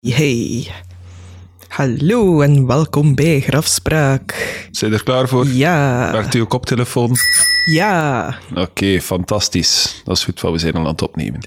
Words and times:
Hey. 0.00 0.68
Hallo 1.68 2.40
en 2.40 2.66
welkom 2.66 3.14
bij 3.14 3.40
Grafspraak. 3.40 4.34
Zijn 4.70 4.92
er 4.92 5.02
klaar 5.02 5.28
voor? 5.28 5.46
Ja. 5.46 6.12
Werkt 6.12 6.34
uw 6.34 6.46
koptelefoon? 6.46 7.16
Ja. 7.64 8.34
Oké, 8.54 9.00
fantastisch. 9.00 10.02
Dat 10.04 10.16
is 10.16 10.24
goed, 10.24 10.40
wat 10.40 10.52
we 10.52 10.58
zijn 10.58 10.74
al 10.74 10.80
aan 10.80 10.86
het 10.86 11.02
opnemen. 11.02 11.40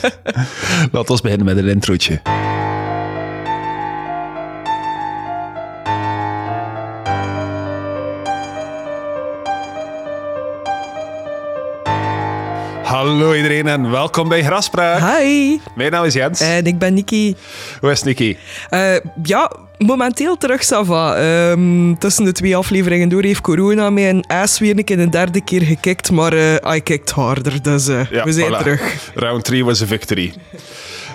Laten 0.92 1.16
we 1.16 1.22
beginnen 1.22 1.46
met 1.46 1.56
een 1.56 1.68
introotje. 1.68 2.20
Hallo 12.98 13.34
iedereen 13.34 13.66
en 13.66 13.90
welkom 13.90 14.28
bij 14.28 14.44
Graspraak. 14.44 15.18
Hi. 15.18 15.58
Mijn 15.74 15.90
naam 15.90 16.04
is 16.04 16.14
Jens. 16.14 16.40
En 16.40 16.64
ik 16.66 16.78
ben 16.78 16.94
Niki. 16.94 17.34
Hoe 17.80 17.90
is 17.90 18.02
Nicky? 18.02 18.36
Eh, 18.68 18.96
ja, 19.22 19.52
momenteel 19.76 20.36
terug, 20.36 20.64
Sava. 20.64 21.16
Ehm, 21.16 21.94
tussen 21.94 22.24
de 22.24 22.32
twee 22.32 22.56
afleveringen 22.56 23.08
door 23.08 23.22
heeft 23.22 23.40
corona 23.40 23.90
mij 23.90 24.08
een 24.08 24.24
ass 24.26 24.58
weer 24.58 24.78
een 24.78 24.84
keer 24.84 24.98
een 24.98 25.10
derde 25.10 25.40
keer 25.44 25.62
gekikt, 25.62 26.10
maar 26.10 26.32
eh 26.32 26.74
I 26.76 26.80
kicked 26.80 27.10
harder, 27.10 27.62
dus 27.62 27.86
Ja, 27.86 28.24
we 28.24 28.32
zijn 28.32 28.52
voilà. 28.52 28.58
terug. 28.58 29.10
Round 29.14 29.44
3 29.44 29.64
was 29.64 29.80
een 29.80 29.86
victory. 29.86 30.34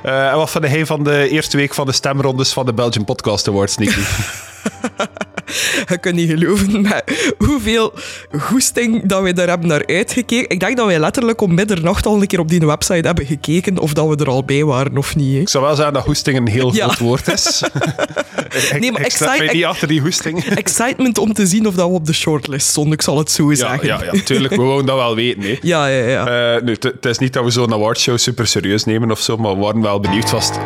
En 0.03 0.35
wat 0.35 0.49
vond 0.49 0.67
hij 0.67 0.85
van 0.85 1.03
de 1.03 1.29
eerste 1.29 1.57
week 1.57 1.73
van 1.73 1.85
de 1.85 1.91
stemrondes 1.91 2.53
van 2.53 2.65
de 2.65 2.73
Belgian 2.73 3.05
Podcast 3.05 3.47
Awards, 3.47 3.77
Nicky? 3.77 3.99
Je 5.89 5.97
kunt 5.97 6.15
niet 6.15 6.29
geloven 6.29 6.81
met 6.81 7.03
hoeveel 7.37 7.93
goesting 8.39 9.05
dat 9.05 9.21
we 9.21 9.33
daar 9.33 9.47
hebben 9.47 9.67
naar 9.67 9.85
uitgekeken. 9.87 10.49
Ik 10.49 10.59
denk 10.59 10.77
dat 10.77 10.85
wij 10.85 10.99
letterlijk 10.99 11.41
om 11.41 11.53
middernacht 11.53 12.05
al 12.05 12.21
een 12.21 12.27
keer 12.27 12.39
op 12.39 12.49
die 12.49 12.59
website 12.59 13.07
hebben 13.07 13.25
gekeken 13.25 13.79
of 13.79 13.93
dat 13.93 14.07
we 14.07 14.15
er 14.15 14.29
al 14.29 14.43
bij 14.43 14.63
waren 14.63 14.97
of 14.97 15.15
niet. 15.15 15.33
hè. 15.35 15.39
Ik 15.39 15.49
zou 15.49 15.63
wel 15.63 15.75
zeggen 15.75 15.93
dat 15.93 16.05
hoesting 16.05 16.37
een 16.37 16.47
heel 16.47 16.73
Ja. 16.73 16.83
groot 16.87 16.97
woord 16.99 17.27
is. 17.33 17.61
ik, 18.71 18.77
Nee, 18.79 18.91
maar 18.91 19.05
ik 19.05 19.19
mij 19.19 19.49
niet 19.53 19.65
achter 19.65 19.87
die 19.87 20.01
hoesting. 20.01 20.43
Excitement 20.63 21.17
om 21.17 21.33
te 21.33 21.47
zien 21.47 21.67
of 21.67 21.75
dat 21.75 21.87
we 21.87 21.93
op 21.93 22.05
de 22.05 22.13
shortlist 22.13 22.67
stonden, 22.67 22.93
ik 22.93 23.01
zal 23.01 23.17
het 23.17 23.31
zo 23.31 23.49
Ja, 23.49 23.55
zeggen. 23.55 23.87
ja, 23.87 23.99
ja, 24.11 24.21
tuurlijk. 24.23 24.55
We 24.55 24.61
wouden 24.61 24.85
dat 24.85 24.95
wel 24.95 25.15
weten. 25.15 25.41
Hè. 25.41 25.57
ja, 25.61 25.87
ja, 25.87 26.07
ja. 26.07 26.55
Eh, 26.55 26.61
nu, 26.63 26.71
het 26.71 26.83
het 26.83 27.05
is 27.05 27.17
niet 27.17 27.33
dat 27.33 27.43
we 27.43 27.49
zo'n 27.49 27.73
awardshow 27.73 28.17
super 28.17 28.47
serieus 28.47 28.83
nemen 28.83 29.11
of 29.11 29.19
zo, 29.19 29.37
maar 29.37 29.53
we 29.55 29.59
waren 29.61 29.81
wel 29.81 29.99
benieuwd 29.99 30.29
vast. 30.29 30.59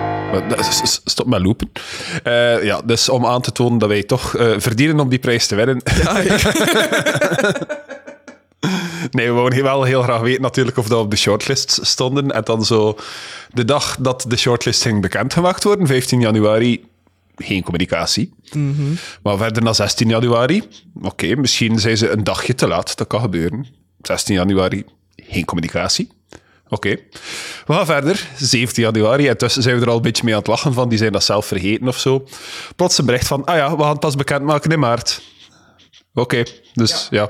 Stop 1.04 1.26
met 1.26 1.42
lopen. 1.42 1.72
Eh, 2.24 2.64
ja, 2.64 2.82
dus 2.82 3.10
om 3.10 3.26
aan 3.26 3.42
te 3.42 3.52
tonen 3.52 3.78
dat 3.78 3.90
wij 3.90 4.04
toch 4.04 4.36
eh, 4.36 4.54
verdienen 4.58 5.00
om 5.00 5.10
die 5.10 5.20
prijs 5.20 5.48
te 5.48 5.56
winnen. 5.56 5.82
Ja, 6.04 6.20
ja. 6.20 6.38
Nee, 9.12 9.28
we 9.28 9.34
wouden 9.34 9.64
wel 9.64 9.84
heel 9.84 10.02
graag 10.02 10.22
weten 10.22 10.42
natuurlijk 10.42 10.78
of 10.78 10.88
dat 10.88 10.98
we 10.98 11.04
op 11.04 11.12
de 11.12 11.18
shortlist 11.18 11.80
stonden. 11.82 12.32
En 12.32 12.44
dan 12.44 12.66
zo 12.66 12.98
de 13.54 13.66
dag 13.66 13.98
dat 14.00 14.26
de 14.28 14.38
shortlist 14.38 14.82
ging 14.82 15.02
bekendgemaakt 15.02 15.64
worden, 15.64 15.88
15 15.88 16.20
januari, 16.20 16.86
geen 17.36 17.64
communicatie. 17.64 18.34
Maar 19.24 19.38
verder 19.38 19.64
naar 19.64 19.76
16 19.76 20.10
januari, 20.10 20.64
oké, 21.02 21.36
misschien 21.36 21.80
zijn 21.80 21.98
ze 21.98 22.10
een 22.10 22.24
dagje 22.24 22.56
te 22.56 22.68
laat. 22.68 22.98
Dat 22.98 23.08
kan 23.08 23.22
gebeuren. 23.22 23.66
16 24.02 24.36
januari, 24.36 24.86
geen 25.16 25.46
communicatie. 25.46 26.10
Oké. 26.70 26.90
We 27.66 27.74
gaan 27.74 27.86
verder. 27.86 28.28
17 28.38 28.84
januari. 28.84 29.28
En 29.28 29.38
tussen 29.38 29.62
zijn 29.64 29.76
we 29.76 29.82
er 29.82 29.90
al 29.90 29.96
een 29.96 30.02
beetje 30.02 30.24
mee 30.24 30.34
aan 30.34 30.40
het 30.40 30.48
lachen 30.50 30.74
van. 30.74 30.90
Die 30.90 30.98
zijn 30.98 31.12
dat 31.12 31.24
zelf 31.24 31.46
vergeten 31.46 31.88
of 31.88 31.98
zo. 32.00 32.28
Plots 32.76 32.98
een 32.98 33.06
bericht 33.06 33.28
van, 33.28 33.46
ah 33.46 33.56
ja, 33.56 33.76
we 33.76 33.82
gaan 33.82 33.92
het 33.92 34.00
pas 34.00 34.16
bekendmaken 34.16 34.72
in 34.72 34.80
maart. 34.80 35.22
Oké, 36.14 36.44
dus 36.74 37.08
ja. 37.10 37.30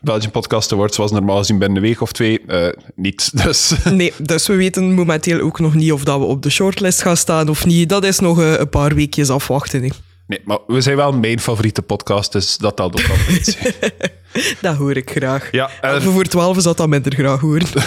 Belgian 0.00 0.30
Podcast 0.30 0.72
Awards 0.72 0.96
was 0.96 1.10
normaal 1.10 1.36
gezien 1.38 1.58
binnen 1.58 1.76
een 1.76 1.82
week 1.88 2.00
of 2.00 2.12
twee. 2.12 2.40
Eh, 2.46 2.68
niet, 2.94 3.30
dus... 3.44 3.72
Nee, 3.90 4.12
dus 4.18 4.46
we 4.46 4.54
weten 4.54 4.92
momenteel 4.94 5.40
ook 5.40 5.58
nog 5.60 5.74
niet 5.74 5.92
of 5.92 6.04
dat 6.04 6.18
we 6.18 6.24
op 6.24 6.42
de 6.42 6.50
shortlist 6.50 7.02
gaan 7.02 7.16
staan 7.16 7.48
of 7.48 7.66
niet. 7.66 7.88
Dat 7.88 8.04
is 8.04 8.18
nog 8.18 8.40
eh, 8.40 8.52
een 8.58 8.68
paar 8.68 8.94
weekjes 8.94 9.30
afwachten. 9.30 9.82
hè. 9.82 9.88
Nee, 10.26 10.40
maar 10.44 10.58
we 10.66 10.80
zijn 10.80 10.96
wel 10.96 11.12
mijn 11.12 11.40
favoriete 11.40 11.82
podcast, 11.82 12.32
dus 12.32 12.56
dat 12.56 12.76
telt 12.76 13.00
ook 13.02 13.08
al 13.10 13.34
iets. 13.34 13.56
Dat 14.60 14.76
hoor 14.76 14.96
ik 14.96 15.10
graag. 15.10 15.48
Ja, 15.52 15.70
en- 15.80 16.02
voor 16.02 16.24
12 16.24 16.56
is 16.56 16.62
dat 16.62 16.86
minder 16.86 17.14
graag 17.14 17.40
horen. 17.40 17.66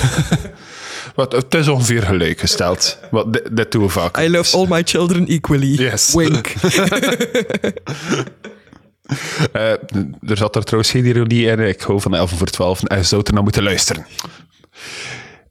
Wat, 1.15 1.31
het 1.31 1.55
is 1.55 1.67
ongeveer 1.67 2.03
gelijk 2.03 2.39
gesteld. 2.39 2.97
Wat, 3.11 3.33
dit, 3.33 3.49
dit 3.51 3.71
doen 3.71 3.83
we 3.83 3.89
vaak. 3.89 4.17
I 4.17 4.29
love 4.29 4.57
all 4.57 4.65
my 4.69 4.81
children 4.85 5.27
equally. 5.27 5.73
Yes. 5.81 6.13
Wink. 6.13 6.53
Eh, 9.51 9.71
er 10.21 10.37
zat 10.37 10.55
er 10.55 10.63
trouwens 10.63 10.91
geen 10.91 11.05
ironie 11.05 11.45
in. 11.45 11.59
Ik 11.59 11.81
hou 11.81 12.01
van 12.01 12.15
11 12.15 12.31
voor 12.31 12.47
12 12.47 12.83
en 12.83 12.97
je 12.97 13.03
zou 13.03 13.21
er 13.25 13.33
naar 13.33 13.43
moeten 13.43 13.63
luisteren. 13.63 14.05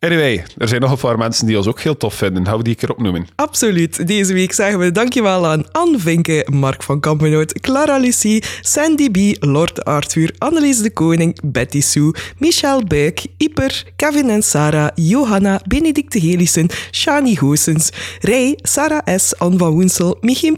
Anyway, 0.00 0.44
er 0.58 0.68
zijn 0.68 0.80
nog 0.80 0.90
een 0.90 0.96
paar 0.96 1.18
mensen 1.18 1.46
die 1.46 1.56
ons 1.56 1.66
ook 1.66 1.80
heel 1.80 1.96
tof 1.96 2.14
vinden. 2.14 2.42
We 2.44 2.62
die 2.62 2.72
een 2.72 2.78
keer 2.78 2.90
opnoemen? 2.90 3.26
Absoluut. 3.36 4.06
Deze 4.06 4.32
week 4.32 4.52
zeggen 4.52 4.78
we 4.78 4.92
dankjewel 4.92 5.46
aan 5.46 5.72
Anne 5.72 5.98
Vinke, 5.98 6.46
Mark 6.52 6.82
van 6.82 7.00
Kampenoot, 7.00 7.60
Clara 7.60 7.98
Lucie, 7.98 8.42
Sandy 8.60 9.10
B, 9.10 9.44
Lord 9.44 9.84
Arthur, 9.84 10.34
Annelies 10.38 10.78
de 10.78 10.92
Koning, 10.92 11.38
Betty 11.44 11.80
Sue, 11.80 12.14
Michel 12.38 12.84
Buik, 12.84 13.26
Iper, 13.36 13.84
Kevin 13.96 14.30
en 14.30 14.42
Sarah, 14.42 14.88
Johanna, 14.94 15.60
Benedicte 15.66 16.18
Helissen, 16.18 16.68
Shani 16.90 17.36
Goossens, 17.36 17.90
Rij, 18.20 18.58
Sarah 18.62 19.18
S., 19.18 19.38
Anne 19.38 19.58
van 19.58 19.72
Woensel, 19.72 20.18
Michim... 20.20 20.56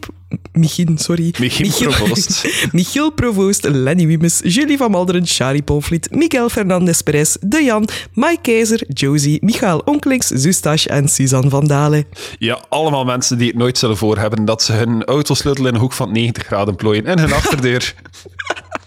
Michin, 0.52 0.98
sorry. 0.98 1.34
Michiel 1.38 1.90
Provoost. 1.90 2.44
Michiel 2.72 3.10
Provoost, 3.10 3.64
Lenny 3.84 4.06
Wiemes, 4.06 4.40
Julie 4.44 4.76
van 4.76 4.90
Malderen, 4.90 5.26
Shari 5.26 5.62
Pomfliet, 5.62 6.10
Miguel 6.10 6.48
Fernandez 6.48 7.00
Perez, 7.00 7.36
De 7.40 7.64
Jan, 7.64 7.88
Mike 8.12 8.40
Keizer, 8.42 8.84
Josie, 8.88 9.38
Michael 9.40 9.82
Onkelings, 9.84 10.26
Zustache 10.26 10.88
en 10.88 11.08
Suzanne 11.08 11.50
van 11.50 11.66
Dalen. 11.66 12.06
Ja, 12.38 12.64
allemaal 12.68 13.04
mensen 13.04 13.38
die 13.38 13.48
het 13.48 13.56
nooit 13.56 13.78
zullen 13.78 13.96
voor 13.96 14.18
hebben 14.18 14.44
dat 14.44 14.62
ze 14.62 14.72
hun 14.72 15.04
autosleutel 15.04 15.66
in 15.66 15.74
een 15.74 15.80
hoek 15.80 15.92
van 15.92 16.12
90 16.12 16.46
graden 16.46 16.76
plooien 16.76 17.04
in 17.04 17.18
hun 17.18 17.32
achterdeur. 17.32 17.94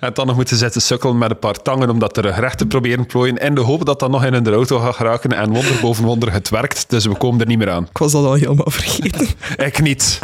En 0.00 0.10
dan 0.14 0.26
nog 0.26 0.36
moeten 0.36 0.56
zitten 0.56 0.82
sukkelen 0.82 1.18
met 1.18 1.30
een 1.30 1.38
paar 1.38 1.62
tangen 1.62 1.90
om 1.90 1.98
dat 1.98 2.14
terug 2.14 2.38
recht 2.38 2.58
te 2.58 2.66
proberen 2.66 3.06
plooien. 3.06 3.36
In 3.36 3.54
de 3.54 3.60
hoop 3.60 3.84
dat 3.84 4.00
dat 4.00 4.10
nog 4.10 4.24
in 4.24 4.32
hun 4.32 4.48
auto 4.48 4.78
gaat 4.78 4.94
geraken. 4.94 5.32
En 5.32 5.50
wonder 5.50 5.78
boven 5.80 6.04
wonder, 6.04 6.32
het 6.32 6.48
werkt. 6.48 6.90
Dus 6.90 7.06
we 7.06 7.16
komen 7.16 7.40
er 7.40 7.46
niet 7.46 7.58
meer 7.58 7.70
aan. 7.70 7.84
Ik 7.90 7.98
was 7.98 8.12
dat 8.12 8.24
al 8.24 8.34
helemaal 8.34 8.70
vergeten. 8.70 9.28
Ik 9.66 9.82
niet. 9.82 10.18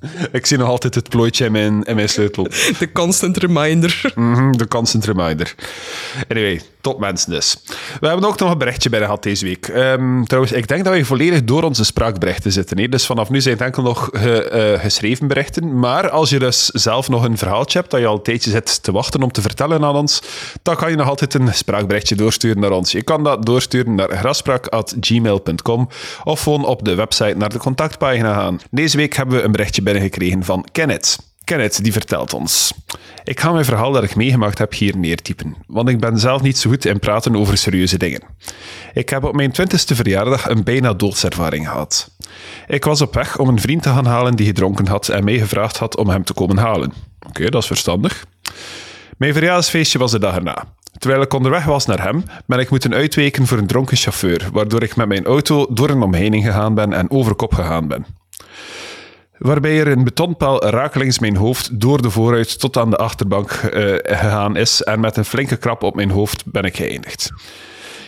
Ik 0.32 0.46
zie 0.46 0.58
nog 0.58 0.68
altijd 0.68 0.94
het 0.94 1.08
plooitje 1.08 1.44
in 1.44 1.52
mijn, 1.52 1.82
in 1.82 1.94
mijn 1.94 2.08
sleutel. 2.08 2.44
De 2.78 2.92
constant 2.92 3.36
reminder. 3.36 4.12
Mhm, 4.14 4.52
de 4.52 4.68
constant 4.68 5.04
reminder. 5.04 5.54
Anyway, 6.28 6.60
top 6.80 7.00
mensen 7.00 7.30
dus. 7.30 7.56
We 8.00 8.06
hebben 8.06 8.28
ook 8.28 8.38
nog 8.38 8.50
een 8.52 8.58
berichtje 8.58 8.88
bij 8.90 9.00
gehad 9.00 9.22
deze 9.22 9.44
week. 9.44 9.68
Ehm, 9.68 10.22
trouwens, 10.24 10.52
ik 10.54 10.68
denk 10.68 10.84
dat 10.84 10.92
wij 10.92 11.04
volledig 11.04 11.44
door 11.44 11.62
onze 11.62 11.84
spraakberichten 11.84 12.52
zitten. 12.52 12.78
Hè? 12.78 12.88
Dus 12.88 13.06
vanaf 13.06 13.30
nu 13.30 13.40
zijn 13.40 13.54
het 13.56 13.64
enkel 13.64 13.82
nog 13.82 14.08
ge- 14.12 14.42
eh, 14.48 14.80
geschreven 14.80 15.26
berichten. 15.28 15.78
Maar 15.78 16.10
als 16.10 16.30
je 16.30 16.38
dus 16.38 16.64
zelf 16.66 17.08
nog 17.08 17.24
een 17.24 17.38
verhaaltje 17.38 17.78
hebt 17.78 17.90
dat 17.90 18.00
je 18.00 18.06
al 18.06 18.14
een 18.14 18.22
tijdje 18.22 18.50
zit 18.50 18.82
te 18.82 18.92
wachten 18.92 19.22
om 19.22 19.32
te 19.32 19.40
vertellen 19.40 19.84
aan 19.84 19.94
ons, 19.94 20.22
dan 20.62 20.76
kan 20.76 20.90
je 20.90 20.96
nog 20.96 21.08
altijd 21.08 21.34
een 21.34 21.54
spraakberichtje 21.54 22.14
doorsturen 22.14 22.60
naar 22.60 22.70
ons. 22.72 22.92
Je 22.92 23.02
kan 23.02 23.24
dat 23.24 23.46
doorsturen 23.46 23.94
naar 23.94 24.16
graspraak.gmail.com 24.16 25.88
of 26.24 26.42
gewoon 26.42 26.64
op 26.64 26.84
de 26.84 26.94
website 26.94 27.34
naar 27.36 27.48
de 27.48 27.58
contactpagina 27.58 28.34
gaan. 28.34 28.60
Deze 28.70 28.96
week 28.96 29.14
hebben 29.16 29.36
we 29.36 29.42
een 29.42 29.52
berichtje 29.52 29.82
binnengekregen 29.92 30.44
van 30.44 30.66
Kenneth. 30.72 31.18
Kenneth 31.44 31.82
die 31.82 31.92
vertelt 31.92 32.34
ons. 32.34 32.72
Ik 33.24 33.40
ga 33.40 33.52
mijn 33.52 33.64
verhaal 33.64 33.92
dat 33.92 34.02
ik 34.02 34.16
meegemaakt 34.16 34.58
heb 34.58 34.74
hier 34.74 34.96
neertypen, 34.96 35.56
want 35.66 35.88
ik 35.88 36.00
ben 36.00 36.18
zelf 36.18 36.42
niet 36.42 36.58
zo 36.58 36.70
goed 36.70 36.84
in 36.84 36.98
praten 36.98 37.36
over 37.36 37.58
serieuze 37.58 37.98
dingen. 37.98 38.22
Ik 38.92 39.08
heb 39.08 39.24
op 39.24 39.34
mijn 39.34 39.52
twintigste 39.52 39.94
verjaardag 39.94 40.48
een 40.48 40.64
bijna 40.64 40.92
doodservaring 40.92 41.68
gehad. 41.68 42.10
Ik 42.66 42.84
was 42.84 43.00
op 43.00 43.14
weg 43.14 43.38
om 43.38 43.48
een 43.48 43.60
vriend 43.60 43.82
te 43.82 43.88
gaan 43.88 44.06
halen 44.06 44.36
die 44.36 44.46
gedronken 44.46 44.86
had 44.86 45.08
en 45.08 45.24
mij 45.24 45.38
gevraagd 45.38 45.76
had 45.76 45.96
om 45.96 46.08
hem 46.08 46.24
te 46.24 46.32
komen 46.32 46.58
halen. 46.58 46.92
Oké, 47.28 47.48
dat 47.50 47.62
is 47.62 47.68
verstandig. 47.68 48.26
Mijn 49.16 49.32
verjaardagsfeestje 49.32 49.98
was 49.98 50.10
de 50.10 50.18
dag 50.18 50.34
erna. 50.34 50.64
Terwijl 50.98 51.22
ik 51.22 51.34
onderweg 51.34 51.64
was 51.64 51.86
naar 51.86 52.02
hem, 52.02 52.24
ben 52.46 52.58
ik 52.58 52.70
moeten 52.70 52.94
uitweken 52.94 53.46
voor 53.46 53.58
een 53.58 53.66
dronken 53.66 53.96
chauffeur, 53.96 54.48
waardoor 54.52 54.82
ik 54.82 54.96
met 54.96 55.08
mijn 55.08 55.24
auto 55.24 55.66
door 55.70 55.90
een 55.90 56.02
omheining 56.02 56.44
gegaan 56.44 56.74
ben 56.74 56.92
en 56.92 57.10
over 57.10 57.34
kop 57.34 57.54
gegaan 57.54 57.88
ben 57.88 58.06
waarbij 59.38 59.80
er 59.80 59.88
een 59.88 60.04
betonpaal 60.04 60.64
rakelings 60.64 61.18
mijn 61.18 61.36
hoofd 61.36 61.80
door 61.80 62.02
de 62.02 62.10
vooruit 62.10 62.58
tot 62.60 62.76
aan 62.76 62.90
de 62.90 62.96
achterbank 62.96 63.50
eh, 63.50 63.94
gegaan 64.02 64.56
is 64.56 64.82
en 64.82 65.00
met 65.00 65.16
een 65.16 65.24
flinke 65.24 65.56
krap 65.56 65.82
op 65.82 65.94
mijn 65.94 66.10
hoofd 66.10 66.44
ben 66.46 66.62
ik 66.64 66.76
geëindigd. 66.76 67.30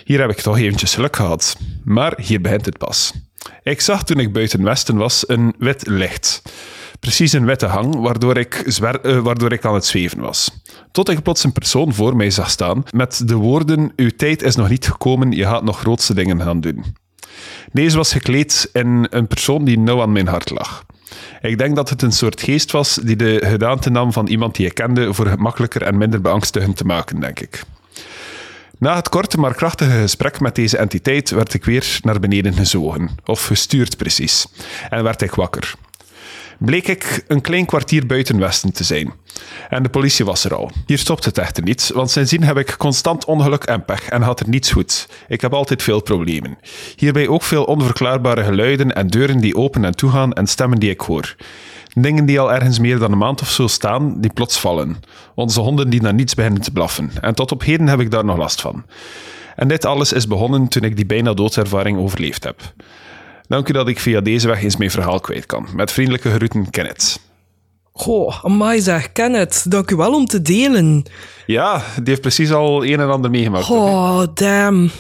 Hier 0.05 0.21
heb 0.21 0.31
ik 0.31 0.41
toch 0.41 0.59
eventjes 0.59 0.95
geluk 0.95 1.17
gehad. 1.17 1.57
Maar 1.85 2.13
hier 2.21 2.41
begint 2.41 2.65
het 2.67 2.79
pas. 2.79 3.13
Ik 3.63 3.81
zag 3.81 4.05
toen 4.05 4.19
ik 4.19 4.33
buiten 4.33 4.65
Westen 4.65 4.97
was 4.97 5.29
een 5.29 5.55
wit 5.59 5.87
licht. 5.87 6.43
Precies 7.01 7.33
een 7.33 7.45
witte 7.45 7.67
hang, 7.67 7.95
waardoor 7.95 8.37
ik, 8.37 8.63
zwer- 8.67 9.01
eh, 9.01 9.19
waardoor 9.19 9.53
ik 9.53 9.65
aan 9.65 9.75
het 9.75 9.85
zweven 9.85 10.21
was. 10.21 10.51
Tot 10.93 11.09
ik 11.09 11.23
plots 11.23 11.45
een 11.45 11.53
persoon 11.53 11.95
voor 11.95 12.17
mij 12.17 12.31
zag 12.31 12.51
staan 12.51 12.85
met 12.91 13.29
de 13.29 13.35
woorden: 13.35 13.93
Uw 13.97 14.11
tijd 14.17 14.43
is 14.43 14.57
nog 14.57 14.69
niet 14.69 14.87
gekomen, 14.89 15.31
je 15.33 15.45
gaat 15.45 15.63
nog 15.63 15.79
grootste 15.79 16.15
dingen 16.15 16.43
gaan 16.43 16.61
doen. 16.61 16.85
Deze 17.73 17.97
was 17.97 18.13
gekleed 18.13 18.69
in 18.73 19.07
een 19.11 19.27
persoon 19.27 19.65
die 19.65 19.79
nauw 19.79 20.03
aan 20.03 20.13
mijn 20.13 20.29
hart 20.29 20.51
lag. 20.51 20.85
Ik 21.41 21.59
denk 21.59 21.77
dat 21.77 21.91
het 21.91 22.03
een 22.03 22.13
soort 22.13 22.43
geest 22.43 22.71
was 22.71 22.95
die 22.95 23.17
de 23.17 23.41
gedaante 23.45 23.91
nam 23.91 24.13
van 24.13 24.27
iemand 24.27 24.55
die 24.55 24.67
ik 24.67 24.75
kende 24.75 25.15
voor 25.15 25.27
gemakkelijker 25.27 25.83
en 25.83 25.99
minder 25.99 26.21
beangstigend 26.21 26.77
te 26.77 26.85
maken, 26.85 27.21
denk 27.21 27.41
ik. 27.41 27.63
Na 28.79 28.97
het 28.97 29.09
korte 29.09 29.39
maar 29.39 29.55
krachtige 29.55 30.01
gesprek 30.01 30.41
met 30.41 30.55
deze 30.55 30.77
entiteit 30.77 31.31
werd 31.31 31.55
ik 31.55 31.65
weer 31.65 31.99
naar 32.03 32.21
beneden 32.21 32.55
gezogen, 32.55 33.11
of 33.25 33.47
gestuurd 33.47 33.97
precies, 33.97 34.47
en 34.91 35.03
werd 35.03 35.23
ik 35.23 35.35
wakker. 35.35 35.75
Bleek 36.61 36.89
ik 36.89 37.25
een 37.29 37.41
klein 37.41 37.67
kwartier 37.67 38.07
buiten 38.07 38.39
Westen 38.39 38.73
te 38.73 38.85
zijn. 38.85 39.13
En 39.69 39.83
de 39.83 39.89
politie 39.89 40.25
was 40.25 40.45
er 40.45 40.55
al. 40.55 40.71
Hier 40.87 40.99
stopt 40.99 41.25
het 41.25 41.39
echter 41.39 41.63
niet, 41.63 41.91
want 41.95 42.11
sindsdien 42.11 42.43
heb 42.43 42.59
ik 42.59 42.75
constant 42.79 43.25
ongeluk 43.25 43.65
en 43.65 43.85
pech 43.85 44.09
en 44.09 44.23
had 44.23 44.41
er 44.41 44.49
niets 44.49 44.71
goed. 44.71 45.09
Ik 45.29 45.41
heb 45.41 45.55
altijd 45.55 45.83
veel 45.83 46.03
problemen. 46.03 46.59
Hierbij 46.97 47.29
ook 47.29 47.43
veel 47.43 47.65
onverklaarbare 47.65 48.45
geluiden 48.45 48.95
en 48.95 49.07
deuren 49.07 49.41
die 49.41 49.57
open 49.57 49.85
en 49.85 49.97
toegaan 49.97 50.33
en 50.33 50.47
stemmen 50.47 50.79
die 50.79 50.91
ik 50.91 51.01
hoor. 51.01 51.37
Dingen 51.95 52.27
die 52.27 52.41
al 52.41 52.53
ergens 52.53 52.79
meer 52.79 52.99
dan 52.99 53.13
een 53.13 53.19
maand 53.19 53.41
of 53.41 53.51
zo 53.51 53.67
staan, 53.67 54.21
die 54.21 54.33
plots 54.33 54.59
vallen. 54.59 54.97
Onze 55.35 55.61
honden 55.61 55.91
die 55.91 56.03
naar 56.03 56.15
niets 56.15 56.35
beginnen 56.35 56.63
te 56.63 56.71
blaffen. 56.71 57.11
En 57.21 57.35
tot 57.35 57.53
op 57.53 57.63
heden 57.63 57.87
heb 57.87 58.01
ik 58.01 58.11
daar 58.11 58.25
nog 58.25 58.37
last 58.37 58.61
van. 58.61 58.85
En 59.57 59.69
dit 59.69 59.85
alles 59.85 60.13
is 60.13 60.27
begonnen 60.27 60.69
toen 60.69 60.83
ik 60.83 60.97
die 60.97 61.07
bijna 61.07 61.35
doodservaring 61.35 61.99
overleefd 61.99 62.45
heb. 62.45 62.73
Dank 63.51 63.69
u 63.69 63.73
dat 63.73 63.89
ik 63.89 64.01
via 64.01 64.21
deze 64.21 64.49
weg 64.49 64.63
eens 64.63 64.77
mijn 64.77 64.91
verhaal 64.91 65.21
kwijt 65.21 65.47
kan. 65.47 65.67
Met 65.75 65.93
vriendelijke 65.93 66.31
groeten, 66.31 66.71
Kenneth. 66.71 67.21
Goh, 67.93 68.45
amai 68.45 68.81
zeg, 68.81 69.13
Kenneth. 69.13 69.71
Dank 69.71 69.91
u 69.91 69.97
wel 69.97 70.15
om 70.15 70.27
te 70.27 70.43
delen. 70.43 71.03
Ja, 71.47 71.83
die 71.95 72.05
heeft 72.05 72.21
precies 72.21 72.53
al 72.53 72.85
een 72.85 73.01
en 73.01 73.11
ander 73.11 73.31
meegemaakt. 73.31 73.71
Oh, 73.71 74.23
damn. 74.35 74.91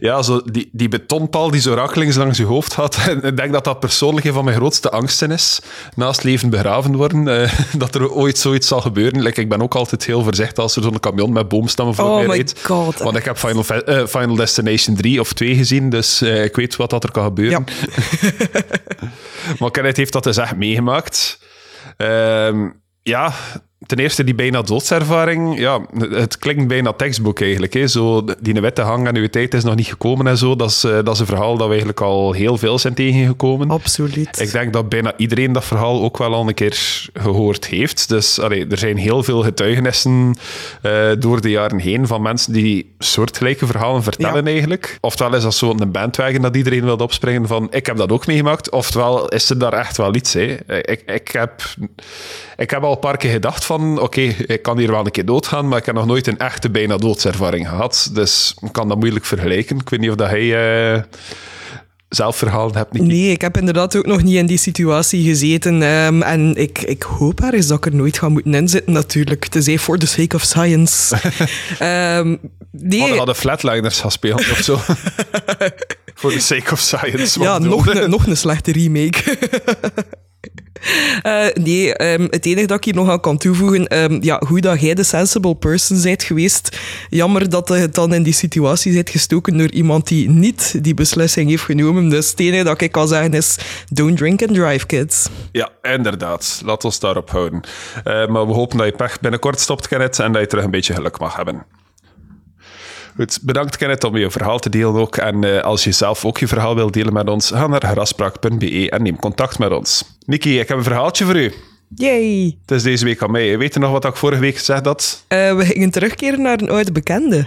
Ja, 0.00 0.22
zo 0.22 0.42
die, 0.44 0.68
die 0.72 0.88
betonpaal 0.88 1.50
die 1.50 1.60
zo 1.60 1.74
rakelings 1.74 2.16
langs 2.16 2.38
je 2.38 2.44
hoofd 2.44 2.74
had. 2.74 2.96
En 3.08 3.22
ik 3.30 3.36
denk 3.36 3.52
dat 3.52 3.64
dat 3.64 3.80
persoonlijk 3.80 4.26
een 4.26 4.32
van 4.32 4.44
mijn 4.44 4.56
grootste 4.56 4.90
angsten 4.90 5.30
is. 5.30 5.60
Naast 5.94 6.22
leven 6.22 6.50
begraven 6.50 6.96
worden. 6.96 7.28
eh, 7.42 7.52
dat 7.78 7.94
er 7.94 8.10
ooit 8.10 8.38
zoiets 8.38 8.68
zal 8.68 8.80
gebeuren. 8.80 9.22
Like, 9.22 9.40
ik 9.40 9.48
ben 9.48 9.62
ook 9.62 9.74
altijd 9.74 10.04
heel 10.06 10.22
voorzichtig 10.22 10.62
als 10.62 10.76
er 10.76 10.82
zo'n 10.82 11.00
camion 11.00 11.32
met 11.32 11.48
boomstammen 11.48 11.94
voor 11.94 12.04
Oh 12.04 12.16
mij 12.16 12.26
rijdt. 12.26 12.54
god. 12.64 12.98
Want 12.98 13.16
ik 13.16 13.24
heb 13.24 13.36
Final, 13.38 13.64
eh, 13.66 14.06
Final 14.06 14.34
Destination 14.36 14.96
3 14.96 15.20
of 15.20 15.32
2 15.32 15.54
gezien. 15.54 15.90
Dus 15.90 16.20
eh, 16.22 16.44
ik 16.44 16.56
weet 16.56 16.76
wat 16.76 16.90
dat 16.90 17.04
er 17.04 17.10
kan 17.10 17.24
gebeuren. 17.24 17.64
Ja. 17.66 17.74
Maar 19.58 19.70
Kenneth 19.70 19.96
heeft 19.96 20.12
dat 20.12 20.22
dus 20.24 20.36
echt 20.36 20.56
meegemaakt. 20.56 21.38
Ehm, 21.96 22.68
ja, 23.02 23.32
ten 23.86 23.98
eerste 23.98 24.24
die 24.24 24.34
bijna 24.34 24.62
doodservaring. 24.62 25.58
Ja, 25.58 25.80
het 26.10 26.38
klinkt 26.38 26.68
bijna 26.68 26.92
tekstboek 26.92 27.40
eigenlijk. 27.40 27.72
Hè. 27.74 27.86
Zo, 27.86 28.24
die 28.40 28.60
witte 28.60 28.82
hang 28.82 29.06
aan 29.08 29.16
uw 29.16 29.28
tijd 29.28 29.54
is 29.54 29.64
nog 29.64 29.74
niet 29.74 29.86
gekomen 29.86 30.26
en 30.26 30.36
zo. 30.38 30.56
Dat 30.56 30.70
is, 30.70 30.84
eh, 30.84 30.92
dat 30.92 31.08
is 31.14 31.18
een 31.20 31.26
verhaal 31.26 31.52
dat 31.52 31.62
we 31.62 31.68
eigenlijk 31.68 32.00
al 32.00 32.32
heel 32.32 32.58
veel 32.58 32.78
zijn 32.78 32.94
tegengekomen. 32.94 33.70
Absoluut. 33.70 34.40
Ik 34.40 34.52
denk 34.52 34.72
dat 34.72 34.88
bijna 34.88 35.12
iedereen 35.16 35.52
dat 35.52 35.64
verhaal 35.64 36.02
ook 36.02 36.18
wel 36.18 36.34
al 36.34 36.48
een 36.48 36.54
keer 36.54 37.08
gehoord 37.14 37.66
heeft. 37.66 38.08
Dus 38.08 38.40
allee, 38.40 38.66
er 38.66 38.78
zijn 38.78 38.96
heel 38.96 39.22
veel 39.22 39.42
getuigenissen 39.42 40.36
eh, 40.82 40.92
door 41.18 41.40
de 41.40 41.50
jaren 41.50 41.78
heen 41.78 42.06
van 42.06 42.22
mensen 42.22 42.52
die 42.52 42.94
soortgelijke 42.98 43.66
verhalen 43.66 44.02
vertellen 44.02 44.44
Ja. 44.44 44.50
eigenlijk. 44.50 44.98
Oftewel 45.00 45.34
is 45.34 45.42
dat 45.42 45.54
zo'n 45.54 45.90
bandwagon 45.92 46.42
dat 46.42 46.56
iedereen 46.56 46.84
wil 46.84 46.96
opspringen 46.96 47.46
van 47.46 47.66
ik 47.70 47.86
heb 47.86 47.96
dat 47.96 48.12
ook 48.12 48.26
meegemaakt. 48.26 48.70
Oftewel 48.70 49.28
is 49.28 49.50
er 49.50 49.58
daar 49.58 49.72
echt 49.72 49.96
wel 49.96 50.14
iets. 50.14 50.32
Hè. 50.32 50.56
Ik, 50.82 51.02
ik, 51.06 51.28
heb, 51.28 51.62
ik 52.56 52.70
heb 52.70 52.82
al 52.82 52.92
een 52.92 52.98
paar 52.98 53.16
keer 53.16 53.30
gedacht 53.30 53.64
van 53.64 53.71
oké, 53.74 54.20
ik 54.46 54.62
kan 54.62 54.78
hier 54.78 54.90
wel 54.90 55.04
een 55.04 55.10
keer 55.10 55.24
doodgaan, 55.24 55.68
maar 55.68 55.78
ik 55.78 55.86
heb 55.86 55.94
nog 55.94 56.06
nooit 56.06 56.26
een 56.26 56.38
echte 56.38 56.70
bijna 56.70 56.96
doodservaring 56.96 57.68
gehad. 57.68 58.10
Dus 58.12 58.54
ik 58.60 58.72
kan 58.72 58.88
dat 58.88 58.98
moeilijk 58.98 59.24
vergelijken. 59.24 59.76
Ik 59.76 59.88
weet 59.88 60.00
niet 60.00 60.10
of 60.10 60.16
dat 60.16 60.28
hij... 60.28 60.94
eh, 60.94 61.02
zelf 62.08 62.36
verhalen 62.36 62.76
hebt. 62.76 62.92
Nee, 62.92 63.30
ik 63.30 63.40
heb 63.40 63.56
inderdaad 63.56 63.96
ook 63.96 64.06
nog 64.06 64.22
niet 64.22 64.34
in 64.36 64.46
die 64.46 64.56
situatie 64.58 65.24
gezeten. 65.24 65.82
ehm, 65.82 66.22
en 66.22 66.54
ik, 66.54 66.78
ik 66.82 67.02
hoop 67.02 67.40
ergens 67.40 67.66
dat 67.66 67.78
ik 67.78 67.86
er 67.86 67.94
nooit 67.94 68.18
ga 68.18 68.28
moeten 68.28 68.54
inzitten, 68.54 68.92
natuurlijk. 68.92 69.46
Tenzij 69.46 69.78
for 69.78 69.98
the 69.98 70.06
sake 70.06 70.36
of 70.36 70.42
science. 70.42 71.16
Ehm 71.78 72.36
nee, 72.70 72.98
Hadden 72.98 73.16
hadden 73.16 73.36
Flatliners 73.36 74.00
gaan 74.00 74.10
spelen 74.10 74.38
of 74.38 74.60
zo. 74.62 74.76
For 76.14 76.32
the 76.32 76.40
sake 76.40 76.72
of 76.72 76.78
science. 76.80 77.40
ja, 77.40 77.58
nog 77.58 77.86
een, 77.86 78.10
nog 78.10 78.26
een 78.26 78.36
slechte 78.36 78.72
remake. 78.72 79.22
Eh, 81.22 81.46
nee, 81.54 81.94
ehm, 81.94 82.26
het 82.30 82.46
enige 82.46 82.66
dat 82.66 82.76
ik 82.76 82.84
hier 82.84 82.94
nog 82.94 83.08
aan 83.08 83.20
kan 83.20 83.38
toevoegen, 83.38 83.86
ehm, 83.86 84.18
ja, 84.20 84.42
hoe 84.48 84.60
dat 84.60 84.80
jij 84.80 84.94
de 84.94 85.02
sensible 85.02 85.54
person 85.54 86.02
bent 86.02 86.22
geweest, 86.22 86.78
jammer 87.10 87.50
dat 87.50 87.68
je 87.68 87.88
dan 87.88 88.14
in 88.14 88.22
die 88.22 88.32
situatie 88.32 88.92
bent 88.92 89.10
gestoken 89.10 89.58
door 89.58 89.70
iemand 89.70 90.08
die 90.08 90.30
niet 90.30 90.84
die 90.84 90.94
beslissing 90.94 91.50
heeft 91.50 91.62
genomen. 91.62 92.08
Dus 92.08 92.30
het 92.30 92.40
enige 92.40 92.64
dat 92.64 92.80
ik 92.80 92.92
kan 92.92 93.08
zeggen 93.08 93.34
is, 93.34 93.58
don't 93.90 94.16
drink 94.16 94.42
and 94.42 94.54
drive, 94.54 94.86
kids. 94.86 95.28
Ja, 95.52 95.68
inderdaad. 95.82 96.62
Laat 96.64 96.84
ons 96.84 97.00
daarop 97.00 97.30
houden. 97.30 97.60
Eh, 98.04 98.26
maar 98.26 98.46
we 98.46 98.52
hopen 98.52 98.78
dat 98.78 98.86
je 98.86 98.92
pech 98.92 99.20
binnenkort 99.20 99.60
stopt, 99.60 99.88
Kenneth, 99.88 100.18
en 100.18 100.32
dat 100.32 100.40
je 100.40 100.46
terug 100.46 100.64
een 100.64 100.70
beetje 100.70 100.94
geluk 100.94 101.18
mag 101.18 101.36
hebben. 101.36 101.66
Goed, 103.16 103.38
bedankt 103.42 103.76
Kenneth 103.76 104.04
om 104.04 104.16
je 104.16 104.30
verhaal 104.30 104.58
te 104.58 104.68
delen 104.68 104.94
ook. 104.94 105.16
En 105.16 105.44
eh, 105.44 105.62
als 105.62 105.84
je 105.84 105.92
zelf 105.92 106.24
ook 106.24 106.38
je 106.38 106.48
verhaal 106.48 106.74
wilt 106.74 106.92
delen 106.92 107.12
met 107.12 107.28
ons, 107.28 107.50
ga 107.50 107.66
naar 107.66 107.86
graspraak.be 107.86 108.90
en 108.90 109.02
neem 109.02 109.16
contact 109.16 109.58
met 109.58 109.72
ons. 109.72 110.18
Niki, 110.26 110.60
ik 110.60 110.68
heb 110.68 110.76
een 110.76 110.84
verhaaltje 110.84 111.24
voor 111.24 111.36
u. 111.36 111.52
Yay! 111.94 112.58
Het 112.60 112.70
is 112.70 112.82
deze 112.82 113.04
week 113.04 113.22
aan 113.22 113.30
mij. 113.30 113.58
Weet 113.58 113.74
je 113.74 113.80
nog 113.80 113.90
wat 113.90 114.04
ik 114.04 114.16
vorige 114.16 114.40
week 114.40 114.56
gezegd 114.56 114.84
had? 114.84 115.24
Eh, 115.28 115.56
we 115.56 115.64
gingen 115.64 115.90
terugkeren 115.90 116.42
naar 116.42 116.60
een 116.60 116.70
oude 116.70 116.92
bekende. 116.92 117.46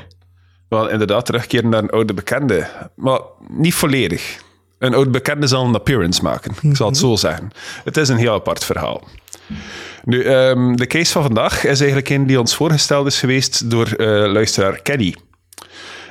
Wel, 0.70 0.90
inderdaad, 0.90 1.26
terugkeren 1.26 1.70
naar 1.70 1.84
een 1.84 1.90
oude 1.90 2.14
bekende. 2.14 2.68
Maar 2.96 3.20
niet 3.50 3.74
volledig. 3.74 4.44
Een 4.80 4.94
oude 4.94 5.10
bekende 5.10 5.48
zal 5.48 5.66
een 5.66 5.76
appearance 5.76 6.24
maken. 6.24 6.56
Ik 6.62 6.76
zal 6.76 6.88
het 6.88 6.98
zo 6.98 7.16
zeggen. 7.16 7.52
Het 7.84 7.98
is 7.98 8.10
een 8.10 8.18
heel 8.18 8.34
apart 8.34 8.66
verhaal. 8.66 9.08
Nu, 10.04 10.24
ehm, 10.24 10.76
de 10.76 10.88
case 10.88 11.12
van 11.12 11.24
vandaag 11.24 11.64
is 11.64 11.80
eigenlijk 11.80 12.10
een 12.10 12.28
die 12.28 12.40
ons 12.40 12.56
voorgesteld 12.56 13.08
is 13.08 13.20
geweest 13.20 13.70
door 13.70 13.88
eh, 13.88 14.08
luisteraar 14.32 14.82
Kenny. 14.82 15.16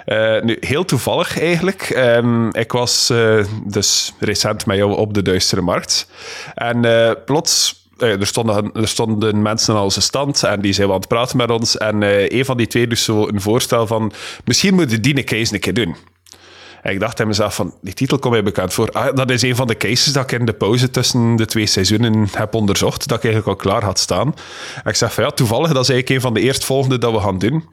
Eh, 0.04 0.42
nu, 0.42 0.56
heel 0.60 0.84
toevallig 0.84 1.40
eigenlijk. 1.40 1.82
Ehm, 1.82 2.48
ik 2.48 2.72
was 2.72 3.10
eh, 3.10 3.44
dus 3.64 4.14
recent 4.18 4.66
met 4.66 4.76
jou 4.76 4.96
op 4.96 5.14
de 5.14 5.22
Duistere 5.22 5.60
Markt. 5.60 6.08
En 6.54 6.84
eh, 6.84 7.10
plots, 7.24 7.84
er, 7.98 8.26
stonden, 8.26 8.72
er 8.72 8.88
stonden 8.88 9.42
mensen 9.42 9.74
aan 9.74 9.82
onze 9.82 10.00
stand 10.00 10.42
en 10.42 10.60
die 10.60 10.72
zijn 10.72 10.88
aan 10.88 10.94
het 10.94 11.08
praten 11.08 11.36
met 11.36 11.50
ons. 11.50 11.76
En 11.76 12.02
eh, 12.02 12.28
een 12.28 12.44
van 12.44 12.56
die 12.56 12.66
twee 12.66 12.86
dus 12.86 13.04
zo 13.04 13.28
een 13.28 13.40
voorstel 13.40 13.86
van, 13.86 14.12
misschien 14.44 14.74
moeten 14.74 15.02
die 15.02 15.16
een 15.16 15.24
case 15.24 15.54
een 15.54 15.60
keer 15.60 15.74
doen. 15.74 15.96
En 16.82 16.92
ik 16.92 17.00
dacht 17.00 17.16
bij 17.16 17.26
mezelf 17.26 17.54
van, 17.54 17.74
die 17.80 17.94
titel 17.94 18.18
komt 18.18 18.32
mij 18.32 18.42
bekend 18.42 18.72
voor. 18.72 18.90
Ah, 18.90 19.16
dat 19.16 19.30
is 19.30 19.42
een 19.42 19.56
van 19.56 19.66
de 19.66 19.76
cases 19.76 20.12
dat 20.12 20.22
ik 20.22 20.38
in 20.38 20.46
de 20.46 20.52
pauze 20.52 20.90
tussen 20.90 21.36
de 21.36 21.46
twee 21.46 21.66
seizoenen 21.66 22.28
heb 22.32 22.54
onderzocht, 22.54 23.08
dat 23.08 23.18
ik 23.18 23.24
eigenlijk 23.24 23.52
al 23.52 23.70
klaar 23.70 23.84
had 23.84 23.98
staan. 23.98 24.34
Ik 24.84 24.94
zeg 24.94 25.14
van, 25.14 25.24
ja, 25.24 25.30
toevallig, 25.30 25.72
dat 25.72 25.82
is 25.82 25.88
eigenlijk 25.88 26.08
een 26.08 26.20
van 26.20 26.34
de 26.34 26.40
eerstvolgende 26.40 26.98
dat 26.98 27.12
we 27.12 27.20
gaan 27.20 27.38
doen. 27.38 27.68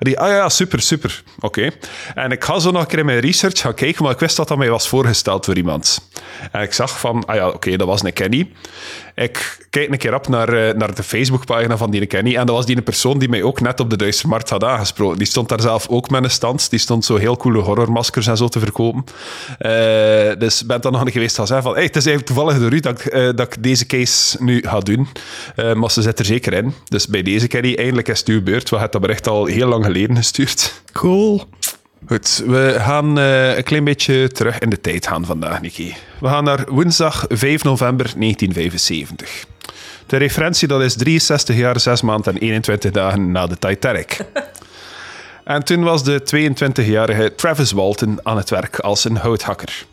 Die, 0.00 0.18
ah 0.18 0.28
ja, 0.28 0.48
super, 0.48 0.80
super, 0.80 1.22
oké. 1.40 1.70
En 2.14 2.30
ik 2.30 2.44
ga 2.44 2.58
zo 2.58 2.70
nog 2.70 2.82
een 2.82 2.86
keer 2.86 2.98
in 2.98 3.04
mijn 3.04 3.20
research 3.20 3.60
gaan 3.60 3.74
kijken, 3.74 4.02
maar 4.02 4.12
ik 4.12 4.18
wist 4.18 4.36
dat 4.36 4.48
dat 4.48 4.58
mij 4.58 4.70
was 4.70 4.88
voorgesteld 4.88 5.44
door 5.44 5.56
iemand. 5.56 6.08
En 6.52 6.62
ik 6.62 6.72
zag 6.72 6.98
van, 6.98 7.24
ah 7.26 7.36
ja, 7.36 7.48
oké, 7.48 7.76
dat 7.76 7.86
was 7.86 8.02
een 8.02 8.12
Kenny. 8.12 8.50
Ik 9.14 9.66
kijk 9.70 9.90
een 9.90 9.98
keer 9.98 10.14
op 10.14 10.28
naar, 10.28 10.48
eh, 10.48 10.74
naar 10.74 10.94
de 10.94 11.02
Facebookpagina 11.02 11.76
van 11.76 11.90
die 11.90 12.06
Kenny. 12.06 12.36
En 12.36 12.46
dat 12.46 12.56
was 12.56 12.66
die 12.66 12.76
een 12.76 12.82
persoon 12.82 13.18
die 13.18 13.28
mij 13.28 13.42
ook 13.42 13.60
net 13.60 13.80
op 13.80 13.90
de 13.90 13.96
Duitse 13.96 14.28
markt 14.28 14.50
had 14.50 14.64
aangesproken. 14.64 15.18
Die 15.18 15.26
stond 15.26 15.48
daar 15.48 15.60
zelf 15.60 15.88
ook 15.88 16.10
met 16.10 16.24
een 16.24 16.30
stand. 16.30 16.70
Die 16.70 16.78
stond 16.78 17.04
zo 17.04 17.16
heel 17.16 17.36
coole 17.36 17.58
horrormaskers 17.58 18.26
en 18.26 18.36
zo 18.36 18.48
te 18.48 18.58
verkopen. 18.58 19.04
Eh, 19.58 19.70
dus 20.38 20.66
ben 20.66 20.80
dan 20.80 20.92
nog 20.92 21.00
een 21.00 21.12
geweest 21.12 21.36
gaan 21.36 21.62
van... 21.62 21.74
Hey, 21.74 21.82
het 21.82 21.96
is 21.96 22.06
eigenlijk 22.06 22.26
toevallig 22.26 22.58
door 22.58 22.72
u 22.72 22.80
dat 22.80 23.00
ik, 23.00 23.06
eh, 23.06 23.22
dat 23.22 23.40
ik 23.40 23.62
deze 23.62 23.86
case 23.86 24.42
nu 24.42 24.62
ga 24.62 24.80
doen. 24.80 25.08
Maar 25.74 25.90
ze 25.90 26.02
zit 26.02 26.18
er 26.18 26.24
zeker 26.24 26.52
in. 26.52 26.74
Dus 26.88 27.06
bij 27.06 27.22
deze 27.22 27.46
Kenny, 27.46 27.74
eindelijk 27.74 28.08
is 28.08 28.18
het 28.18 28.28
uw 28.28 28.42
beurt. 28.42 28.70
We 28.70 28.76
hebben 28.76 28.92
dat 28.92 29.00
bericht 29.00 29.28
al 29.28 29.46
heel 29.46 29.68
lang 29.68 29.86
geleden 29.92 30.16
gestuurd. 30.16 30.82
Cool. 30.92 31.44
Goed, 32.06 32.42
we 32.46 32.76
gaan 32.78 33.18
eh, 33.18 33.56
een 33.56 33.62
klein 33.62 33.84
beetje 33.84 34.28
terug 34.28 34.58
in 34.58 34.70
de 34.70 34.80
tijd 34.80 35.06
gaan 35.06 35.24
vandaag, 35.24 35.60
Niki. 35.60 35.94
We 36.20 36.28
gaan 36.28 36.44
naar 36.44 36.64
woensdag 36.68 37.24
5 37.28 37.64
november 37.64 38.04
1975. 38.04 39.44
De 40.06 40.16
referentie 40.16 40.68
dat 40.68 40.80
is 40.82 40.94
63 40.94 41.56
jaar, 41.56 41.80
6 41.80 42.02
maanden 42.02 42.34
en 42.34 42.40
21 42.40 42.90
dagen 42.90 43.32
na 43.32 43.46
de 43.46 43.58
Titanic. 43.58 44.18
en 45.44 45.64
toen 45.64 45.82
was 45.82 46.04
de 46.04 46.22
22-jarige 46.36 47.34
Travis 47.34 47.72
Walton 47.72 48.18
aan 48.22 48.36
het 48.36 48.50
werk 48.50 48.78
als 48.78 49.04
een 49.04 49.16
houthakker. 49.16 49.86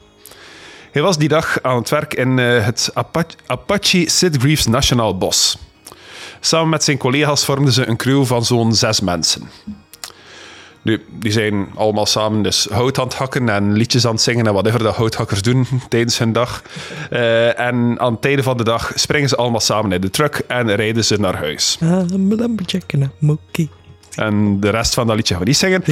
Hij 0.92 1.01
was 1.01 1.18
die 1.18 1.30
dag 1.30 1.62
aan 1.62 1.77
het 1.77 1.89
werk 1.89 2.13
in 2.13 2.39
eh, 2.39 2.66
het 2.66 2.89
Apa- 2.94 3.25
Apache 3.46 4.10
Sitgreaves 4.10 4.66
Nationaal 4.66 5.18
Bos. 5.18 5.58
Samen 6.39 6.70
met 6.70 6.84
zijn 6.84 6.98
collega's 6.98 7.46
vormden 7.46 7.74
ze 7.74 7.88
een 7.88 7.98
crew 7.98 8.25
van 8.25 8.46
zo'n 8.46 8.74
zes 8.74 9.00
mensen. 9.00 9.50
Nu, 10.81 11.05
die 11.10 11.31
zijn 11.31 11.67
allemaal 11.75 12.05
samen 12.05 12.41
dus 12.41 12.67
hout 12.72 13.00
aan 13.00 13.05
het 13.05 13.13
hakken 13.13 13.50
en 13.50 13.74
liedjes 13.74 14.05
aan 14.05 14.12
het 14.12 14.22
zingen 14.22 14.48
en 14.48 14.53
whatever 14.53 14.84
dat 14.84 14.96
houthakkers 14.96 15.41
doen 15.41 15.67
tijdens 15.89 16.17
hun 16.17 16.31
dag. 16.34 16.62
Eh, 17.10 17.60
en 17.60 17.96
aan 18.00 18.13
het 18.13 18.25
einde 18.25 18.43
van 18.43 18.57
de 18.57 18.63
dag 18.63 18.91
springen 18.96 19.29
ze 19.29 19.36
allemaal 19.36 19.60
samen 19.60 19.91
in 19.91 20.01
de 20.01 20.10
truck 20.10 20.41
en 20.48 20.75
rijden 20.75 21.05
ze 21.05 21.19
naar 21.19 21.36
huis. 21.36 21.77
En 24.15 24.60
de 24.60 24.69
rest 24.69 24.93
van 24.93 25.07
dat 25.07 25.15
liedje 25.15 25.34
gaan 25.34 25.43
we 25.43 25.50
niet 25.50 25.57
zingen. 25.57 25.84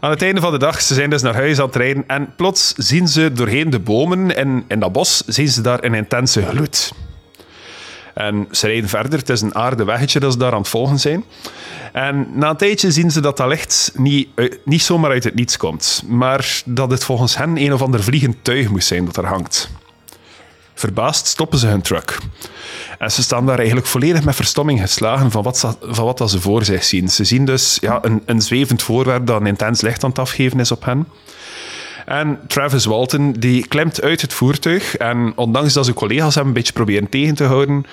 Aan 0.00 0.10
het 0.10 0.22
einde 0.22 0.40
van 0.40 0.52
de 0.52 0.58
dag, 0.58 0.80
ze 0.80 0.94
zijn 0.94 1.10
dus 1.10 1.22
naar 1.22 1.34
huis 1.34 1.58
aan 1.58 1.66
het 1.66 1.76
rijden 1.76 2.04
en 2.06 2.34
plots 2.36 2.74
zien 2.76 3.08
ze 3.08 3.32
doorheen 3.32 3.70
de 3.70 3.78
bomen 3.78 4.36
in, 4.36 4.64
in 4.68 4.80
dat 4.80 4.92
bos, 4.92 5.22
zien 5.26 5.48
ze 5.48 5.60
daar 5.60 5.84
een 5.84 5.94
intense 5.94 6.42
gloed. 6.42 6.92
En 8.14 8.48
ze 8.50 8.66
rijden 8.66 8.88
verder. 8.88 9.18
Het 9.18 9.28
is 9.28 9.40
een 9.40 9.54
aarde 9.54 9.84
weggetje 9.84 10.20
dat 10.20 10.32
ze 10.32 10.38
daar 10.38 10.52
aan 10.52 10.58
het 10.58 10.68
volgen 10.68 11.00
zijn. 11.00 11.24
En 11.92 12.26
na 12.34 12.50
een 12.50 12.56
tijdje 12.56 12.90
zien 12.90 13.10
ze 13.10 13.20
dat 13.20 13.36
dat 13.36 13.48
licht 13.48 13.92
niet, 13.94 14.28
niet 14.64 14.82
zomaar 14.82 15.10
uit 15.10 15.24
het 15.24 15.34
niets 15.34 15.56
komt, 15.56 16.02
maar 16.06 16.62
dat 16.64 16.90
het 16.90 17.04
volgens 17.04 17.36
hen 17.36 17.56
een 17.56 17.72
of 17.72 17.82
ander 17.82 18.02
vliegend 18.02 18.36
tuig 18.42 18.68
moet 18.68 18.84
zijn 18.84 19.04
dat 19.04 19.16
er 19.16 19.26
hangt. 19.26 19.70
Verbaasd 20.74 21.26
stoppen 21.26 21.58
ze 21.58 21.66
hun 21.66 21.82
truck. 21.82 22.18
En 22.98 23.10
ze 23.10 23.22
staan 23.22 23.46
daar 23.46 23.56
eigenlijk 23.56 23.86
volledig 23.86 24.24
met 24.24 24.34
verstomming 24.34 24.80
geslagen 24.80 25.30
van 25.30 25.42
wat, 25.42 25.76
van 25.80 26.04
wat 26.04 26.30
ze 26.30 26.40
voor 26.40 26.64
zich 26.64 26.84
zien. 26.84 27.08
Ze 27.08 27.24
zien 27.24 27.44
dus 27.44 27.78
ja, 27.80 27.98
een, 28.02 28.22
een 28.26 28.40
zwevend 28.40 28.82
voorwerp 28.82 29.26
dat 29.26 29.40
een 29.40 29.46
intens 29.46 29.80
licht 29.80 30.04
aan 30.04 30.10
het 30.10 30.18
afgeven 30.18 30.60
is 30.60 30.70
op 30.70 30.84
hen. 30.84 31.06
En 32.04 32.40
Travis 32.46 32.84
Walton 32.84 33.32
die 33.32 33.66
klimt 33.66 34.02
uit 34.02 34.20
het 34.20 34.32
voertuig. 34.32 34.96
En 34.96 35.32
ondanks 35.36 35.72
dat 35.72 35.84
zijn 35.84 35.96
collega's 35.96 36.34
hem 36.34 36.46
een 36.46 36.52
beetje 36.52 36.72
proberen 36.72 37.08
tegen 37.08 37.34
te 37.34 37.44
houden, 37.44 37.86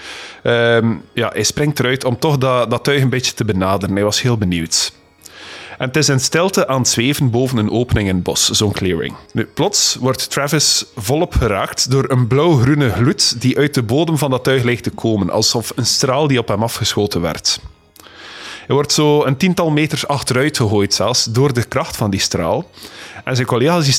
um, 0.43 1.01
ja, 1.13 1.29
hij 1.33 1.43
springt 1.43 1.79
eruit 1.79 2.05
om 2.05 2.19
toch 2.19 2.37
dat, 2.37 2.69
dat 2.69 2.83
tuig 2.83 3.01
een 3.01 3.09
beetje 3.09 3.33
te 3.33 3.45
benaderen. 3.45 3.95
Hij 3.95 4.03
was 4.03 4.21
heel 4.21 4.37
benieuwd. 4.37 4.93
En 5.77 5.87
het 5.87 5.95
is 5.95 6.09
in 6.09 6.19
stilte 6.19 6.67
aan 6.67 6.79
het 6.79 6.87
zweven 6.87 7.29
boven 7.29 7.57
een 7.57 7.71
opening 7.71 8.07
in 8.07 8.15
het 8.15 8.23
bos, 8.23 8.49
zo'n 8.49 8.71
clearing. 8.71 9.15
Nu, 9.33 9.45
plots 9.45 9.97
wordt 9.99 10.29
Travis 10.29 10.85
volop 10.95 11.33
geraakt 11.33 11.91
door 11.91 12.09
een 12.09 12.27
blauw-groene 12.27 12.89
gloed 12.89 13.41
die 13.41 13.57
uit 13.57 13.73
de 13.73 13.83
bodem 13.83 14.17
van 14.17 14.29
dat 14.29 14.43
tuig 14.43 14.63
lijkt 14.63 14.83
te 14.83 14.89
komen, 14.89 15.29
alsof 15.29 15.71
een 15.75 15.85
straal 15.85 16.27
die 16.27 16.39
op 16.39 16.47
hem 16.47 16.63
afgeschoten 16.63 17.21
werd. 17.21 17.59
Hij 18.65 18.75
wordt 18.75 18.91
zo 18.91 19.25
een 19.25 19.37
tiental 19.37 19.69
meters 19.69 20.07
achteruit 20.07 20.57
gegooid 20.57 20.93
zelfs 20.93 21.25
door 21.25 21.53
de 21.53 21.63
kracht 21.63 21.97
van 21.97 22.09
die 22.09 22.19
straal. 22.19 22.69
En 23.23 23.35
zijn 23.35 23.47
collega's 23.47 23.83
die 23.83 23.93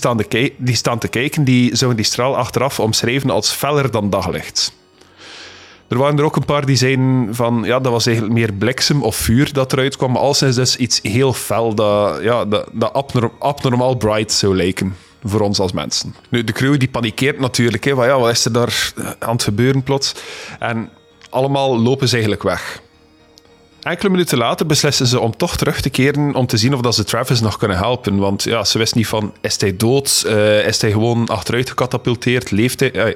staan, 0.75 0.99
te 0.99 1.09
kijken, 1.09 1.45
die 1.45 1.76
zouden 1.76 2.02
die 2.02 2.11
straal 2.11 2.37
achteraf 2.37 2.81
omschrijven 2.81 3.31
als 3.31 3.50
feller 3.50 3.91
dan 3.91 4.11
daglicht. 4.11 4.73
Er 5.88 5.99
waren 5.99 6.19
er 6.19 6.25
ook 6.25 6.37
een 6.37 6.45
paar 6.45 6.67
die 6.67 6.76
zeiden 6.76 7.29
van, 7.31 7.62
ja, 7.64 7.81
dat 7.81 7.93
was 7.93 8.07
eigenlijk 8.07 8.37
meer 8.37 8.52
bliksem 8.52 9.02
of 9.02 9.17
vuur 9.17 9.52
dat 9.52 9.73
eruit 9.73 9.97
kwam. 9.97 10.12
Maar 10.12 10.31
is 10.31 10.55
dus 10.55 10.76
iets 10.76 11.00
heel 11.02 11.33
fel 11.33 11.75
dat, 11.75 12.23
ja, 12.23 12.45
dat, 12.45 12.69
dat 12.73 12.93
abnorm, 12.93 13.33
abnormaal 13.38 13.95
bright 13.95 14.33
zou 14.33 14.57
lijken 14.57 14.97
voor 15.25 15.41
ons 15.41 15.59
als 15.59 15.73
mensen. 15.73 16.14
Nu, 16.29 16.45
de 16.45 16.52
crew 16.52 16.79
die 16.79 16.88
panikeert 16.88 17.38
natuurlijk, 17.38 17.85
hè, 17.85 17.95
van 17.95 18.07
ja, 18.07 18.19
wat 18.19 18.31
is 18.31 18.45
er 18.45 18.52
daar 18.52 18.93
aan 19.19 19.33
het 19.33 19.43
gebeuren 19.43 19.83
plots? 19.83 20.14
En 20.59 20.91
allemaal 21.31 21.79
lopen 21.79 22.09
ze 22.09 22.12
eigenlijk 22.12 22.43
weg. 22.43 22.81
Enkele 23.83 24.11
minuten 24.11 24.39
later 24.39 24.67
beslissen 24.67 25.07
ze 25.07 25.21
om 25.21 25.37
toch 25.37 25.57
terug 25.57 25.81
te 25.81 25.91
keren 25.91 26.35
om 26.35 26.47
te 26.47 26.57
zien 26.57 26.75
of 26.75 26.81
dat 26.81 26.95
ze 26.95 27.05
Travis 27.05 27.41
nog 27.41 27.57
kunnen 27.57 27.77
helpen. 27.77 28.17
Want 28.19 28.43
ja, 28.43 28.65
ze 28.65 28.79
wist 28.79 28.95
niet 28.95 29.07
van, 29.07 29.33
is 29.41 29.61
hij 29.61 29.77
dood? 29.77 30.25
Uh, 30.27 30.67
is 30.67 30.81
hij 30.81 30.91
gewoon 30.91 31.29
achteruit 31.29 31.69
gecatapulteerd? 31.69 32.51
Leeft 32.51 32.81
hij? 32.81 32.95
Uh, 32.95 33.15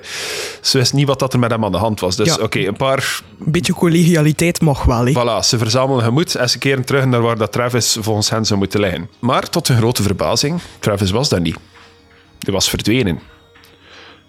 ze 0.60 0.78
wist 0.78 0.92
niet 0.92 1.06
wat 1.06 1.18
dat 1.18 1.32
er 1.32 1.38
met 1.38 1.50
hem 1.50 1.64
aan 1.64 1.72
de 1.72 1.78
hand 1.78 2.00
was. 2.00 2.16
Dus 2.16 2.38
oké, 2.38 2.58
een 2.58 2.76
paar... 2.76 3.20
Een 3.44 3.52
beetje 3.52 3.74
collegialiteit 3.74 4.60
mag 4.60 4.84
wel, 4.84 5.06
hè? 5.06 5.12
Voilà, 5.12 5.44
ze 5.44 5.58
verzamelen 5.58 6.04
gemoed 6.04 6.34
en 6.34 6.50
ze 6.50 6.58
keren 6.58 6.84
terug 6.84 7.04
naar 7.04 7.20
waar 7.20 7.38
dat 7.38 7.52
Travis 7.52 7.96
volgens 8.00 8.30
hen 8.30 8.44
zou 8.44 8.58
moeten 8.58 8.80
liggen. 8.80 9.10
Maar 9.18 9.48
tot 9.50 9.68
hun 9.68 9.76
grote 9.76 10.02
verbazing, 10.02 10.60
Travis 10.78 11.10
was 11.10 11.28
daar 11.28 11.40
niet. 11.40 11.56
Hij 12.38 12.52
was 12.52 12.68
verdwenen. 12.68 13.20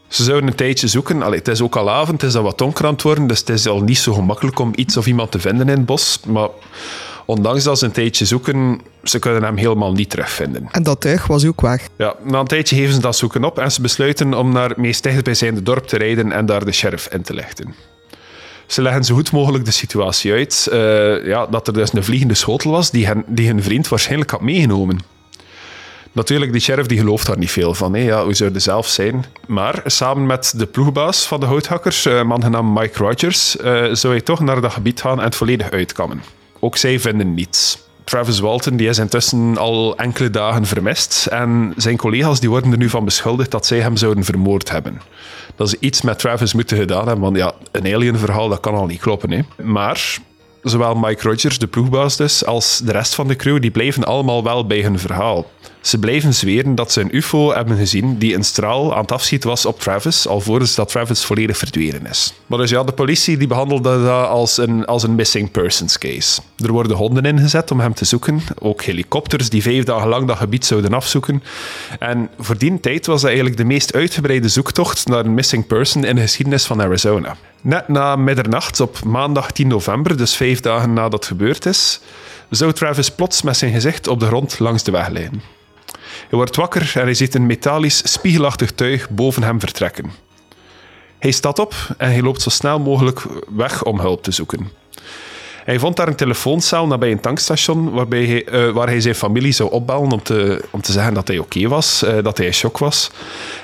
Ze 0.07 0.23
zouden 0.23 0.49
een 0.49 0.55
tijdje 0.55 0.87
zoeken. 0.87 1.21
Allee, 1.21 1.39
het 1.39 1.47
is 1.47 1.61
ook 1.61 1.75
al 1.75 1.89
avond, 1.89 2.21
het 2.21 2.29
is 2.29 2.35
al 2.35 2.43
wat 2.43 2.57
donker 2.57 2.85
aan 2.85 2.93
het 2.93 3.01
worden, 3.01 3.27
dus 3.27 3.39
het 3.39 3.49
is 3.49 3.67
al 3.67 3.79
niet 3.79 3.97
zo 3.97 4.13
gemakkelijk 4.13 4.59
om 4.59 4.71
iets 4.75 4.97
of 4.97 5.07
iemand 5.07 5.31
te 5.31 5.39
vinden 5.39 5.69
in 5.69 5.77
het 5.77 5.85
bos. 5.85 6.19
Maar 6.25 6.49
ondanks 7.25 7.63
dat 7.63 7.79
ze 7.79 7.85
een 7.85 7.91
tijdje 7.91 8.25
zoeken, 8.25 8.81
ze 9.03 9.19
kunnen 9.19 9.43
hem 9.43 9.57
helemaal 9.57 9.91
niet 9.91 10.09
terugvinden. 10.09 10.67
En 10.71 10.83
dat 10.83 11.01
tuig 11.01 11.27
was 11.27 11.45
ook 11.45 11.61
weg. 11.61 11.87
Ja, 11.97 12.15
na 12.23 12.39
een 12.39 12.47
tijdje 12.47 12.75
geven 12.75 12.93
ze 12.93 12.99
dat 12.99 13.15
zoeken 13.15 13.43
op 13.43 13.59
en 13.59 13.71
ze 13.71 13.81
besluiten 13.81 14.33
om 14.33 14.51
naar 14.51 14.69
het 14.69 14.77
meest 14.77 15.03
dichtbijzijnde 15.03 15.63
dorp 15.63 15.87
te 15.87 15.97
rijden 15.97 16.31
en 16.31 16.45
daar 16.45 16.65
de 16.65 16.71
sheriff 16.71 17.07
in 17.07 17.21
te 17.21 17.33
lichten. 17.33 17.73
Ze 18.65 18.81
leggen 18.81 19.03
zo 19.03 19.15
goed 19.15 19.31
mogelijk 19.31 19.65
de 19.65 19.71
situatie 19.71 20.31
uit. 20.31 20.67
Uh, 20.71 21.25
ja, 21.25 21.45
dat 21.45 21.67
er 21.67 21.73
dus 21.73 21.93
een 21.93 22.03
vliegende 22.03 22.33
schotel 22.33 22.71
was 22.71 22.91
die, 22.91 23.05
hen, 23.05 23.23
die 23.27 23.47
hun 23.47 23.63
vriend 23.63 23.87
waarschijnlijk 23.87 24.31
had 24.31 24.41
meegenomen. 24.41 24.99
Natuurlijk, 26.11 26.51
die 26.51 26.61
sheriff 26.61 26.87
die 26.87 26.97
gelooft 26.97 27.27
daar 27.27 27.37
niet 27.37 27.51
veel 27.51 27.73
van. 27.73 27.93
Hè. 27.93 28.01
Ja, 28.01 28.23
hoe 28.23 28.33
zou 28.33 28.51
hij 28.51 28.59
zelf 28.59 28.87
zijn? 28.87 29.25
Maar 29.47 29.81
samen 29.85 30.25
met 30.25 30.53
de 30.55 30.65
ploegbaas 30.65 31.27
van 31.27 31.39
de 31.39 31.45
houthakkers, 31.45 32.05
een 32.05 32.17
eh, 32.17 32.23
man 32.23 32.43
genaamd 32.43 32.79
Mike 32.79 32.97
Rogers, 32.97 33.55
uh, 33.55 33.85
zou 33.91 34.13
hij 34.13 34.21
toch 34.21 34.39
naar 34.39 34.61
dat 34.61 34.71
gebied 34.71 35.01
gaan 35.01 35.17
en 35.17 35.23
het 35.23 35.35
volledig 35.35 35.71
uitkammen. 35.71 36.21
Ook 36.59 36.77
zij 36.77 36.99
vinden 36.99 37.33
niets. 37.33 37.85
Travis 38.03 38.39
Walton 38.39 38.77
die 38.77 38.89
is 38.89 38.97
intussen 38.97 39.57
al 39.57 39.97
enkele 39.97 40.29
dagen 40.29 40.65
vermist 40.65 41.25
en 41.25 41.73
zijn 41.77 41.97
collega's 41.97 42.39
die 42.39 42.49
worden 42.49 42.71
er 42.71 42.77
nu 42.77 42.89
van 42.89 43.05
beschuldigd 43.05 43.51
dat 43.51 43.65
zij 43.65 43.79
hem 43.79 43.97
zouden 43.97 44.23
vermoord 44.23 44.71
hebben. 44.71 45.01
Dat 45.55 45.67
is 45.67 45.75
iets 45.79 46.01
met 46.01 46.19
Travis 46.19 46.53
moeten 46.53 46.77
gedaan 46.77 47.07
hebben, 47.07 47.23
want 47.23 47.37
ja, 47.37 47.53
een 47.71 47.93
alien 47.93 48.17
verhaal 48.17 48.49
dat 48.49 48.59
kan 48.59 48.75
al 48.75 48.85
niet 48.85 48.99
kloppen. 48.99 49.31
Hè. 49.31 49.63
Maar 49.63 50.17
zowel 50.63 50.95
Mike 50.95 51.29
Rogers, 51.29 51.59
de 51.59 51.67
ploegbaas 51.67 52.17
dus, 52.17 52.45
als 52.45 52.81
de 52.83 52.91
rest 52.91 53.15
van 53.15 53.27
de 53.27 53.35
crew, 53.35 53.61
die 53.61 53.71
blijven 53.71 54.03
allemaal 54.03 54.43
wel 54.43 54.67
bij 54.67 54.81
hun 54.81 54.99
verhaal. 54.99 55.45
Ze 55.87 55.99
blijven 55.99 56.33
zweren 56.33 56.75
dat 56.75 56.91
ze 56.91 57.01
een 57.01 57.15
UFO 57.15 57.53
hebben 57.53 57.77
gezien 57.77 58.17
die 58.17 58.35
een 58.35 58.43
straal 58.43 58.93
aan 58.95 59.01
het 59.01 59.11
afschieten 59.11 59.49
was 59.49 59.65
op 59.65 59.79
Travis, 59.79 60.27
alvorens 60.27 60.75
dat 60.75 60.89
Travis 60.89 61.25
volledig 61.25 61.57
verdwenen 61.57 62.05
is. 62.05 62.33
Maar 62.47 62.57
dus 62.59 62.69
ja, 62.69 62.83
de 62.83 62.91
politie 62.91 63.37
die 63.37 63.47
behandelde 63.47 64.03
dat 64.03 64.27
als 64.27 64.57
een, 64.57 64.85
als 64.85 65.03
een 65.03 65.15
missing 65.15 65.51
persons 65.51 65.97
case. 65.97 66.41
Er 66.57 66.71
worden 66.71 66.97
honden 66.97 67.23
ingezet 67.23 67.71
om 67.71 67.79
hem 67.79 67.93
te 67.93 68.05
zoeken, 68.05 68.41
ook 68.59 68.81
helikopters 68.81 69.49
die 69.49 69.61
vijf 69.61 69.83
dagen 69.83 70.07
lang 70.07 70.27
dat 70.27 70.37
gebied 70.37 70.65
zouden 70.65 70.93
afzoeken. 70.93 71.43
En 71.99 72.29
voor 72.39 72.57
die 72.57 72.79
tijd 72.79 73.05
was 73.05 73.19
dat 73.19 73.29
eigenlijk 73.29 73.57
de 73.57 73.65
meest 73.65 73.93
uitgebreide 73.93 74.49
zoektocht 74.49 75.07
naar 75.07 75.25
een 75.25 75.33
missing 75.33 75.67
person 75.67 76.03
in 76.03 76.15
de 76.15 76.21
geschiedenis 76.21 76.65
van 76.65 76.81
Arizona. 76.81 77.35
Net 77.61 77.87
na 77.87 78.15
middernacht 78.15 78.79
op 78.79 79.03
maandag 79.03 79.51
10 79.51 79.67
november, 79.67 80.17
dus 80.17 80.35
vijf 80.35 80.59
dagen 80.59 80.93
nadat 80.93 81.13
het 81.13 81.25
gebeurd 81.25 81.65
is, 81.65 81.99
zou 82.49 82.73
Travis 82.73 83.11
plots 83.11 83.41
met 83.41 83.57
zijn 83.57 83.71
gezicht 83.73 84.07
op 84.07 84.19
de 84.19 84.25
grond 84.25 84.59
langs 84.59 84.83
de 84.83 84.91
weg 84.91 85.07
liggen. 85.07 85.56
Hij 86.19 86.37
wordt 86.37 86.55
wakker 86.55 86.91
en 86.95 87.03
hij 87.03 87.13
ziet 87.13 87.35
een 87.35 87.45
metalisch, 87.45 88.11
spiegelachtig 88.11 88.71
tuig 88.71 89.09
boven 89.09 89.43
hem 89.43 89.59
vertrekken. 89.59 90.11
Hij 91.19 91.31
staat 91.31 91.59
op 91.59 91.73
en 91.97 92.09
hij 92.11 92.21
loopt 92.21 92.41
zo 92.41 92.49
snel 92.49 92.79
mogelijk 92.79 93.23
weg 93.47 93.83
om 93.83 93.99
hulp 93.99 94.23
te 94.23 94.31
zoeken. 94.31 94.71
Hij 95.67 95.79
vond 95.79 95.95
daar 95.95 96.07
een 96.07 96.15
telefooncel 96.15 96.87
nabij 96.87 97.11
een 97.11 97.19
tankstation 97.19 97.91
waarbij 97.91 98.25
hij, 98.25 98.67
uh, 98.67 98.73
waar 98.73 98.87
hij 98.87 99.01
zijn 99.01 99.15
familie 99.15 99.51
zou 99.51 99.71
opbellen 99.71 100.11
om 100.11 100.23
te, 100.23 100.63
om 100.71 100.81
te 100.81 100.91
zeggen 100.91 101.13
dat 101.13 101.27
hij 101.27 101.37
oké 101.37 101.67
was, 101.67 102.03
uh, 102.03 102.23
dat 102.23 102.37
hij 102.37 102.45
in 102.45 102.53
shock 102.53 102.77
was. 102.77 103.11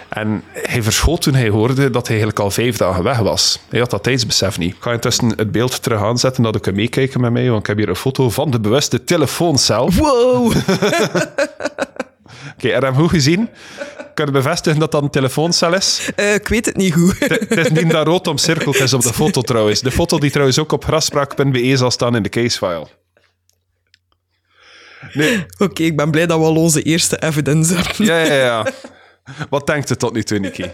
En 0.10 0.43
hij 0.53 0.83
verschoot 0.83 1.22
toen 1.22 1.33
hij 1.33 1.50
hoorde 1.50 1.89
dat 1.89 2.07
hij 2.07 2.15
eigenlijk 2.15 2.39
al 2.39 2.51
vijf 2.51 2.77
dagen 2.77 3.03
weg 3.03 3.17
was. 3.17 3.60
Hij 3.69 3.79
had 3.79 3.89
dat 3.89 4.03
tijdsbesef 4.03 4.57
niet. 4.57 4.75
Ik 4.75 4.81
ga 4.81 4.91
intussen 4.91 5.33
het 5.36 5.51
beeld 5.51 5.83
terug 5.83 6.01
aanzetten 6.01 6.43
dat 6.43 6.55
ik 6.55 6.62
kan 6.62 6.75
meekijken 6.75 7.22
met 7.22 7.31
mij, 7.31 7.50
want 7.50 7.60
ik 7.60 7.67
heb 7.67 7.77
hier 7.77 7.89
een 7.89 7.95
foto 7.95 8.29
van 8.29 8.51
de 8.51 8.60
bewuste 8.60 9.03
telefooncel. 9.03 9.91
Wow! 9.91 10.53
Oké, 12.51 12.67
okay, 12.67 12.89
je 12.89 12.95
goed 12.95 13.09
gezien? 13.09 13.50
Kan 14.13 14.25
je 14.25 14.31
bevestigen 14.31 14.79
dat 14.79 14.91
dat 14.91 15.03
een 15.03 15.09
telefooncel 15.09 15.73
is? 15.73 16.09
Uh, 16.15 16.33
ik 16.33 16.47
weet 16.47 16.65
het 16.65 16.75
niet 16.75 16.93
goed. 16.93 17.19
Het 17.19 17.57
is 17.57 17.69
niet 17.69 17.91
dat 17.91 18.07
rood 18.07 18.27
omcirkeld 18.27 18.75
is 18.75 18.93
op 18.93 19.01
de 19.01 19.13
foto 19.13 19.41
trouwens. 19.51 19.81
De 19.81 19.91
foto 19.91 20.17
die 20.17 20.29
trouwens 20.29 20.59
ook 20.59 20.71
op 20.71 20.83
graspraak.be 20.83 21.77
zal 21.77 21.91
staan 21.91 22.15
in 22.15 22.23
de 22.23 22.29
casefile. 22.29 22.88
Nee. 25.13 25.45
Oké, 25.57 25.83
ik 25.83 25.95
ben 25.95 26.12
blij 26.12 26.25
dat 26.25 26.39
we 26.39 26.45
al 26.45 26.55
onze 26.55 26.81
eerste 26.81 27.21
evidence 27.21 27.75
hebben. 27.75 28.05
Ja, 28.05 28.19
ja, 28.19 28.33
ja. 28.33 28.65
Wat 29.50 29.67
denkt 29.67 29.89
het 29.89 30.00
tot 30.00 30.13
nu 30.13 30.23
toe, 30.23 30.39
Nicky? 30.39 30.69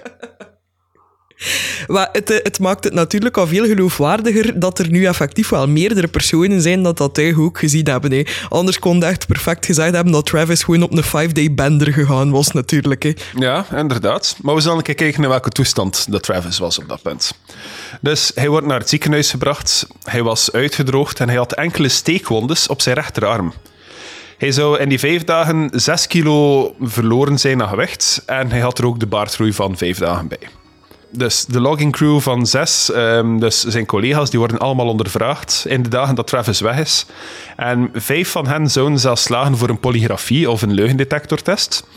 Maar 1.88 2.10
het, 2.12 2.30
eh, 2.30 2.38
het, 2.44 2.60
maakt 2.60 2.84
het 2.84 2.94
natuurlijk 2.94 3.38
al 3.38 3.48
veel 3.48 3.66
geloofwaardiger 3.66 4.60
dat 4.60 4.80
er 4.80 4.90
nu 4.90 5.06
effectief 5.06 5.50
wel 5.50 5.68
meerdere 5.68 6.08
personen 6.08 6.62
zijn 6.62 6.84
dat 6.84 6.98
dat 6.98 7.14
tuig 7.14 7.38
ook 7.38 7.60
gezien 7.60 7.88
hebben. 7.90 8.26
Anders 8.50 8.80
kon 8.80 9.04
echt 9.04 9.28
perfect 9.28 9.66
gezegd 9.66 9.94
hebben 9.94 10.14
dat 10.14 10.26
Travis 10.26 10.64
gewoon 10.64 10.84
op 10.84 10.92
een 10.92 11.04
five-day 11.04 11.54
bender 11.54 11.94
gegaan 11.94 12.32
was, 12.32 12.52
natuurlijk. 12.52 13.04
Hè. 13.04 13.14
Ja, 13.36 13.66
inderdaad. 13.76 14.36
Maar 14.42 14.56
we 14.56 14.62
zullen 14.62 14.84
kijken 14.84 15.14
in 15.14 15.30
welke 15.30 15.50
toestand 15.50 16.12
dat 16.12 16.24
Travis 16.24 16.60
was 16.60 16.80
op 16.80 16.90
dat 16.90 17.02
punt. 17.02 17.34
Dus 18.02 18.32
hij 18.36 18.50
wordt 18.50 18.68
naar 18.68 18.80
het 18.80 18.90
ziekenhuis 18.90 19.32
gebracht. 19.32 19.88
Hij 20.04 20.24
was 20.24 20.52
uitgedroogd 20.52 21.20
en 21.20 21.28
hij 21.28 21.38
had 21.38 21.54
enkele 21.54 21.90
steekwondes 21.90 22.68
op 22.68 22.82
zijn 22.82 22.96
rechterarm. 22.96 23.54
Hij 24.38 24.52
zou 24.52 24.80
in 24.80 24.90
die 24.90 25.00
vijf 25.00 25.24
dagen 25.24 25.70
6 25.74 26.08
kilo 26.08 26.76
verloren 26.82 27.40
zijn 27.40 27.62
aan 27.62 27.70
gewicht 27.70 28.24
en 28.26 28.50
hij 28.50 28.60
had 28.60 28.78
er 28.78 28.86
ook 28.86 29.00
de 29.00 29.08
baardgroei 29.08 29.54
van 29.54 29.78
vijf 29.78 29.98
dagen 29.98 30.28
bij. 30.28 30.50
Dus 31.12 31.46
de 31.46 31.60
logging 31.60 31.92
crew 31.92 32.20
van 32.20 32.46
zes, 32.46 32.92
um, 32.96 33.40
dus 33.40 33.64
zijn 33.64 33.86
collega's, 33.86 34.30
die 34.30 34.40
worden 34.40 34.58
allemaal 34.58 34.88
ondervraagd 34.88 35.66
in 35.68 35.84
de 35.84 35.90
dagen 35.90 36.16
dat 36.16 36.28
Travis 36.28 36.60
weg 36.60 36.78
is. 36.78 37.06
En 37.56 37.90
vijf 37.94 38.32
van 38.32 38.48
hen 38.48 38.70
zouden 38.70 39.00
zelfs 39.00 39.24
slagen 39.24 39.58
voor 39.58 39.70
een 39.70 39.80
polygrafie 39.80 40.50
of 40.50 40.62
een 40.62 40.74
leugendetectortest. 40.74 41.88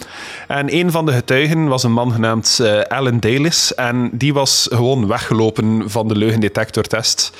En 0.48 0.74
een 0.74 0.90
van 0.90 1.06
de 1.06 1.12
getuigen 1.12 1.68
was 1.68 1.82
een 1.82 1.92
man 1.92 2.12
genaamd 2.12 2.58
uh, 2.62 2.80
Alan 2.80 3.20
Dalis. 3.20 3.74
En 3.74 4.10
die 4.12 4.34
was 4.34 4.68
gewoon 4.70 5.06
weggelopen 5.06 5.90
van 5.90 6.08
de 6.08 6.16
leugendetectortest. 6.16 7.32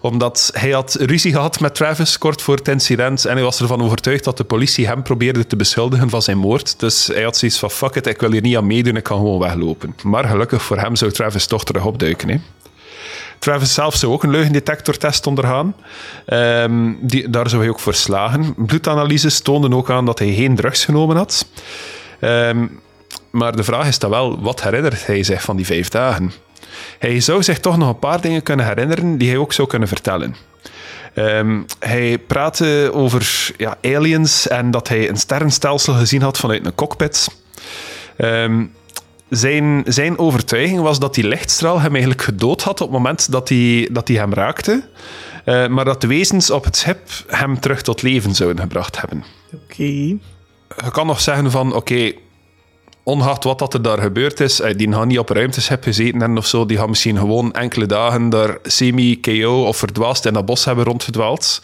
Omdat 0.00 0.50
hij 0.54 0.70
had 0.70 0.96
ruzie 1.00 1.32
gehad 1.32 1.60
met 1.60 1.74
Travis 1.74 2.18
kort 2.18 2.42
voor 2.42 2.56
het 2.56 2.68
incident. 2.68 3.24
En 3.24 3.34
hij 3.34 3.44
was 3.44 3.60
ervan 3.60 3.82
overtuigd 3.82 4.24
dat 4.24 4.36
de 4.36 4.44
politie 4.44 4.86
hem 4.86 5.02
probeerde 5.02 5.46
te 5.46 5.56
beschuldigen 5.56 6.10
van 6.10 6.22
zijn 6.22 6.38
moord. 6.38 6.80
Dus 6.80 7.06
hij 7.06 7.22
had 7.22 7.36
zoiets 7.36 7.58
van: 7.58 7.70
fuck 7.70 7.94
it, 7.94 8.06
ik 8.06 8.20
wil 8.20 8.32
hier 8.32 8.42
niet 8.42 8.56
aan 8.56 8.66
meedoen, 8.66 8.96
ik 8.96 9.02
kan 9.02 9.16
gewoon 9.16 9.38
weglopen. 9.38 9.94
Maar 10.02 10.24
gelukkig 10.24 10.62
voor 10.62 10.78
hem 10.78 10.96
zou 10.96 11.10
Travis 11.18 11.46
toch 11.46 11.64
terug 11.64 11.84
opduiken. 11.84 12.42
Travis 13.38 13.74
zelf 13.74 13.94
zou 13.94 14.12
ook 14.12 14.22
een 14.22 14.30
leugendetectortest 14.30 15.26
ondergaan. 15.26 15.74
Ehm, 16.26 16.92
die, 17.00 17.30
daar 17.30 17.48
zou 17.48 17.62
hij 17.62 17.70
ook 17.70 17.80
voor 17.80 17.94
slagen. 17.94 18.54
Bloedanalyses 18.56 19.40
toonden 19.40 19.74
ook 19.74 19.90
aan 19.90 20.04
dat 20.04 20.18
hij 20.18 20.34
geen 20.34 20.56
drugs 20.56 20.84
genomen 20.84 21.16
had. 21.16 21.46
Ehm, 22.20 22.66
maar 23.30 23.56
de 23.56 23.64
vraag 23.64 23.86
is 23.86 23.98
dan 23.98 24.10
wel, 24.10 24.40
wat 24.40 24.62
herinnert 24.62 25.06
hij 25.06 25.22
zich 25.22 25.42
van 25.42 25.56
die 25.56 25.66
vijf 25.66 25.88
dagen? 25.88 26.32
Hij 26.98 27.20
zou 27.20 27.42
zich 27.42 27.60
toch 27.60 27.76
nog 27.76 27.88
een 27.88 27.98
paar 27.98 28.20
dingen 28.20 28.42
kunnen 28.42 28.66
herinneren 28.66 29.18
die 29.18 29.28
hij 29.28 29.38
ook 29.38 29.52
zou 29.52 29.68
kunnen 29.68 29.88
vertellen. 29.88 30.36
Ehm, 31.14 31.60
hij 31.78 32.18
praatte 32.18 32.90
over 32.92 33.52
ja, 33.56 33.76
aliens 33.82 34.48
en 34.48 34.70
dat 34.70 34.88
hij 34.88 35.08
een 35.08 35.16
sterrenstelsel 35.16 35.94
gezien 35.94 36.22
had 36.22 36.38
vanuit 36.38 36.66
een 36.66 36.74
cockpit. 36.74 37.28
Zijn, 39.30 39.82
zijn 39.86 40.18
overtuiging 40.18 40.80
was 40.80 40.98
dat 40.98 41.14
die 41.14 41.26
lichtstraal 41.26 41.80
hem 41.80 41.90
eigenlijk 41.90 42.22
gedood 42.22 42.62
had 42.62 42.80
op 42.80 42.88
het 42.88 42.96
moment 42.96 43.30
dat 43.32 43.48
hij, 43.48 43.88
dat 43.92 44.08
hij 44.08 44.16
hem 44.16 44.34
raakte. 44.34 44.88
Uh, 45.44 45.66
maar 45.66 45.84
dat 45.84 46.00
de 46.00 46.06
wezens 46.06 46.50
op 46.50 46.64
het 46.64 46.76
schip 46.76 46.98
hem 47.26 47.60
terug 47.60 47.82
tot 47.82 48.02
leven 48.02 48.34
zouden 48.34 48.62
gebracht 48.62 49.00
hebben. 49.00 49.24
Oké. 49.54 49.82
Je 49.82 50.90
kan 50.92 51.06
nog 51.06 51.20
zeggen 51.20 51.50
van, 51.50 51.74
oké, 51.74 52.12
ongeacht 53.08 53.44
wat 53.44 53.58
dat 53.58 53.74
er 53.74 53.82
daar 53.82 53.98
gebeurd 53.98 54.40
is, 54.40 54.60
eh, 54.60 54.76
die 54.76 54.92
gaan 54.92 55.08
niet 55.08 55.18
op 55.18 55.28
ruimteschip 55.28 55.82
gezeten 55.82 56.22
en 56.22 56.36
of 56.36 56.46
zo, 56.46 56.66
die 56.66 56.76
gaan 56.76 56.88
misschien 56.88 57.18
gewoon 57.18 57.52
enkele 57.52 57.86
dagen 57.86 58.28
daar 58.28 58.58
semi-KO 58.62 59.64
of 59.66 59.76
verdwaasd 59.76 60.24
in 60.24 60.32
dat 60.32 60.46
bos 60.46 60.64
hebben 60.64 60.84
rondgedwaald. 60.84 61.60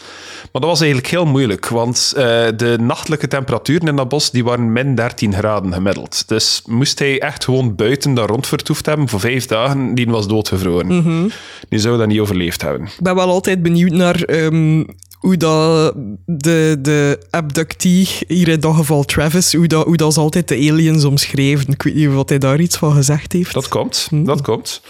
Maar 0.53 0.61
dat 0.63 0.71
was 0.71 0.81
eigenlijk 0.81 1.11
heel 1.11 1.25
moeilijk, 1.27 1.69
want 1.69 2.13
uh, 2.17 2.23
de 2.57 2.77
nachtelijke 2.81 3.29
temperaturen 3.29 3.89
in 3.89 3.97
dat 3.97 4.09
bos 4.09 4.31
die 4.31 4.45
waren 4.45 4.73
min 4.73 4.95
13 4.95 5.35
graden 5.35 5.73
gemiddeld. 5.73 6.29
Dus 6.29 6.63
moest 6.67 6.99
hij 6.99 7.21
echt 7.21 7.45
gewoon 7.45 7.75
buiten 7.75 8.15
daar 8.15 8.29
rondvertoefd 8.29 8.87
hebben 8.87 9.09
voor 9.09 9.21
vijf 9.21 9.47
dagen, 9.47 9.95
die 9.95 10.07
was 10.07 10.29
doodgevroren. 10.29 10.87
Mhm. 10.87 11.29
Die 11.69 11.79
zou 11.79 11.99
dat 11.99 12.07
niet 12.07 12.21
overleefd 12.21 12.63
hebben. 12.63 12.83
Ik 12.87 13.03
ben 13.03 13.15
wel 13.15 13.29
altijd 13.29 13.63
benieuwd 13.63 13.93
naar 13.93 14.29
um, 14.29 14.87
hoe 15.25 15.37
dat 15.37 15.93
de, 16.26 16.76
de 16.81 17.19
abductee, 17.31 18.09
hier 18.28 18.49
in 18.49 18.61
dat 18.61 18.75
geval 18.75 19.04
Travis, 19.04 19.52
hoe 19.52 19.66
dat, 19.66 19.85
hoe 19.85 19.97
dat 19.97 20.11
is 20.11 20.16
altijd 20.16 20.49
de 20.49 20.54
aliens 20.54 21.04
omschreven. 21.04 21.73
Ik 21.73 21.83
weet 21.83 21.95
niet 21.95 22.12
wat 22.12 22.28
hij 22.28 22.38
daar 22.38 22.61
iets 22.61 22.76
van 22.76 22.93
gezegd 22.93 23.33
heeft. 23.33 23.54
Dat 23.54 23.69
komt, 23.69 24.09
dat 24.12 24.43
komt. 24.43 24.81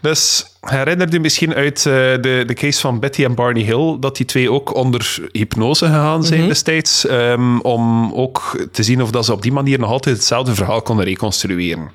Dus 0.00 0.46
herinner 0.60 1.12
je 1.12 1.20
misschien 1.20 1.54
uit 1.54 1.78
uh, 1.78 1.92
de, 1.92 2.42
de 2.46 2.54
case 2.54 2.80
van 2.80 3.00
Betty 3.00 3.24
en 3.24 3.34
Barney 3.34 3.62
Hill, 3.62 3.96
dat 4.00 4.16
die 4.16 4.26
twee 4.26 4.50
ook 4.50 4.74
onder 4.74 5.18
hypnose 5.32 5.86
gegaan 5.86 6.24
zijn 6.24 6.34
mm 6.34 6.40
-hmm. 6.40 6.48
destijds, 6.48 7.08
um, 7.08 7.60
om 7.60 8.12
ook 8.12 8.66
te 8.72 8.82
zien 8.82 9.02
of 9.02 9.10
dat 9.10 9.24
ze 9.24 9.32
op 9.32 9.42
die 9.42 9.52
manier 9.52 9.78
nog 9.78 9.90
altijd 9.90 10.16
hetzelfde 10.16 10.54
verhaal 10.54 10.82
konden 10.82 11.04
reconstrueren. 11.04 11.90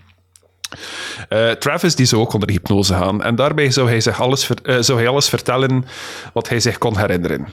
Uh, 1.33 1.51
Travis 1.51 1.95
die 1.95 2.05
zou 2.05 2.21
ook 2.21 2.33
onder 2.33 2.49
hypnose 2.49 2.93
gaan 2.93 3.23
en 3.23 3.35
daarbij 3.35 3.71
zou 3.71 3.89
hij, 3.89 4.01
zich 4.01 4.21
alles, 4.21 4.49
uh, 4.63 4.75
zou 4.79 4.99
hij 4.99 5.07
alles 5.07 5.29
vertellen 5.29 5.85
wat 6.33 6.49
hij 6.49 6.59
zich 6.59 6.77
kon 6.77 6.97
herinneren. 6.97 7.47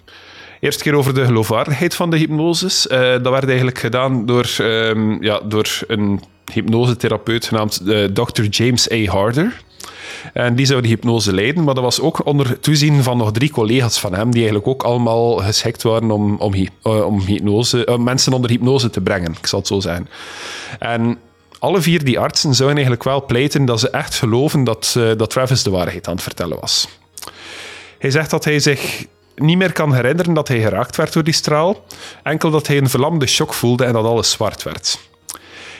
Eerst 0.61 0.83
keer 0.83 0.95
over 0.95 1.15
de 1.15 1.25
geloofwaardigheid 1.25 1.95
van 1.95 2.11
de 2.11 2.17
hypnoses. 2.17 2.87
Uh, 2.87 2.99
dat 2.99 3.29
werd 3.29 3.47
eigenlijk 3.47 3.79
gedaan 3.79 4.27
door, 4.27 4.57
um, 4.61 5.23
ja, 5.23 5.41
door 5.45 5.69
een 5.87 6.23
hypnosetherapeut 6.53 7.47
genaamd 7.47 7.83
Dr. 8.15 8.43
James 8.43 8.93
A. 8.93 9.05
Harder. 9.05 9.63
En 10.33 10.55
die 10.55 10.67
zou 10.67 10.81
de 10.81 10.89
hypnose 10.89 11.33
leiden, 11.35 11.65
maar 11.65 11.75
dat 11.75 11.85
was 11.85 12.01
ook 12.01 12.27
onder 12.27 12.61
toezien 12.61 13.03
van 13.03 13.17
nog 13.17 13.33
drie 13.33 13.51
collega's 13.51 14.01
van 14.01 14.15
hem, 14.15 14.31
die 14.31 14.41
eigenlijk 14.41 14.67
ook 14.67 14.83
allemaal 14.83 15.37
geschikt 15.37 15.83
waren 15.83 16.11
om, 16.11 16.37
om, 16.37 16.55
om 16.83 17.21
hypnose, 17.21 17.99
mensen 17.99 18.33
onder 18.33 18.51
hypnose 18.51 18.91
te 18.91 19.01
brengen, 19.01 19.35
ik 19.41 19.47
zal 19.47 19.59
het 19.59 19.69
zo 19.69 19.81
zeggen. 19.81 20.09
En 20.79 21.19
alle 21.59 21.81
vier 21.81 22.05
die 22.05 22.19
artsen 22.19 22.55
zouden 22.55 22.77
eigenlijk 22.77 23.05
wel 23.05 23.25
pleiten 23.25 23.65
dat 23.65 23.81
ze 23.81 23.91
echt 23.91 24.15
geloven 24.15 24.65
dat, 24.65 24.95
uh, 24.99 25.11
dat 25.17 25.31
Travis 25.31 25.63
de 25.63 25.71
waarheid 25.71 26.09
aan 26.09 26.15
het 26.15 26.23
vertellen 26.23 26.61
was. 26.61 26.89
Hij 27.99 28.11
zegt 28.11 28.31
dat 28.31 28.45
hij 28.45 28.59
zich 28.59 29.07
niet 29.35 29.59
meer 29.59 29.73
kan 29.73 29.95
herinneren 29.95 30.35
dat 30.35 30.49
hij 30.49 30.61
geraakt 30.61 30.97
werd 30.97 31.13
door 31.13 31.25
die 31.25 31.35
straal, 31.35 31.85
enkel 32.23 32.51
dat 32.51 32.67
hij 32.67 32.77
een 32.77 32.89
verlamde 32.89 33.27
shock 33.27 33.55
voelde 33.55 33.85
en 33.85 33.93
dat 33.93 34.05
alles 34.05 34.31
zwart 34.31 34.63
werd. 34.63 34.99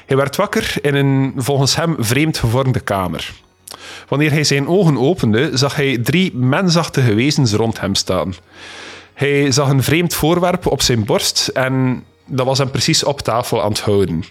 Hij 0.07 0.17
werd 0.17 0.37
wakker 0.37 0.75
in 0.83 0.95
een 0.95 1.33
volgens 1.37 1.77
hem 1.77 1.97
vreemd 1.99 2.39
gevormde 2.39 2.81
kamer. 2.81 3.33
Wanneer 4.09 4.31
hij 4.31 4.45
zijn 4.45 4.69
ogen 4.69 4.99
opende, 4.99 5.51
zag 5.55 5.77
hij 5.77 5.99
drie 5.99 6.37
mensachtige 6.37 7.15
wezens 7.15 7.53
rond 7.53 7.81
hem 7.81 7.95
staan. 7.95 8.35
Hij 9.15 9.53
zag 9.53 9.69
een 9.69 9.83
vreemd 9.83 10.15
voorwerp 10.15 10.67
op 10.67 10.83
zijn 10.83 11.05
borst 11.05 11.49
en 11.49 12.05
dat 12.27 12.47
was 12.47 12.59
hem 12.59 12.71
precies 12.71 13.05
op 13.05 13.21
tafel 13.21 13.63
aan 13.63 13.69
het 13.69 13.81
houden. 13.81 14.25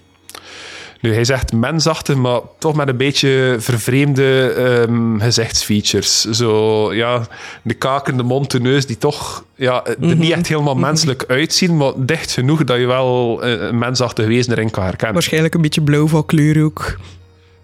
Nu, 1.00 1.14
hij 1.14 1.26
zegt 1.26 1.54
mensachtig, 1.54 2.16
maar 2.16 2.40
toch 2.58 2.76
met 2.76 2.88
een 2.88 2.98
beetje 2.98 3.56
vervreemde 3.60 4.54
um, 4.88 5.20
gezichtsfeatures. 5.20 6.22
Zo, 6.22 6.94
ja, 6.94 7.28
de 7.62 7.74
kaken, 7.74 8.18
de 8.18 8.24
mond, 8.24 8.52
de 8.52 8.60
neus, 8.60 8.86
die 8.86 8.98
toch 8.98 9.44
ja, 9.56 9.86
er 9.86 9.96
mm 10.00 10.10
-hmm. 10.10 10.20
niet 10.20 10.32
echt 10.32 10.48
helemaal 10.48 10.76
menselijk 10.76 11.24
uitzien, 11.28 11.78
maar 11.78 11.92
dicht 11.96 12.32
genoeg 12.32 12.64
dat 12.64 12.78
je 12.78 12.86
wel 12.86 13.44
een 13.44 13.78
mensachtig 13.78 14.26
wezen 14.26 14.52
erin 14.52 14.70
kan 14.70 14.84
herkennen. 14.84 15.14
Waarschijnlijk 15.14 15.54
een 15.54 15.62
beetje 15.62 15.82
blauw 15.82 16.08
van 16.08 16.26
kleur 16.26 16.64
ook. 16.64 16.98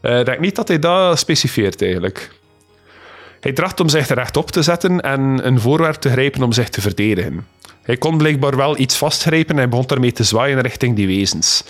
Ik 0.02 0.10
uh, 0.10 0.24
denk 0.24 0.40
niet 0.40 0.56
dat 0.56 0.68
hij 0.68 0.80
dat 0.80 1.20
specifieert 1.20 1.82
eigenlijk. 1.82 2.30
Hij 3.40 3.54
tracht 3.54 3.80
om 3.80 3.90
zich 3.90 4.08
rechtop 4.08 4.52
te 4.52 4.62
zetten 4.62 5.02
en 5.02 5.40
een 5.44 5.60
voorwerp 5.60 5.96
te 5.96 6.10
grijpen 6.10 6.44
om 6.44 6.52
zich 6.52 6.70
te 6.70 6.82
verdedigen. 6.82 7.48
Hij 7.82 7.98
kon 7.98 8.18
blijkbaar 8.18 8.56
wel 8.56 8.78
iets 8.78 8.98
vastgrijpen 8.98 9.60
en 9.60 9.70
begon 9.70 9.88
daarmee 9.88 10.12
te 10.12 10.24
zwaaien 10.24 10.62
richting 10.62 10.96
die 10.96 11.08
wezens. 11.08 11.64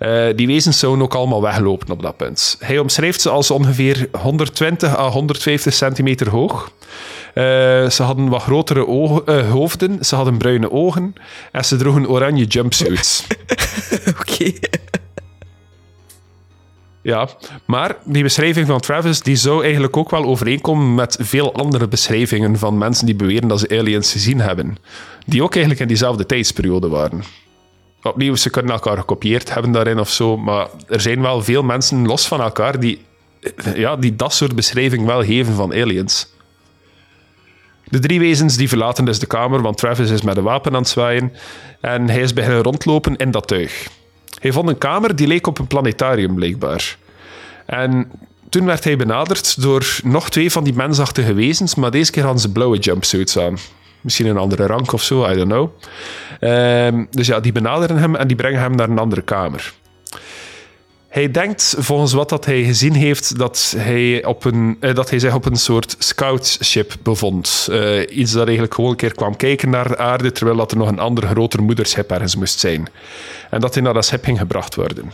Uh, 0.00 0.26
die 0.36 0.46
wezens 0.46 0.78
zouden 0.78 1.02
ook 1.04 1.14
allemaal 1.14 1.42
weglopen 1.42 1.90
op 1.90 2.02
dat 2.02 2.16
punt. 2.16 2.56
Hij 2.60 2.78
omschrijft 2.78 3.20
ze 3.20 3.30
als 3.30 3.50
ongeveer 3.50 4.08
120 4.20 4.96
à 4.96 5.08
150 5.08 5.74
centimeter 5.74 6.30
hoog. 6.30 6.70
Uh, 7.34 7.42
ze 7.90 8.02
hadden 8.02 8.28
wat 8.28 8.42
grotere 8.42 8.86
ogen, 8.86 9.22
uh, 9.26 9.50
hoofden, 9.50 10.04
ze 10.04 10.14
hadden 10.14 10.38
bruine 10.38 10.70
ogen 10.70 11.14
en 11.52 11.64
ze 11.64 11.76
droegen 11.76 12.08
oranje 12.08 12.44
jumpsuits. 12.44 13.26
Oké. 14.08 14.20
Okay. 14.20 14.58
Ja, 17.02 17.28
maar 17.64 17.96
die 18.04 18.22
beschrijving 18.22 18.66
van 18.66 18.80
Travis 18.80 19.20
die 19.20 19.36
zou 19.36 19.62
eigenlijk 19.62 19.96
ook 19.96 20.10
wel 20.10 20.24
overeenkomen 20.24 20.94
met 20.94 21.18
veel 21.20 21.54
andere 21.54 21.88
beschrijvingen 21.88 22.58
van 22.58 22.78
mensen 22.78 23.06
die 23.06 23.14
beweren 23.14 23.48
dat 23.48 23.60
ze 23.60 23.78
aliens 23.78 24.12
gezien 24.12 24.40
hebben. 24.40 24.76
Die 25.26 25.42
ook 25.42 25.52
eigenlijk 25.52 25.80
in 25.82 25.88
diezelfde 25.88 26.26
tijdsperiode 26.26 26.88
waren 26.88 27.22
opnieuw, 28.08 28.34
ze 28.34 28.50
kunnen 28.50 28.72
elkaar 28.72 28.96
gekopieerd 28.96 29.54
hebben 29.54 29.72
daarin 29.72 29.98
of 29.98 30.10
zo, 30.10 30.36
maar 30.36 30.66
er 30.88 31.00
zijn 31.00 31.20
wel 31.20 31.42
veel 31.42 31.62
mensen 31.62 32.06
los 32.06 32.28
van 32.28 32.40
elkaar 32.40 32.80
die, 32.80 33.04
ja, 33.74 33.96
die 33.96 34.16
dat 34.16 34.34
soort 34.34 34.54
beschrijving 34.54 35.06
wel 35.06 35.24
geven 35.24 35.54
van 35.54 35.72
aliens. 35.72 36.34
De 37.84 37.98
drie 37.98 38.18
wezens 38.18 38.56
die 38.56 38.68
verlaten 38.68 39.04
dus 39.04 39.18
de 39.18 39.26
kamer, 39.26 39.62
want 39.62 39.76
Travis 39.76 40.10
is 40.10 40.22
met 40.22 40.36
een 40.36 40.42
wapen 40.42 40.72
aan 40.72 40.80
het 40.80 40.88
zwaaien 40.88 41.32
en 41.80 42.08
hij 42.08 42.20
is 42.20 42.32
beginnen 42.32 42.62
rondlopen 42.62 43.16
in 43.16 43.30
dat 43.30 43.48
tuig. 43.48 43.88
Hij 44.40 44.52
vond 44.52 44.68
een 44.68 44.78
kamer 44.78 45.16
die 45.16 45.26
leek 45.26 45.46
op 45.46 45.58
een 45.58 45.66
planetarium, 45.66 46.34
blijkbaar. 46.34 46.96
En 47.66 48.10
toen 48.48 48.64
werd 48.64 48.84
hij 48.84 48.96
benaderd 48.96 49.62
door 49.62 49.98
nog 50.04 50.30
twee 50.30 50.52
van 50.52 50.64
die 50.64 50.74
mensachtige 50.74 51.34
wezens, 51.34 51.74
maar 51.74 51.90
deze 51.90 52.10
keer 52.10 52.22
hadden 52.22 52.40
ze 52.40 52.52
blauwe 52.52 52.78
jumpsuits 52.78 53.38
aan. 53.38 53.58
Misschien 54.06 54.26
een 54.26 54.36
andere 54.36 54.66
rank 54.66 54.92
of 54.92 55.02
zo, 55.02 55.30
I 55.30 55.34
don't 55.34 55.48
know. 55.48 55.70
Um, 56.40 57.06
dus 57.10 57.26
ja, 57.26 57.40
die 57.40 57.52
benaderen 57.52 57.96
hem 57.96 58.16
en 58.16 58.26
die 58.26 58.36
brengen 58.36 58.60
hem 58.60 58.74
naar 58.74 58.88
een 58.88 58.98
andere 58.98 59.22
kamer. 59.22 59.72
Hij 61.08 61.30
denkt, 61.30 61.74
volgens 61.78 62.12
wat 62.12 62.28
dat 62.28 62.44
hij 62.44 62.62
gezien 62.62 62.94
heeft, 62.94 63.38
dat 63.38 63.74
hij, 63.76 64.24
op 64.24 64.44
een, 64.44 64.76
eh, 64.80 64.94
dat 64.94 65.10
hij 65.10 65.18
zich 65.18 65.34
op 65.34 65.44
een 65.44 65.56
soort 65.56 65.96
scoutship 65.98 66.96
bevond. 67.02 67.68
Uh, 67.70 68.00
iets 68.18 68.32
dat 68.32 68.44
eigenlijk 68.44 68.74
gewoon 68.74 68.90
een 68.90 68.96
keer 68.96 69.14
kwam 69.14 69.36
kijken 69.36 69.70
naar 69.70 69.88
de 69.88 69.98
aarde, 69.98 70.32
terwijl 70.32 70.56
dat 70.56 70.70
er 70.70 70.76
nog 70.76 70.88
een 70.88 70.98
ander 70.98 71.26
groter 71.26 71.62
moederschip 71.62 72.10
ergens 72.10 72.36
moest 72.36 72.58
zijn. 72.58 72.88
En 73.50 73.60
dat 73.60 73.74
hij 73.74 73.82
naar 73.82 73.94
dat 73.94 74.04
schip 74.04 74.24
ging 74.24 74.38
gebracht 74.38 74.74
worden. 74.74 75.12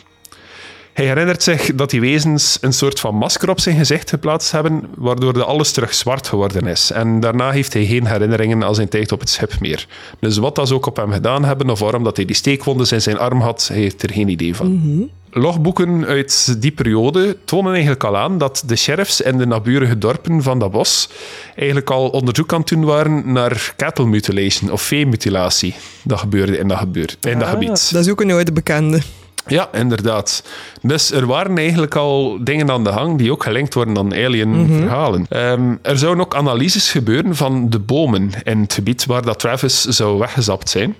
Hij 0.92 1.07
herinnert 1.07 1.42
zich 1.42 1.74
dat 1.74 1.90
die 1.90 2.00
wezens 2.00 2.59
een 2.61 2.72
soort 2.72 3.00
van 3.00 3.14
masker 3.14 3.50
op 3.50 3.61
zijn 3.61 3.76
gezicht 3.76 4.11
geplaatst 4.11 4.52
hebben, 4.52 4.85
waardoor 4.96 5.33
de 5.33 5.44
alles 5.44 5.72
terug 5.72 5.94
zwart 5.94 6.28
geworden 6.28 6.66
is. 6.66 6.90
En 6.90 7.20
daarna 7.20 7.50
heeft 7.50 7.72
hij 7.72 7.85
geen 7.85 8.07
herinneringen 8.07 8.64
aan 8.64 8.74
zijn 8.74 8.88
tijd 8.88 9.12
op 9.12 9.20
het 9.20 9.28
schip 9.28 9.61
meer. 9.61 9.87
Dus 10.20 10.37
wat 10.37 10.55
dat 10.55 10.68
ze 10.68 10.74
ook 10.74 10.87
op 10.87 10.96
hem 10.96 11.12
gedaan 11.12 11.44
hebben, 11.44 11.70
of 11.70 11.78
waarom 11.78 12.05
dat 12.05 12.16
hij 12.16 12.24
die 12.24 12.37
steekwondes 12.37 12.92
in 12.92 13.02
zijn 13.02 13.18
arm 13.18 13.40
had, 13.40 13.68
hij 13.72 13.81
heeft 13.81 14.02
er 14.02 14.12
geen 14.12 14.28
idee 14.28 14.55
van. 14.55 14.66
Mm 14.66 14.81
-hmm. 14.83 15.11
Logboeken 15.35 16.05
uit 16.05 16.62
die 16.62 16.70
periode 16.70 17.37
tonen 17.44 17.72
eigenlijk 17.72 18.05
al 18.05 18.16
aan 18.16 18.38
dat 18.38 18.62
de 18.66 18.76
sheriffs 18.76 19.20
in 19.20 19.38
de 19.38 19.46
naburige 19.46 19.98
dorpen 19.98 20.42
van 20.42 20.59
dat 20.59 20.70
bos 20.70 21.09
eigenlijk 21.57 21.90
al 21.90 22.09
onderzoek 22.09 22.52
aan 22.52 22.61
het 22.61 22.68
doen 22.68 22.85
waren 22.85 23.33
naar 23.33 23.74
cattle 23.76 24.07
mutilation 24.07 24.70
of 24.70 24.83
veemutilatie. 24.83 25.74
Dat 26.02 26.18
gebeurde 26.18 26.59
in 26.59 26.68
dat, 26.68 26.78
gebeur, 26.78 27.14
in 27.20 27.38
dat 27.38 27.48
ah, 27.48 27.50
gebied. 27.50 27.92
Dat 27.92 28.05
is 28.05 28.11
ook 28.11 28.20
een 28.20 28.31
oude 28.31 28.52
bekende. 28.52 29.00
Ja, 29.46 29.68
inderdaad. 29.72 30.44
Dus 30.83 31.12
er 31.12 31.26
waren 31.26 31.59
eigenlijk 31.59 31.94
al 31.94 32.38
dingen 32.44 32.70
aan 32.70 32.85
de 32.85 32.90
hang 32.90 33.18
die 33.18 33.33
ook 33.33 33.42
gelinkt 33.42 33.74
worden 33.74 33.98
aan 33.98 34.12
alien-verhalen. 34.12 35.20
Mm 35.20 35.26
-hmm. 35.28 35.68
um, 35.70 35.78
er 35.83 35.98
zouden 35.98 36.24
ook 36.24 36.35
analyses 36.35 36.90
gebeuren 36.90 37.37
van 37.37 37.70
de 37.70 37.78
bomen 37.78 38.31
in 38.42 38.61
het 38.61 38.72
gebied 38.72 39.07
waar 39.07 39.22
dat 39.22 39.38
Travis 39.38 39.83
zou 39.83 40.18
weggezapt 40.18 40.68
zijn. 40.68 40.96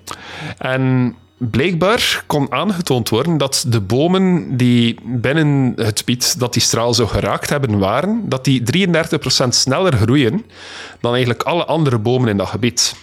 En 0.57 1.15
blijkbaar 1.37 2.23
kon 2.27 2.51
aangetoond 2.51 3.09
worden 3.09 3.37
dat 3.37 3.65
de 3.67 3.81
bomen 3.81 4.57
die 4.57 4.99
binnen 5.03 5.73
het 5.75 5.99
gebied 5.99 6.39
dat 6.39 6.53
die 6.53 6.61
straal 6.61 6.93
zou 6.93 7.07
geraakt 7.07 7.49
hebben 7.49 7.79
waren, 7.79 8.21
dat 8.29 8.43
die 8.43 8.87
33% 8.87 9.47
sneller 9.47 9.93
groeien 9.93 10.45
dan 11.01 11.11
eigenlijk 11.11 11.43
alle 11.43 11.65
andere 11.65 11.97
bomen 11.97 12.29
in 12.29 12.37
dat 12.37 12.47
gebied. 12.47 12.95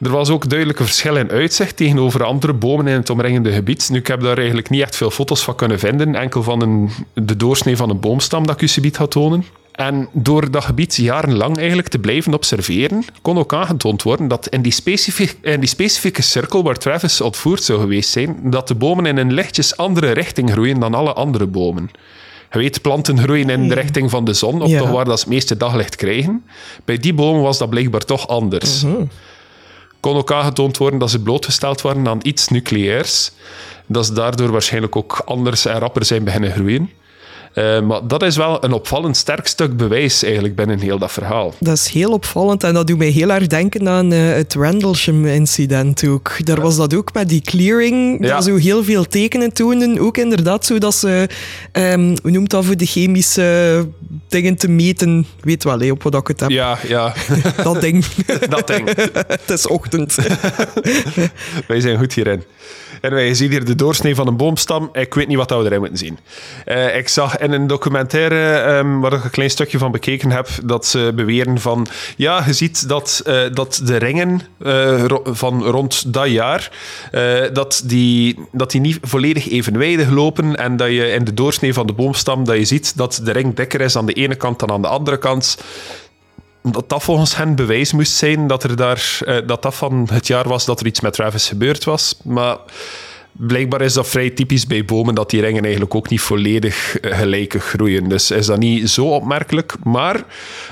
Er 0.00 0.10
was 0.10 0.30
ook 0.30 0.48
duidelijke 0.48 0.84
verschil 0.84 1.16
in 1.16 1.30
uitzicht 1.30 1.76
tegenover 1.76 2.24
andere 2.24 2.52
bomen 2.52 2.86
in 2.86 2.94
het 2.96 3.10
omringende 3.10 3.52
gebied. 3.52 3.88
Nu, 3.90 3.98
ik 3.98 4.06
heb 4.06 4.20
daar 4.20 4.36
eigenlijk 4.36 4.70
niet 4.70 4.80
echt 4.82 4.96
veel 4.96 5.10
foto's 5.10 5.42
van 5.44 5.54
kunnen 5.54 5.78
vinden. 5.78 6.14
Enkel 6.14 6.42
van 6.42 6.62
een, 6.62 6.90
de 7.14 7.36
doorsnee 7.36 7.76
van 7.76 7.90
een 7.90 8.00
boomstam 8.00 8.46
dat 8.46 8.54
ik 8.54 8.62
u 8.62 8.68
subiet 8.68 8.96
ga 8.96 9.06
tonen. 9.06 9.44
En 9.72 10.08
door 10.12 10.50
dat 10.50 10.64
gebied 10.64 10.96
jarenlang 10.96 11.56
eigenlijk 11.58 11.88
te 11.88 11.98
blijven 11.98 12.34
observeren, 12.34 13.04
kon 13.22 13.38
ook 13.38 13.54
aangetoond 13.54 14.02
worden 14.02 14.28
dat 14.28 14.48
in 14.48 14.62
die, 14.62 14.72
specifieke, 14.72 15.34
in 15.42 15.60
die 15.60 15.68
specifieke 15.68 16.22
cirkel 16.22 16.62
waar 16.62 16.76
Travis 16.78 17.20
ontvoerd 17.20 17.62
zou 17.62 17.80
geweest 17.80 18.10
zijn, 18.10 18.36
dat 18.42 18.68
de 18.68 18.74
bomen 18.74 19.06
in 19.06 19.16
een 19.16 19.32
lichtjes 19.32 19.76
andere 19.76 20.10
richting 20.10 20.50
groeien 20.50 20.80
dan 20.80 20.94
alle 20.94 21.12
andere 21.12 21.46
bomen. 21.46 21.90
Je 22.52 22.58
weet, 22.58 22.82
planten 22.82 23.18
groeien 23.18 23.50
in 23.50 23.68
de 23.68 23.74
richting 23.74 24.10
van 24.10 24.24
de 24.24 24.32
zon, 24.32 24.62
of 24.62 24.68
Ja. 24.68 24.78
toch 24.78 24.90
waar 24.90 25.04
dat 25.04 25.18
ze 25.18 25.24
het 25.24 25.32
meeste 25.34 25.56
daglicht 25.56 25.96
krijgen. 25.96 26.44
Bij 26.84 26.98
die 26.98 27.14
bomen 27.14 27.42
was 27.42 27.58
dat 27.58 27.70
blijkbaar 27.70 28.04
toch 28.04 28.28
anders. 28.28 28.84
Kon 30.00 30.16
ook 30.16 30.32
aangetoond 30.32 30.76
worden 30.76 30.98
dat 30.98 31.10
ze 31.10 31.22
blootgesteld 31.22 31.80
waren 31.80 32.08
aan 32.08 32.18
iets 32.22 32.48
nucleairs. 32.48 33.30
Dat 33.86 34.06
ze 34.06 34.12
daardoor 34.12 34.50
waarschijnlijk 34.50 34.96
ook 34.96 35.22
anders 35.24 35.66
en 35.66 35.78
rapper 35.78 36.04
zijn 36.04 36.24
beginnen 36.24 36.52
groeien. 36.52 36.90
Eh, 37.52 37.80
maar 37.80 38.06
dat 38.06 38.22
is 38.22 38.36
wel 38.36 38.64
een 38.64 38.72
opvallend 38.72 39.16
sterk 39.16 39.46
stuk 39.46 39.76
bewijs 39.76 40.22
eigenlijk 40.22 40.54
binnen 40.56 40.78
heel 40.80 40.98
dat 40.98 41.12
verhaal. 41.12 41.54
Dat 41.58 41.76
is 41.76 41.88
heel 41.88 42.12
opvallend 42.12 42.64
en 42.64 42.74
dat 42.74 42.86
doet 42.86 42.98
mij 42.98 43.08
heel 43.08 43.30
erg 43.30 43.46
denken 43.46 43.88
aan 43.88 44.12
eh, 44.12 44.32
het 44.32 44.54
Rendlesham-incident 44.54 46.04
ook. 46.06 46.46
Daar 46.46 46.60
was 46.60 46.76
dat 46.76 46.94
ook 46.94 47.12
met 47.14 47.28
die 47.28 47.40
clearing, 47.40 48.24
Ja. 48.26 48.34
dat 48.34 48.44
zo 48.44 48.56
heel 48.56 48.84
veel 48.84 49.04
tekenen 49.04 49.52
toonden. 49.52 49.98
Ook 49.98 50.16
inderdaad 50.16 50.66
zo 50.66 50.78
dat 50.78 50.94
ze, 50.94 51.28
ehm, 51.72 52.16
hoe 52.22 52.30
noemt 52.30 52.50
dat 52.50 52.64
voor 52.64 52.76
de 52.76 52.86
chemische 52.86 53.88
dingen 54.28 54.56
te 54.56 54.68
meten? 54.68 55.26
Weet 55.40 55.64
wel, 55.64 55.90
op 55.90 56.02
wat 56.02 56.14
ik 56.14 56.26
het 56.28 56.40
heb. 56.40 56.50
Ja, 56.50 56.78
ja, 56.88 57.14
Dat 57.62 57.80
ding. 57.80 58.04
dat 58.48 58.66
ding. 58.66 58.88
het 59.26 59.50
is 59.50 59.66
ochtend. 59.66 60.16
Wij 61.66 61.80
zijn 61.80 61.98
goed 61.98 62.12
hierin. 62.12 62.42
En 63.00 63.10
wij 63.10 63.34
zien 63.34 63.50
hier 63.50 63.64
de 63.64 63.74
doorsnee 63.74 64.14
van 64.14 64.26
een 64.26 64.36
boomstam. 64.36 64.88
Ik 64.92 65.14
weet 65.14 65.28
niet 65.28 65.36
wat 65.36 65.50
we 65.50 65.56
erin 65.56 65.78
moeten 65.78 65.98
zien. 65.98 66.18
Eh, 66.64 66.96
ik 66.96 67.08
zag 67.08 67.36
in 67.40 67.52
een 67.52 67.66
documentaire, 67.66 68.52
ehm, 68.52 68.98
waar 69.00 69.12
ik 69.12 69.24
een 69.24 69.30
klein 69.30 69.50
stukje 69.50 69.78
van 69.78 69.90
bekeken 69.90 70.30
heb, 70.30 70.48
dat 70.64 70.86
ze 70.86 71.12
beweren 71.14 71.60
van... 71.60 71.86
Ja, 72.16 72.42
je 72.46 72.52
ziet 72.52 72.88
dat, 72.88 73.22
eh, 73.24 73.40
dat 73.52 73.80
de 73.84 73.96
ringen 73.96 74.40
eh, 74.58 75.04
van 75.24 75.64
rond 75.64 76.12
dat 76.12 76.28
jaar, 76.28 76.70
eh, 77.10 77.42
dat, 77.52 77.82
die, 77.84 78.38
dat 78.52 78.70
die 78.70 78.80
niet 78.80 78.98
volledig 79.02 79.50
evenwijdig 79.50 80.10
lopen 80.10 80.56
en 80.56 80.76
dat 80.76 80.88
je 80.88 81.10
in 81.10 81.24
de 81.24 81.34
doorsnee 81.34 81.72
van 81.72 81.86
de 81.86 81.92
boomstam, 81.92 82.44
dat 82.44 82.56
je 82.56 82.64
ziet 82.64 82.96
dat 82.96 83.20
de 83.24 83.32
ring 83.32 83.54
dikker 83.54 83.80
is 83.80 83.96
aan 83.96 84.06
de 84.06 84.12
ene 84.12 84.34
kant 84.34 84.58
dan 84.58 84.70
aan 84.70 84.82
de 84.82 84.88
andere 84.88 85.18
kant 85.18 85.58
dat 86.62 86.88
dat 86.88 87.02
volgens 87.02 87.36
hen 87.36 87.54
bewijs 87.54 87.92
moest 87.92 88.12
zijn 88.12 88.46
dat, 88.46 88.62
er 88.62 88.76
daar, 88.76 89.18
dat 89.46 89.62
dat 89.62 89.74
van 89.74 90.08
het 90.12 90.26
jaar 90.26 90.48
was 90.48 90.64
dat 90.64 90.80
er 90.80 90.86
iets 90.86 91.00
met 91.00 91.12
Travis 91.12 91.48
gebeurd 91.48 91.84
was. 91.84 92.20
Maar 92.24 92.56
blijkbaar 93.32 93.80
is 93.80 93.92
dat 93.92 94.08
vrij 94.08 94.30
typisch 94.30 94.66
bij 94.66 94.84
bomen 94.84 95.14
dat 95.14 95.30
die 95.30 95.40
ringen 95.40 95.62
eigenlijk 95.62 95.94
ook 95.94 96.08
niet 96.08 96.20
volledig 96.20 96.98
eh, 96.98 97.18
gelijkig 97.18 97.64
groeien. 97.64 98.08
Dus 98.08 98.30
is 98.30 98.46
dat 98.46 98.58
niet 98.58 98.90
zo 98.90 99.06
opmerkelijk. 99.06 99.74
Maar 99.84 100.24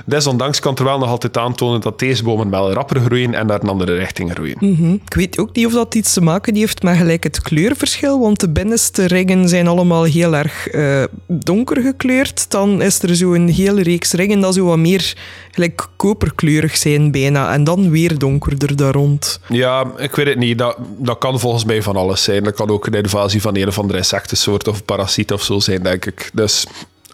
desondanks 0.05 0.61
kan 0.61 0.73
het 0.75 0.83
wel 0.83 0.99
nog 0.99 1.09
altijd 1.09 1.37
aantonen 1.37 1.81
dat 1.81 1.99
deze 1.99 2.23
bomen 2.23 2.51
wel 2.51 2.73
rapper 2.73 3.01
groeien 3.01 3.35
en 3.35 3.47
naar 3.47 3.62
een 3.62 3.68
andere 3.68 3.94
richting 3.94 4.33
groeien. 4.33 4.57
Hm, 4.59 4.92
Ik 4.92 5.14
weet 5.14 5.38
ook 5.38 5.55
niet 5.57 5.66
of 5.66 5.73
dat 5.73 5.94
iets 5.94 6.12
te 6.12 6.21
maken 6.21 6.55
heeft 6.55 6.83
met 6.83 6.97
gelijk 6.97 7.23
het 7.23 7.42
kleurverschil, 7.42 8.21
want 8.21 8.40
de 8.40 8.51
binnenste 8.51 9.07
ringen 9.07 9.49
zijn 9.49 9.66
allemaal 9.66 10.05
heel 10.05 10.37
erg 10.37 10.68
eh, 10.68 11.05
donker 11.27 11.83
gekleurd. 11.83 12.51
Dan 12.51 12.83
is 12.83 13.03
er 13.03 13.16
zo 13.16 13.35
een 13.35 13.49
hele 13.49 13.83
reeks 13.83 14.12
ringen 14.12 14.40
dat 14.40 14.55
zo 14.55 14.64
wat 14.64 14.79
meer 14.79 15.16
gelijk 15.59 15.87
koperkleurig 15.97 16.77
zijn 16.77 17.11
bijna. 17.11 17.53
En 17.53 17.64
dan 17.64 17.90
weer 17.90 18.18
donkerder 18.18 18.77
daar 18.77 18.92
rond. 18.92 19.40
Ja, 19.49 19.87
ik 19.97 20.14
weet 20.14 20.27
het 20.27 20.38
niet. 20.38 20.59
Dat, 20.59 20.77
dat 20.99 21.18
kan 21.18 21.40
volgens 21.40 21.64
mij 21.64 21.83
van 21.83 21.97
alles 21.97 22.23
zijn. 22.23 22.44
Dat 22.44 22.55
kan 22.55 22.68
ook 22.71 22.87
een 22.87 22.92
invasie 22.92 23.40
van 23.40 23.57
een 23.57 23.68
of 23.68 23.79
andere 23.79 23.99
insectensoort 23.99 24.68
of 24.68 24.85
parasiet 24.85 25.33
of 25.33 25.42
zo 25.42 25.59
zijn, 25.59 25.83
denk 25.83 26.07
ik. 26.07 26.31
Dus 26.33 26.66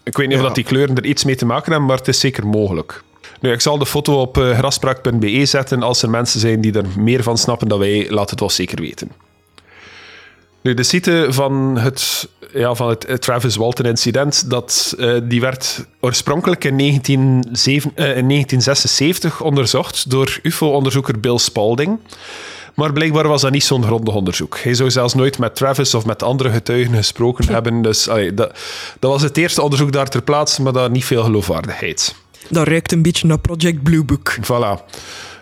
ik 0.02 0.16
weet 0.16 0.28
niet 0.28 0.36
of 0.36 0.42
dat 0.42 0.54
die 0.54 0.64
kleuren 0.64 0.96
er 0.96 1.04
iets 1.04 1.24
mee 1.24 1.36
te 1.36 1.46
maken 1.46 1.70
hebben, 1.70 1.88
maar 1.88 1.98
het 1.98 2.08
is 2.08 2.20
zeker 2.20 2.46
mogelijk. 2.46 3.02
Nu, 3.40 3.52
ik 3.52 3.60
zal 3.60 3.78
de 3.78 3.86
foto 3.86 4.20
op 4.20 4.38
eh, 4.38 4.58
graspraak.be 4.58 5.46
zetten. 5.46 5.82
Als 5.82 6.02
er 6.02 6.10
mensen 6.10 6.40
zijn 6.40 6.60
die 6.60 6.72
er 6.72 6.86
meer 6.98 7.22
van 7.22 7.38
snappen 7.38 7.68
dan 7.68 7.78
wij, 7.78 8.10
laat 8.10 8.30
het 8.30 8.40
wel 8.40 8.50
zeker 8.50 8.80
weten. 8.80 9.10
Nu, 10.62 10.74
de 10.74 10.82
site 10.82 11.26
van 11.28 11.78
het, 11.78 12.28
ja, 12.54 12.74
van 12.74 12.88
het, 12.88 13.20
Travis 13.20 13.56
Walton 13.56 13.86
incident, 13.86 14.50
dat, 14.50 14.94
eh, 14.98 15.14
die 15.22 15.40
werd 15.40 15.86
oorspronkelijk 16.00 16.64
in, 16.64 16.76
1907 16.76 17.90
eh, 17.94 18.04
in 18.16 18.28
1976 18.28 19.40
onderzocht 19.40 20.10
door 20.10 20.38
UFO-onderzoeker 20.42 21.20
Bill 21.20 21.38
Spalding. 21.38 21.98
Maar 22.74 22.92
blijkbaar 22.92 23.28
was 23.28 23.40
dat 23.40 23.50
niet 23.50 23.64
zo'n 23.64 23.84
grondig 23.84 24.14
onderzoek. 24.14 24.58
Hij 24.58 24.74
zou 24.74 24.90
zelfs 24.90 25.14
nooit 25.14 25.38
met 25.38 25.56
Travis 25.56 25.94
of 25.94 26.04
met 26.04 26.22
andere 26.22 26.50
getuigen 26.50 26.94
gesproken 26.94 27.48
hebben. 27.48 27.82
Dus 27.82 28.08
allee, 28.08 28.34
dat, 28.34 28.58
dat 28.98 29.10
was 29.10 29.22
het 29.22 29.36
eerste 29.36 29.62
onderzoek 29.62 29.92
daar 29.92 30.08
ter 30.08 30.22
plaatse, 30.22 30.62
maar 30.62 30.72
dat 30.72 30.90
niet 30.90 31.04
veel 31.04 31.22
geloofwaardigheid. 31.22 32.14
Dat 32.48 32.66
ruikt 32.66 32.92
een 32.92 33.02
beetje 33.02 33.26
naar 33.26 33.38
Project 33.38 33.82
Blue 33.82 34.04
Book. 34.04 34.36
Voilà. 34.40 34.84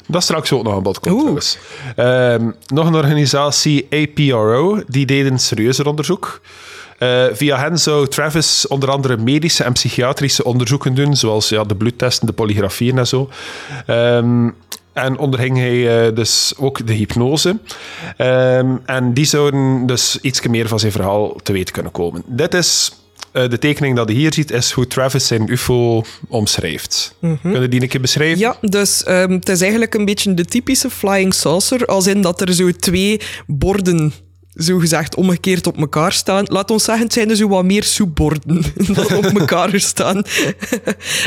Dat 0.06 0.22
straks 0.22 0.52
ook 0.52 0.62
nog 0.62 0.74
aan 0.74 0.82
bod 0.82 1.00
komt. 1.00 1.58
Ehm, 1.96 2.50
nog 2.66 2.86
een 2.86 2.94
organisatie, 2.94 3.86
APRO, 3.90 4.82
die 4.86 5.06
deden 5.06 5.32
een 5.32 5.38
serieuzer 5.38 5.86
onderzoek. 5.86 6.40
Eh, 7.02 7.24
via 7.32 7.58
hen 7.58 7.78
zou 7.78 8.08
Travis 8.08 8.66
onder 8.66 8.90
andere 8.90 9.16
medische 9.16 9.64
en 9.64 9.72
psychiatrische 9.72 10.44
onderzoeken 10.44 10.94
doen, 10.94 11.16
zoals 11.16 11.48
ja, 11.48 11.64
de 11.64 11.74
bloedtesten, 11.74 12.26
de 12.26 12.32
polygrafieën 12.32 12.98
en 12.98 13.06
zo. 13.06 13.28
Ehm, 13.86 14.50
en 14.92 15.18
onderging 15.18 15.58
hij 15.58 16.06
eh, 16.06 16.14
dus 16.14 16.54
ook 16.58 16.86
de 16.86 16.92
hypnose. 16.92 17.58
Ehm, 18.16 18.76
en 18.86 19.14
die 19.14 19.24
zouden 19.24 19.86
dus 19.86 20.18
iets 20.20 20.46
meer 20.46 20.68
van 20.68 20.78
zijn 20.78 20.92
verhaal 20.92 21.34
te 21.42 21.52
weten 21.52 21.74
kunnen 21.74 21.92
komen. 21.92 22.22
Dit 22.26 22.54
is 22.54 22.92
eh, 23.32 23.48
de 23.48 23.58
tekening 23.58 23.96
dat 23.96 24.08
je 24.08 24.14
hier 24.14 24.32
ziet, 24.32 24.50
is 24.50 24.70
hoe 24.70 24.86
Travis 24.86 25.26
zijn 25.26 25.50
UFO 25.52 26.02
omschrijft. 26.28 27.16
Kunnen 27.42 27.70
die 27.70 27.82
een 27.82 27.88
keer 27.88 28.00
beschrijven? 28.00 28.38
Ja, 28.38 28.56
dus 28.60 29.04
ehm, 29.04 29.32
het 29.32 29.48
is 29.48 29.60
eigenlijk 29.60 29.94
een 29.94 30.04
beetje 30.04 30.34
de 30.34 30.44
typische 30.44 30.90
flying 30.90 31.34
saucer, 31.34 31.86
als 31.86 32.06
in 32.06 32.20
dat 32.20 32.40
er 32.40 32.54
zo 32.54 32.70
twee 32.70 33.20
borden 33.46 34.12
zogezegd 34.54 35.14
omgekeerd 35.14 35.66
op 35.66 35.78
elkaar 35.78 36.12
staan. 36.12 36.44
Laat 36.48 36.70
ons 36.70 36.84
zeggen, 36.84 37.04
het 37.04 37.12
zijn 37.12 37.30
er 37.30 37.36
zo 37.36 37.48
wat 37.48 37.64
meer 37.64 37.84
soepborden 37.84 38.64
dat 38.94 39.16
op 39.16 39.24
elkaar 39.24 39.80
staan. 39.80 40.22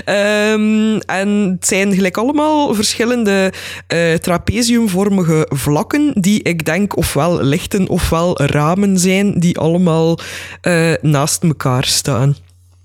Ehm, 0.05 0.97
en 1.05 1.29
het 1.29 1.67
zijn 1.67 1.93
gelijk 1.93 2.17
allemaal 2.17 2.73
verschillende 2.73 3.53
eh, 3.87 4.13
trapeziumvormige 4.13 5.47
vlakken 5.49 6.11
die 6.21 6.43
ik 6.43 6.65
denk 6.65 6.97
ofwel 6.97 7.43
lichten 7.43 7.87
ofwel 7.87 8.41
ramen 8.41 8.99
zijn, 8.99 9.39
die 9.39 9.57
allemaal 9.57 10.19
eh, 10.61 10.93
naast 11.01 11.43
elkaar 11.43 11.85
staan. 11.85 12.35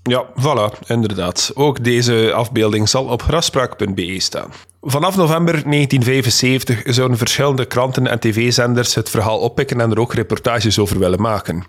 Ja, 0.03 0.25
voilà, 0.39 0.87
inderdaad. 0.87 1.51
Ook 1.53 1.83
deze 1.83 2.31
afbeelding 2.33 2.89
zal 2.89 3.05
op 3.05 3.21
graspraak.be 3.21 4.19
staan. 4.19 4.51
Vanaf 4.83 5.15
november 5.15 5.53
1975 5.53 6.81
zouden 6.85 7.17
verschillende 7.17 7.65
kranten 7.65 8.07
en 8.07 8.19
tv-zenders 8.19 8.95
het 8.95 9.09
verhaal 9.09 9.39
oppikken 9.39 9.81
en 9.81 9.91
er 9.91 9.99
ook 9.99 10.13
reportages 10.13 10.79
over 10.79 10.99
willen 10.99 11.21
maken. 11.21 11.63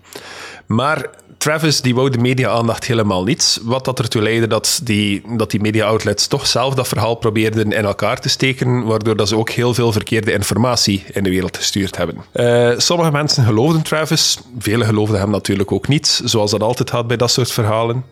Maar 0.65 1.09
Travis 1.37 1.81
die 1.81 1.95
wou 1.95 2.09
de 2.09 2.17
media-aandacht 2.17 2.85
helemaal 2.85 3.23
niet, 3.23 3.59
wat 3.63 3.85
dat 3.85 3.99
ertoe 3.99 4.21
leidde 4.21 4.47
dat 4.47 4.81
die, 4.83 5.21
dat 5.37 5.51
die 5.51 5.61
media-outlets 5.61 6.27
toch 6.27 6.47
zelf 6.47 6.73
dat 6.73 6.87
verhaal 6.87 7.15
probeerden 7.15 7.71
in 7.71 7.85
elkaar 7.85 8.19
te 8.19 8.29
steken, 8.29 8.83
waardoor 8.83 9.15
dat 9.15 9.27
ze 9.27 9.37
ook 9.37 9.49
heel 9.49 9.73
veel 9.73 9.91
verkeerde 9.91 10.31
informatie 10.31 11.03
in 11.11 11.23
de 11.23 11.29
wereld 11.29 11.57
gestuurd 11.57 11.97
hebben. 11.97 12.17
Eh, 12.31 12.71
sommige 12.77 13.11
mensen 13.11 13.45
geloofden 13.45 13.81
Travis, 13.81 14.37
velen 14.59 14.87
geloofden 14.87 15.19
hem 15.19 15.29
natuurlijk 15.29 15.71
ook 15.71 15.87
niet, 15.87 16.21
zoals 16.23 16.51
dat 16.51 16.61
altijd 16.61 16.89
had 16.89 17.07
bij 17.07 17.17
dat 17.17 17.31
soort 17.31 17.51
verhalen. 17.51 18.05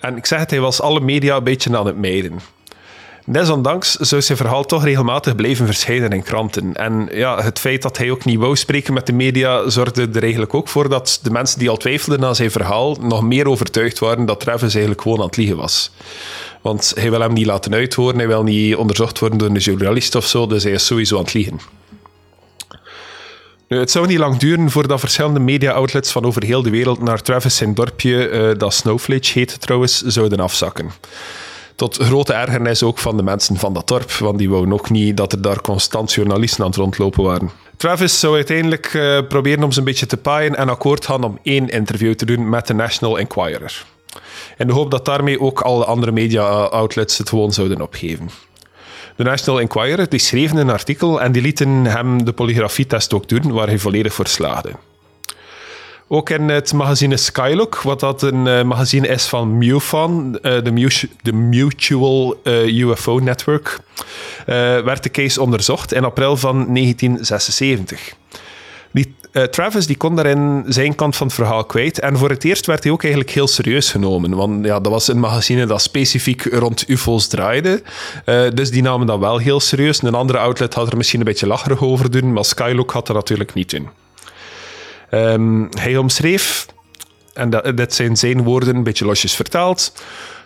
En 0.00 0.16
ik 0.16 0.26
zeg 0.26 0.38
het, 0.38 0.50
hij 0.50 0.60
was 0.60 0.80
alle 0.80 1.00
media 1.00 1.36
een 1.36 1.44
beetje 1.44 1.76
aan 1.76 1.86
het 1.86 1.96
mijden. 1.96 2.40
Desondanks 3.30 3.94
zou 3.94 4.22
zijn 4.22 4.38
verhaal 4.38 4.64
toch 4.64 4.84
regelmatig 4.84 5.34
blijven 5.34 5.66
verschijnen 5.66 6.10
in 6.10 6.22
kranten. 6.22 6.74
En 6.74 7.08
ja, 7.12 7.42
het 7.42 7.58
feit 7.58 7.82
dat 7.82 7.98
hij 7.98 8.10
ook 8.10 8.24
niet 8.24 8.38
wou 8.38 8.56
spreken 8.56 8.94
met 8.94 9.06
de 9.06 9.12
media 9.12 9.68
zorgde 9.70 10.08
er 10.12 10.22
eigenlijk 10.22 10.54
ook 10.54 10.68
voor 10.68 10.88
dat 10.88 11.20
de 11.22 11.30
mensen 11.30 11.58
die 11.58 11.70
al 11.70 11.76
twijfelden 11.76 12.24
aan 12.24 12.34
zijn 12.34 12.50
verhaal 12.50 12.96
nog 13.00 13.22
meer 13.22 13.48
overtuigd 13.48 13.98
waren 13.98 14.26
dat 14.26 14.40
Travis 14.40 14.72
eigenlijk 14.72 15.02
gewoon 15.02 15.18
aan 15.18 15.26
het 15.26 15.36
liegen 15.36 15.56
was. 15.56 15.90
Want 16.62 16.92
hij 16.94 17.10
wil 17.10 17.20
hem 17.20 17.32
niet 17.32 17.46
laten 17.46 17.74
uithoren, 17.74 18.18
hij 18.18 18.26
wil 18.26 18.42
niet 18.42 18.76
onderzocht 18.76 19.18
worden 19.18 19.38
door 19.38 19.48
een 19.48 19.56
journalist 19.56 20.14
of 20.14 20.26
zo, 20.26 20.46
dus 20.46 20.62
hij 20.62 20.72
is 20.72 20.86
sowieso 20.86 21.16
aan 21.16 21.24
het 21.24 21.34
liegen. 21.34 21.60
Nu, 23.68 23.78
het 23.78 23.90
zou 23.90 24.06
niet 24.06 24.18
lang 24.18 24.36
duren 24.36 24.70
voordat 24.70 25.00
verschillende 25.00 25.40
media-outlets 25.40 26.12
van 26.12 26.24
over 26.24 26.44
heel 26.44 26.62
de 26.62 26.70
wereld 26.70 27.02
naar 27.02 27.22
Travis 27.22 27.56
zijn 27.56 27.74
dorpje, 27.74 28.28
eh, 28.28 28.58
dat 28.58 28.74
Snowflake 28.74 29.28
heet 29.32 29.60
trouwens, 29.60 30.02
zouden 30.02 30.40
afzakken. 30.40 30.90
Tot 31.78 31.96
grote 31.96 32.32
ergernis 32.32 32.82
ook 32.82 32.98
van 32.98 33.16
de 33.16 33.22
mensen 33.22 33.56
van 33.56 33.72
dat 33.72 33.88
dorp, 33.88 34.12
want 34.12 34.38
die 34.38 34.50
wou 34.50 34.66
nog 34.66 34.90
niet 34.90 35.16
dat 35.16 35.32
er 35.32 35.42
daar 35.42 35.60
constant 35.60 36.12
journalisten 36.12 36.60
aan 36.60 36.70
het 36.70 36.78
rondlopen 36.78 37.24
waren. 37.24 37.50
Travis 37.76 38.20
zou 38.20 38.34
uiteindelijk 38.34 38.94
uh, 38.94 39.18
proberen 39.28 39.64
om 39.64 39.72
ze 39.72 39.78
een 39.78 39.84
beetje 39.84 40.06
te 40.06 40.16
paaien 40.16 40.56
en 40.56 40.68
akkoord 40.68 41.04
gaan 41.04 41.24
om 41.24 41.38
één 41.42 41.68
interview 41.68 42.14
te 42.14 42.26
doen 42.26 42.48
met 42.48 42.66
de 42.66 42.74
National 42.74 43.18
Enquirer. 43.18 43.84
In 44.56 44.66
de 44.66 44.72
hoop 44.72 44.90
dat 44.90 45.04
daarmee 45.04 45.40
ook 45.40 45.60
alle 45.60 45.84
andere 45.84 46.12
media-outlets 46.12 47.18
het 47.18 47.28
gewoon 47.28 47.52
zouden 47.52 47.80
opgeven. 47.80 48.30
De 49.16 49.24
National 49.24 49.60
Enquirer 49.60 50.08
die 50.08 50.20
schreef 50.20 50.52
een 50.52 50.70
artikel 50.70 51.20
en 51.20 51.32
die 51.32 51.42
lieten 51.42 51.84
hem 51.84 52.24
de 52.24 52.32
polygrafietest 52.32 53.14
ook 53.14 53.28
doen, 53.28 53.52
waar 53.52 53.66
hij 53.66 53.78
volledig 53.78 54.14
voor 54.14 54.26
slaagde. 54.26 54.70
Ook 56.10 56.30
in 56.30 56.48
het 56.48 56.72
magazine 56.72 57.16
Skylook, 57.16 57.82
wat 57.82 58.00
dat 58.00 58.22
een 58.22 58.46
uh, 58.46 58.62
magazine 58.62 59.08
is 59.08 59.26
van 59.26 59.58
MUFON, 59.58 60.38
uh, 60.42 60.62
de, 61.22 61.32
Mutual 61.32 62.40
eh, 62.42 62.66
UFO 62.66 63.18
Network, 63.18 63.78
werd 64.84 65.02
de 65.02 65.10
case 65.10 65.42
onderzocht 65.42 65.92
in 65.92 66.04
april 66.04 66.36
van 66.36 66.54
1976. 66.74 68.14
Die, 68.92 69.14
Travis 69.50 69.86
die 69.86 69.96
kon 69.96 70.16
daarin 70.16 70.64
zijn 70.68 70.94
kant 70.94 71.16
van 71.16 71.26
het 71.26 71.36
verhaal 71.36 71.64
kwijt. 71.64 72.00
En 72.00 72.18
voor 72.18 72.30
het 72.30 72.44
eerst 72.44 72.66
werd 72.66 72.82
hij 72.82 72.92
ook 72.92 73.02
eigenlijk 73.02 73.32
heel 73.34 73.46
serieus 73.46 73.90
genomen. 73.90 74.34
Want 74.34 74.64
ja, 74.64 74.80
dat 74.80 74.92
was 74.92 75.08
een 75.08 75.20
magazine 75.20 75.66
dat 75.66 75.82
specifiek 75.82 76.44
rond 76.44 76.88
UFO's 76.88 77.26
draaide. 77.26 77.82
dus 78.54 78.70
die 78.70 78.82
namen 78.82 79.06
dat 79.06 79.18
wel 79.18 79.38
heel 79.38 79.60
serieus. 79.60 80.02
Een 80.02 80.14
andere 80.14 80.38
outlet 80.38 80.74
had 80.74 80.90
er 80.90 80.96
misschien 80.96 81.18
een 81.18 81.26
beetje 81.26 81.46
lacherig 81.46 81.82
over 81.82 82.10
doen, 82.10 82.32
maar 82.32 82.44
Skylook 82.44 82.90
had 82.90 83.08
er 83.08 83.14
natuurlijk 83.14 83.54
niet 83.54 83.72
in. 83.72 83.88
Um, 85.10 85.68
hij 85.70 85.96
omschreef, 85.96 86.66
en 87.32 87.50
dat, 87.50 87.94
zijn 87.94 88.16
zijn 88.16 88.42
woorden, 88.42 88.76
een 88.76 88.82
beetje 88.82 89.04
losjes 89.04 89.34
vertaald. 89.34 89.92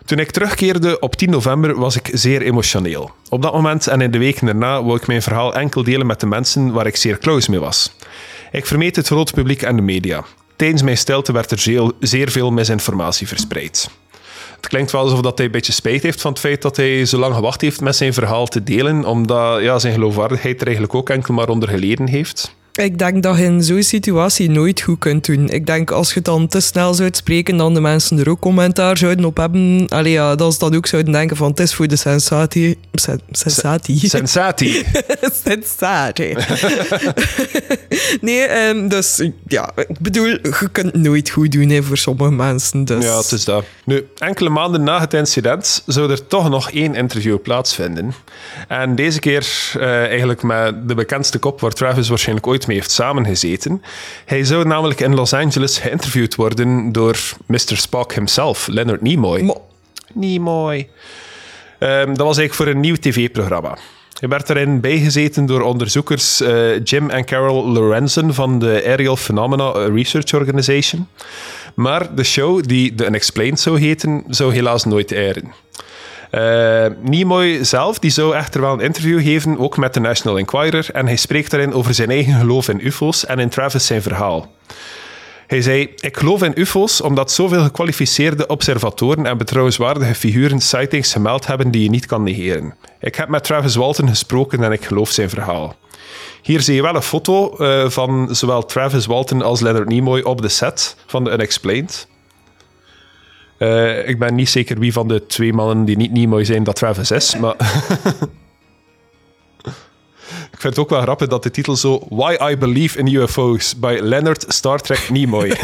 Toen 0.05 0.19
ik 0.19 0.31
terugkeerde 0.31 0.99
op 0.99 1.15
10 1.15 1.29
november 1.29 1.79
was 1.79 1.95
ik 1.95 2.09
zeer 2.11 2.41
emotioneel. 2.41 3.11
Op 3.29 3.41
dat 3.41 3.53
moment 3.53 3.87
en 3.87 4.01
in 4.01 4.11
de 4.11 4.17
weken 4.17 4.45
daarna 4.45 4.83
wou 4.83 4.97
ik 4.97 5.07
mijn 5.07 5.21
verhaal 5.21 5.55
enkel 5.55 5.83
delen 5.83 6.07
met 6.07 6.19
de 6.19 6.25
mensen 6.25 6.71
waar 6.71 6.85
ik 6.85 6.95
zeer 6.95 7.17
close 7.17 7.49
mee 7.49 7.59
was. 7.59 7.95
Ik 8.51 8.65
vermeed 8.65 8.95
het 8.95 9.07
grote 9.07 9.33
publiek 9.33 9.61
en 9.61 9.75
de 9.75 9.81
media. 9.81 10.23
Tijdens 10.55 10.81
mijn 10.81 10.97
stilte 10.97 11.31
werd 11.31 11.51
er 11.51 11.59
zeer, 11.59 11.91
zeer 11.99 12.31
veel 12.31 12.51
misinformatie 12.51 13.27
verspreid. 13.27 13.89
Het 14.55 14.67
klinkt 14.67 14.91
wel 14.91 15.01
alsof 15.01 15.21
dat 15.21 15.37
hij 15.37 15.45
een 15.45 15.51
beetje 15.51 15.73
spijt 15.73 16.03
heeft 16.03 16.21
van 16.21 16.31
het 16.31 16.39
feit 16.39 16.61
dat 16.61 16.77
hij 16.77 17.05
zo 17.05 17.17
lang 17.17 17.35
gewacht 17.35 17.61
heeft 17.61 17.81
met 17.81 17.95
zijn 17.95 18.13
verhaal 18.13 18.45
te 18.45 18.63
delen, 18.63 19.05
omdat 19.05 19.61
ja, 19.61 19.79
zijn 19.79 19.93
geloofwaardigheid 19.93 20.59
er 20.59 20.65
eigenlijk 20.65 20.95
ook 20.95 21.09
enkel 21.09 21.33
maar 21.33 21.49
onder 21.49 21.69
geleden 21.69 22.07
heeft. 22.07 22.55
Ik 22.79 22.99
denk 22.99 23.23
dat 23.23 23.37
je 23.37 23.43
in 23.43 23.63
zo'n 23.63 23.83
situatie 23.83 24.49
nooit 24.49 24.81
goed 24.81 24.99
kunt 24.99 25.25
doen. 25.25 25.49
Ik 25.49 25.65
denk 25.65 25.91
als 25.91 26.07
je 26.07 26.13
het 26.13 26.25
dan 26.25 26.47
te 26.47 26.59
snel 26.59 26.93
zou 26.93 27.09
spreken, 27.11 27.57
dan 27.57 27.73
de 27.73 27.81
mensen 27.81 28.19
er 28.19 28.29
ook 28.29 28.39
commentaar 28.39 28.97
zouden 28.97 29.25
op 29.25 29.37
hebben. 29.37 29.85
Allee, 29.89 30.11
ja, 30.11 30.35
dat 30.35 30.53
ze 30.53 30.59
dan 30.59 30.75
ook 30.75 30.85
zouden 30.87 31.11
denken 31.13 31.37
van 31.37 31.49
het 31.49 31.59
is 31.59 31.73
voor 31.73 31.87
de 31.87 31.95
sensatie. 31.95 32.77
sensatie. 33.31 34.09
Sensatie. 34.09 34.85
sensatie. 35.45 36.35
nee, 38.21 38.67
um, 38.67 38.87
dus 38.87 39.29
ja, 39.47 39.71
ik 39.75 39.99
bedoel, 39.99 40.25
je 40.25 40.69
kunt 40.71 40.93
nooit 40.93 41.29
goed 41.29 41.51
doen 41.51 41.69
hè, 41.69 41.83
voor 41.83 41.97
sommige 41.97 42.31
mensen. 42.31 42.85
Dus. 42.85 43.05
Ja, 43.05 43.17
het 43.17 43.31
is 43.31 43.45
dat. 43.45 43.65
Nu, 43.85 44.07
enkele 44.17 44.49
maanden 44.49 44.83
na 44.83 44.99
het 44.99 45.13
incident 45.13 45.83
zou 45.85 46.11
er 46.11 46.27
toch 46.27 46.49
nog 46.49 46.71
één 46.71 46.95
interview 46.95 47.41
plaatsvinden. 47.41 48.13
En 48.67 48.95
deze 48.95 49.19
keer 49.19 49.71
uh, 49.77 49.83
eigenlijk 49.85 50.43
met 50.43 50.87
de 50.87 50.95
bekendste 50.95 51.39
kop 51.39 51.61
waar 51.61 51.71
Travis 51.71 52.09
waarschijnlijk 52.09 52.47
ooit 52.47 52.61
mee 52.65 52.77
heeft 52.77 52.91
samengezeten. 52.91 53.81
Hij 54.25 54.43
zou 54.43 54.65
namelijk 54.67 54.99
in 54.99 55.15
Los 55.15 55.33
Angeles 55.33 55.77
geïnterviewd 55.77 56.35
worden 56.35 56.91
door 56.91 57.17
Mr. 57.45 57.77
Spock 57.77 58.13
himself, 58.13 58.67
Leonard 58.67 59.01
Nimoy. 59.01 59.41
Mo 59.41 59.65
Nimoy. 60.13 60.89
Um, 61.79 62.05
dat 62.05 62.27
was 62.27 62.37
eigenlijk 62.37 62.53
voor 62.53 62.67
een 62.67 62.79
nieuw 62.79 62.95
tv-programma. 62.95 63.77
Hij 64.19 64.29
werd 64.29 64.49
erin 64.49 64.79
bijgezeten 64.79 65.45
door 65.45 65.61
onderzoekers 65.61 66.41
uh, 66.41 66.79
Jim 66.83 67.09
en 67.09 67.25
Carol 67.25 67.67
Lorenzen 67.67 68.33
van 68.33 68.59
de 68.59 68.83
Aerial 68.85 69.15
Phenomena 69.15 69.71
Research 69.71 70.33
Organization. 70.33 71.07
Maar 71.73 72.15
de 72.15 72.23
show, 72.23 72.63
die 72.63 72.95
The 72.95 73.05
Unexplained 73.05 73.59
zou 73.59 73.79
heten, 73.79 74.23
zou 74.29 74.53
helaas 74.53 74.85
nooit 74.85 75.11
airen. 75.11 75.53
Uh, 76.35 76.85
Nimoy 77.01 77.63
zelf 77.63 77.99
die 77.99 78.11
zou 78.11 78.35
echter 78.35 78.61
wel 78.61 78.73
een 78.73 78.79
interview 78.79 79.21
geven, 79.21 79.57
ook 79.57 79.77
met 79.77 79.93
de 79.93 79.99
National 79.99 80.37
Enquirer, 80.37 80.89
en 80.91 81.05
hij 81.05 81.15
spreekt 81.15 81.51
daarin 81.51 81.73
over 81.73 81.93
zijn 81.93 82.09
eigen 82.09 82.39
geloof 82.39 82.69
in 82.69 82.85
UFO's 82.85 83.25
en 83.25 83.39
in 83.39 83.49
Travis 83.49 83.85
zijn 83.85 84.01
verhaal. 84.01 84.51
Hij 85.47 85.61
zei: 85.61 85.93
Ik 85.95 86.17
geloof 86.17 86.43
in 86.43 86.51
UFO's 86.55 87.01
omdat 87.01 87.31
zoveel 87.31 87.63
gekwalificeerde 87.63 88.47
observatoren 88.47 89.25
en 89.25 89.37
betrouwenswaardige 89.37 90.15
figuren 90.15 90.59
sightings 90.59 91.11
gemeld 91.11 91.47
hebben 91.47 91.71
die 91.71 91.83
je 91.83 91.89
niet 91.89 92.05
kan 92.05 92.23
negeren. 92.23 92.75
Ik 92.99 93.15
heb 93.15 93.27
met 93.27 93.43
Travis 93.43 93.75
Walton 93.75 94.07
gesproken 94.07 94.63
en 94.63 94.71
ik 94.71 94.85
geloof 94.85 95.09
zijn 95.09 95.29
verhaal. 95.29 95.75
Hier 96.41 96.61
zie 96.61 96.75
je 96.75 96.81
wel 96.81 96.95
een 96.95 97.01
foto 97.01 97.55
uh, 97.57 97.89
van 97.89 98.35
zowel 98.35 98.65
Travis 98.65 99.05
Walton 99.05 99.41
als 99.41 99.59
Leonard 99.59 99.87
Nimoy 99.87 100.21
op 100.21 100.41
de 100.41 100.49
set 100.49 100.95
van 101.05 101.23
The 101.23 101.31
Unexplained. 101.31 102.07
Uh, 103.57 104.07
ik 104.07 104.19
ben 104.19 104.35
niet 104.35 104.49
zeker 104.49 104.79
wie 104.79 104.93
van 104.93 105.07
de 105.07 105.25
twee 105.25 105.53
mannen 105.53 105.85
die 105.85 105.97
niet 105.97 106.11
Nimoy 106.11 106.43
zijn 106.43 106.63
dat 106.63 106.75
Travis 106.75 107.11
is, 107.11 107.37
maar... 107.37 107.55
ik 110.51 110.59
vind 110.59 110.75
het 110.75 110.79
ook 110.79 110.89
wel 110.89 111.01
grappig 111.01 111.27
dat 111.27 111.43
de 111.43 111.51
titel 111.51 111.75
zo... 111.75 112.05
Why 112.09 112.37
I 112.51 112.57
Believe 112.57 112.99
in 112.99 113.07
UFO's 113.07 113.79
by 113.79 113.99
Leonard 114.01 114.45
Star 114.47 114.81
Trek 114.81 115.09
Nimoy. 115.09 115.47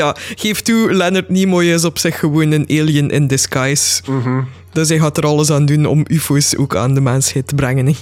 ja, 0.00 0.16
geef 0.34 0.60
toe, 0.60 0.92
Leonard 0.92 1.28
Nimoy 1.28 1.64
is 1.64 1.84
op 1.84 1.98
zich 1.98 2.18
gewoon 2.18 2.50
een 2.50 2.66
alien 2.68 3.10
in 3.10 3.26
disguise. 3.26 4.02
Mm 4.06 4.48
Dus 4.72 4.88
hij 4.88 4.98
gaat 4.98 5.16
er 5.16 5.26
alles 5.26 5.50
aan 5.50 5.66
doen 5.66 5.86
om 5.86 6.04
UFO's 6.08 6.56
ook 6.56 6.76
aan 6.76 6.94
de 6.94 7.00
mensheid 7.00 7.46
te 7.46 7.54
brengen. 7.54 7.96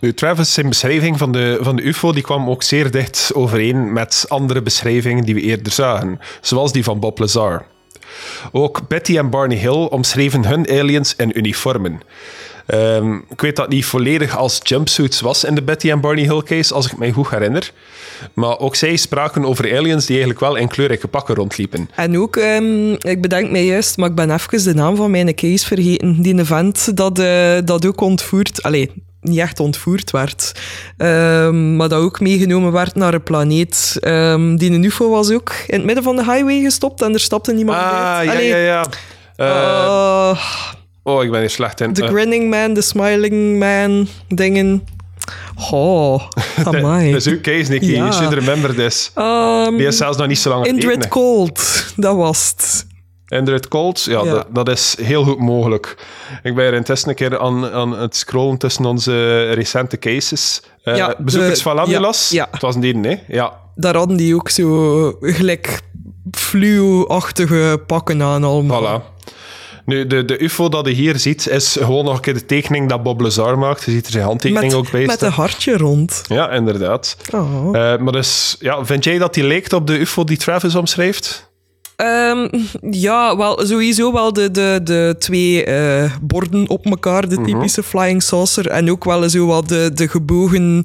Nu, 0.00 0.14
Travis, 0.14 0.52
zijn 0.52 0.68
beschrijving 0.68 1.18
van 1.18 1.32
de, 1.32 1.58
van 1.60 1.76
de 1.76 1.82
UFO 1.82 2.12
die 2.12 2.22
kwam 2.22 2.50
ook 2.50 2.62
zeer 2.62 2.90
dicht 2.90 3.30
overeen 3.34 3.92
met 3.92 4.24
andere 4.28 4.62
beschrijvingen 4.62 5.24
die 5.24 5.34
we 5.34 5.40
eerder 5.40 5.72
zagen, 5.72 6.20
zoals 6.40 6.72
die 6.72 6.84
van 6.84 7.00
Bob 7.00 7.18
Lazar. 7.18 7.66
Ook 8.52 8.88
Betty 8.88 9.18
en 9.18 9.30
Barney 9.30 9.56
Hill 9.56 9.86
omschreven 9.90 10.46
hun 10.46 10.70
aliens 10.70 11.16
in 11.16 11.38
uniformen. 11.38 12.00
Um, 12.74 13.24
ik 13.28 13.40
weet 13.40 13.56
dat 13.56 13.68
niet 13.68 13.84
volledig 13.84 14.36
als 14.36 14.60
jumpsuits 14.62 15.20
was 15.20 15.44
in 15.44 15.54
de 15.54 15.62
Betty 15.62 15.90
en 15.90 16.00
Barney 16.00 16.24
Hill 16.24 16.42
case, 16.42 16.74
als 16.74 16.86
ik 16.86 16.98
mij 16.98 17.12
goed 17.12 17.30
herinner. 17.30 17.72
Maar 18.34 18.58
ook 18.58 18.76
zij 18.76 18.96
spraken 18.96 19.44
over 19.44 19.76
aliens 19.76 20.06
die 20.06 20.16
eigenlijk 20.16 20.40
wel 20.40 20.56
in 20.56 20.68
kleurrijke 20.68 21.08
pakken 21.08 21.34
rondliepen. 21.34 21.90
En 21.94 22.18
ook, 22.18 22.36
um, 22.36 22.92
ik 22.92 23.20
bedenk 23.20 23.50
mij 23.50 23.64
juist, 23.64 23.96
maar 23.96 24.08
ik 24.08 24.14
ben 24.14 24.30
even 24.30 24.64
de 24.64 24.74
naam 24.74 24.96
van 24.96 25.10
mijn 25.10 25.34
case 25.34 25.66
vergeten. 25.66 26.22
Die 26.22 26.38
event 26.38 26.96
dat, 26.96 27.18
uh, 27.18 27.58
dat 27.64 27.86
ook 27.86 28.00
ontvoerd... 28.00 28.62
Allee, 28.62 28.90
niet 29.28 29.38
echt 29.38 29.60
ontvoerd 29.60 30.10
werd. 30.10 30.52
Um, 30.96 31.76
maar 31.76 31.88
dat 31.88 32.00
ook 32.00 32.20
meegenomen 32.20 32.72
werd 32.72 32.94
naar 32.94 33.14
een 33.14 33.22
planeet. 33.22 33.96
Um, 34.00 34.56
die 34.56 34.70
een 34.70 34.84
UFO 34.84 35.10
was 35.10 35.30
ook 35.30 35.52
in 35.66 35.76
het 35.76 35.84
midden 35.84 36.04
van 36.04 36.16
de 36.16 36.24
highway 36.24 36.60
gestopt 36.60 37.02
en 37.02 37.12
er 37.12 37.20
stapte 37.20 37.52
niemand 37.52 37.78
ah, 37.78 38.16
uit. 38.16 38.28
Ah, 38.28 38.34
ja, 38.34 38.40
ja, 38.40 38.56
ja. 38.56 38.86
Uh, 39.36 40.40
oh, 41.02 41.22
ik 41.24 41.30
ben 41.30 41.40
hier 41.40 41.50
slecht 41.50 41.80
in. 41.80 41.92
The 41.92 42.02
uh. 42.02 42.08
Grinning 42.08 42.50
Man, 42.50 42.74
The 42.74 42.82
Smiling 42.82 43.58
Man, 43.58 44.08
dingen. 44.28 44.86
Oh, 45.70 46.22
amai. 46.64 47.12
dat 47.12 47.20
is 47.20 47.26
uw 47.26 47.40
case, 47.40 47.70
Nicky. 47.70 47.86
Ja. 47.86 47.96
You 47.96 48.12
should 48.12 48.32
remember 48.32 48.74
this. 48.74 49.10
Um, 49.14 49.76
Die 49.76 49.86
is 49.86 49.96
zelfs 49.96 50.16
nog 50.18 50.26
niet 50.26 50.38
zo 50.38 50.50
lang 50.50 50.66
Indrid 50.66 51.08
Cold, 51.08 51.84
dat 51.96 52.16
was 52.16 52.54
het. 52.56 52.86
Indrid 53.28 53.68
Cold, 53.68 54.02
ja, 54.02 54.24
ja. 54.24 54.32
Dat, 54.32 54.46
dat, 54.52 54.68
is 54.68 54.96
heel 55.00 55.24
goed 55.24 55.38
mogelijk. 55.38 55.96
Ik 56.42 56.54
ben 56.54 56.64
er 56.64 56.74
intussen 56.74 57.08
een 57.08 57.14
keer 57.14 57.38
aan, 57.38 57.70
aan 57.70 57.98
het 57.98 58.16
scrollen 58.16 58.58
tussen 58.58 58.84
onze 58.84 59.42
recente 59.52 59.98
cases. 59.98 60.62
Uh, 60.84 60.96
ja, 60.96 61.14
bezoekers 61.18 61.62
van 61.62 61.74
Labilas. 61.74 62.30
Ja, 62.30 62.48
Het 62.50 62.62
was 62.62 62.74
een 62.74 62.80
dieren, 62.80 63.04
hè? 63.04 63.16
Ja. 63.28 63.52
Daar 63.74 63.96
hadden 63.96 64.16
die 64.16 64.34
ook 64.34 64.48
zo 64.48 65.16
gelijk 65.20 65.80
fluo-achtige 66.30 67.82
pakken 67.86 68.22
aan 68.22 68.44
allemaal. 68.44 69.02
Voilà. 69.02 69.16
Nu, 69.84 70.06
de, 70.06 70.24
de 70.24 70.42
UFO 70.42 70.68
dat 70.68 70.86
je 70.86 70.92
hier 70.92 71.18
ziet, 71.18 71.48
is 71.48 71.76
gewoon 71.80 72.04
nog 72.04 72.14
een 72.14 72.20
keer 72.20 72.34
de 72.34 72.46
tekening 72.46 72.88
dat 72.88 73.02
Bob 73.02 73.20
Lazar 73.20 73.58
maakt. 73.58 73.84
Je 73.84 73.90
ziet 73.90 74.06
er 74.06 74.12
zijn 74.12 74.24
handtekening 74.24 74.72
ook 74.72 74.90
bij 74.90 75.06
Met 75.06 75.22
een 75.22 75.30
hartje 75.30 75.76
rond. 75.76 76.22
Ja, 76.28 76.50
inderdaad. 76.50 77.16
Oh. 77.34 77.64
Uh, 77.64 77.72
maar 77.72 78.12
dus, 78.12 78.56
ja, 78.60 78.84
vind 78.84 79.04
jij 79.04 79.18
dat 79.18 79.34
die 79.34 79.44
lijkt 79.44 79.72
op 79.72 79.86
de 79.86 79.98
UFO 79.98 80.24
die 80.24 80.36
Travis 80.36 80.74
omschrijft? 80.74 81.47
Um, 82.02 82.48
ja, 82.90 83.36
wel, 83.36 83.66
sowieso 83.66 84.12
wel 84.12 84.32
de, 84.32 84.50
de, 84.50 84.80
de 84.84 85.16
twee 85.18 85.66
uh, 85.66 86.12
borden 86.22 86.68
op 86.68 86.86
elkaar, 86.86 87.28
de 87.28 87.34
mhm. 87.40 87.44
typische 87.44 87.82
flying 87.82 88.22
saucer. 88.22 88.68
En 88.68 88.90
ook 88.90 89.04
wel 89.04 89.28
zo 89.28 89.46
wat 89.46 89.68
de, 89.68 89.90
de 89.94 90.08
gebogen 90.08 90.84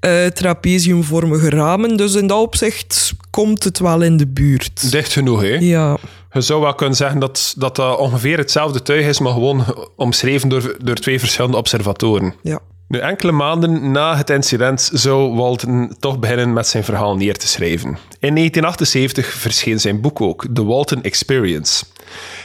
uh, 0.00 0.26
trapeziumvormige 0.26 1.50
ramen. 1.50 1.96
Dus 1.96 2.14
in 2.14 2.26
dat 2.26 2.40
opzicht 2.40 3.12
komt 3.30 3.64
het 3.64 3.78
wel 3.78 4.02
in 4.02 4.16
de 4.16 4.26
buurt. 4.26 4.90
Dicht 4.90 5.12
genoeg, 5.12 5.40
hè? 5.40 5.54
Ja. 5.54 5.96
Je 6.32 6.40
zou 6.40 6.60
wel 6.60 6.74
kunnen 6.74 6.96
zeggen 6.96 7.20
dat 7.20 7.54
dat 7.56 7.98
ongeveer 7.98 8.38
hetzelfde 8.38 8.82
tuig 8.82 9.06
is, 9.06 9.18
maar 9.18 9.32
gewoon 9.32 9.64
omschreven 9.96 10.48
door, 10.48 10.76
door 10.82 10.96
twee 10.96 11.18
verschillende 11.18 11.56
observatoren. 11.56 12.34
Ja. 12.42 12.60
Nu, 12.88 12.98
enkele 12.98 13.32
maanden 13.32 13.90
na 13.90 14.16
het 14.16 14.30
incident 14.30 14.90
zou 14.92 15.34
Walton 15.34 15.96
toch 15.98 16.18
beginnen 16.18 16.52
met 16.52 16.66
zijn 16.66 16.84
verhaal 16.84 17.16
neer 17.16 17.36
te 17.36 17.46
schrijven. 17.46 17.88
In 18.18 18.34
1978 18.34 19.26
verscheen 19.26 19.80
zijn 19.80 20.00
boek 20.00 20.20
ook, 20.20 20.46
The 20.52 20.64
Walton 20.64 21.02
Experience. 21.02 21.84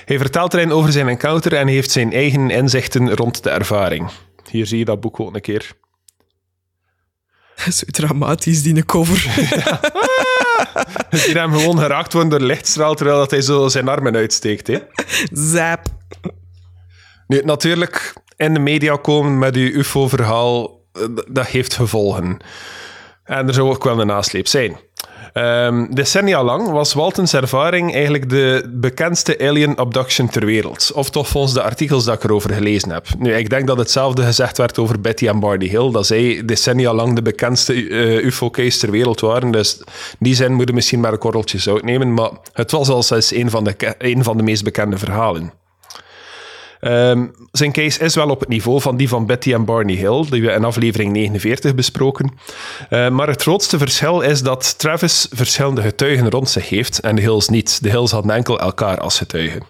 Hij 0.05 0.17
vertelt 0.17 0.53
erin 0.53 0.71
over 0.71 0.91
zijn 0.91 1.07
encounter 1.07 1.53
en 1.53 1.67
heeft 1.67 1.91
zijn 1.91 2.13
eigen 2.13 2.49
inzichten 2.49 3.15
rond 3.15 3.43
de 3.43 3.49
ervaring. 3.49 4.09
Hier 4.51 4.65
zie 4.65 4.77
je 4.77 4.85
dat 4.85 4.99
boek 4.99 5.19
ook 5.19 5.35
een 5.35 5.41
keer. 5.41 5.71
Zo 7.77 7.85
dramatisch, 7.91 8.63
die 8.63 8.85
cover. 8.85 9.25
Die 11.09 11.19
hem 11.39 11.53
gewoon 11.53 11.79
geraakt 11.79 12.13
worden 12.13 12.39
door 12.39 12.47
lichtstraal, 12.47 12.95
terwijl 12.95 13.17
dat 13.17 13.31
hij 13.31 13.41
zo 13.41 13.67
zijn 13.67 13.87
armen 13.87 14.15
uitsteekt. 14.15 14.67
Hè? 14.67 14.77
Zap. 15.31 15.81
Nu, 17.27 17.41
natuurlijk, 17.41 18.13
in 18.39 18.53
de 18.53 18.59
media 18.59 18.95
komen 18.95 19.39
met 19.39 19.55
uw 19.55 19.69
UFO-verhaal, 19.69 20.81
eh, 20.91 21.03
dat 21.27 21.47
heeft 21.47 21.73
gevolgen. 21.73 22.37
En 23.23 23.47
er 23.47 23.53
zou 23.53 23.69
ook 23.69 23.83
wel 23.83 23.99
een 23.99 24.07
nasleep 24.07 24.47
zijn. 24.47 24.77
Ehm, 25.33 25.85
decennia 25.89 26.43
lang 26.43 26.69
was 26.69 26.93
Waltons 26.93 27.33
ervaring 27.33 27.93
eigenlijk 27.93 28.29
de 28.29 28.69
bekendste 28.73 29.39
alien 29.39 29.75
abduction 29.77 30.29
ter 30.29 30.45
wereld. 30.45 30.91
Of 30.93 31.09
toch 31.09 31.27
volgens 31.27 31.53
de 31.53 31.61
artikels 31.61 32.05
dat 32.05 32.15
ik 32.15 32.23
erover 32.23 32.53
gelezen 32.53 32.89
heb. 32.89 33.07
Nu, 33.17 33.33
ik 33.33 33.49
denk 33.49 33.67
dat 33.67 33.77
hetzelfde 33.77 34.23
gezegd 34.23 34.57
werd 34.57 34.77
over 34.77 35.01
Betty 35.01 35.27
en 35.27 35.39
Barney 35.39 35.67
Hill, 35.67 35.91
dat 35.91 36.05
zij 36.05 36.45
decennia 36.45 36.93
lang 36.93 37.15
de 37.15 37.21
bekendste 37.21 37.73
uh, 37.73 38.23
UFO-case 38.23 38.79
ter 38.79 38.91
wereld 38.91 39.19
waren. 39.19 39.51
Dus 39.51 39.81
die 40.19 40.35
zin 40.35 40.53
moeten 40.53 40.75
misschien 40.75 40.99
maar 40.99 41.11
een 41.11 41.17
korreltje 41.17 41.57
zout 41.57 41.83
nemen, 41.83 42.13
maar 42.13 42.31
het 42.53 42.71
was 42.71 42.89
al 42.89 43.03
eens 43.15 43.33
een 43.33 43.49
van 43.49 43.63
de, 43.63 43.95
een 43.97 44.23
van 44.23 44.37
de 44.37 44.43
meest 44.43 44.63
bekende 44.63 44.97
verhalen. 44.97 45.53
Ehm, 46.79 47.27
zijn 47.51 47.71
case 47.71 47.99
is 47.99 48.15
wel 48.15 48.29
op 48.29 48.39
het 48.39 48.49
niveau 48.49 48.81
van 48.81 48.97
die 48.97 49.09
van 49.09 49.25
Betty 49.25 49.53
en 49.53 49.65
Barney 49.65 49.95
Hill, 49.95 50.25
die 50.29 50.41
we 50.41 50.51
in 50.51 50.63
aflevering 50.63 51.11
49 51.11 51.75
besproken. 51.75 52.31
Uh, 52.89 53.09
maar 53.09 53.27
het 53.27 53.41
grootste 53.41 53.77
verschil 53.77 54.21
is 54.21 54.41
dat 54.41 54.79
Travis 54.79 55.27
verschillende 55.31 55.81
getuigen 55.81 56.29
rond 56.29 56.49
zich 56.49 56.69
heeft 56.69 56.99
en 56.99 57.15
de 57.15 57.21
Hills 57.21 57.49
niet. 57.49 57.83
De 57.83 57.89
Hills 57.89 58.11
hadden 58.11 58.35
enkel 58.35 58.59
elkaar 58.59 58.99
als 58.99 59.17
getuigen. 59.17 59.63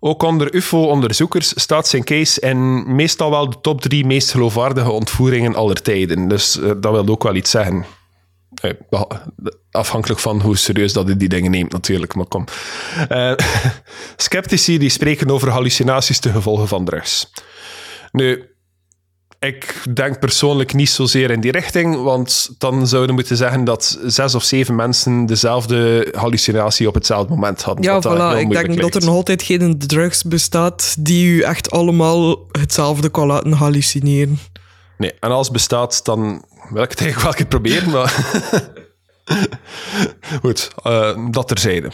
Ook 0.00 0.22
onder 0.22 0.54
UFO-onderzoekers 0.54 1.60
staat 1.60 1.88
zijn 1.88 2.04
case 2.04 2.40
in 2.40 2.94
meestal 2.94 3.30
wel 3.30 3.50
de 3.50 3.60
top 3.60 3.80
drie 3.80 4.06
meest 4.06 4.30
geloofwaardige 4.30 4.90
ontvoeringen 4.90 5.54
aller 5.54 5.82
tijden. 5.82 6.28
Dus 6.28 6.56
uh, 6.56 6.70
dat 6.76 6.92
wil 6.92 7.08
ook 7.08 7.22
wel 7.22 7.34
iets 7.34 7.50
zeggen. 7.50 7.84
Eh, 8.60 9.02
afhankelijk 9.70 10.20
van 10.20 10.40
hoe 10.40 10.56
serieus 10.56 10.92
dat 10.92 11.06
hij 11.06 11.16
die 11.16 11.28
dingen 11.28 11.50
neemt, 11.50 11.72
natuurlijk. 11.72 12.14
Maar 12.14 12.26
kom. 12.26 12.44
Uh, 13.12 13.32
sceptici 14.16 14.78
die 14.78 14.88
spreken 14.88 15.30
over 15.30 15.48
hallucinaties 15.48 16.18
te 16.18 16.30
gevolgen 16.30 16.68
van 16.68 16.84
drugs. 16.84 17.32
Nu, 18.12 18.50
ik 19.38 19.82
denk 19.94 20.18
persoonlijk 20.18 20.74
niet 20.74 20.90
zozeer 20.90 21.30
in 21.30 21.40
die 21.40 21.52
richting, 21.52 22.02
want 22.02 22.54
dan 22.58 22.86
zouden 22.86 23.08
we 23.10 23.14
moeten 23.14 23.36
zeggen 23.36 23.64
dat 23.64 23.98
zes 24.04 24.34
of 24.34 24.44
zeven 24.44 24.74
mensen 24.74 25.26
dezelfde 25.26 26.08
hallucinatie 26.16 26.88
op 26.88 26.94
hetzelfde 26.94 27.34
moment 27.34 27.62
hadden. 27.62 27.84
Ja, 27.84 28.00
voilà. 28.00 28.38
Ik 28.38 28.50
denk 28.50 28.80
dat 28.80 28.94
er 28.94 29.04
nog 29.04 29.14
altijd 29.14 29.42
geen 29.42 29.78
drugs 29.78 30.22
bestaat 30.22 30.94
die 30.98 31.26
u 31.26 31.40
echt 31.40 31.70
allemaal 31.70 32.46
hetzelfde 32.52 33.08
kan 33.08 33.26
laten 33.26 33.52
hallucineren. 33.52 34.38
Nee, 34.98 35.12
en 35.20 35.30
als 35.30 35.50
bestaat, 35.50 36.04
dan 36.04 36.44
wil 36.70 36.82
ik 36.88 36.90
het 36.90 37.00
eigenlijk 37.00 37.36
wel 37.36 37.40
een 37.40 37.48
proberen, 37.48 37.90
maar... 37.90 38.14
Goed, 40.42 40.70
uh, 40.86 41.16
dat 41.30 41.48
terzijde. 41.48 41.90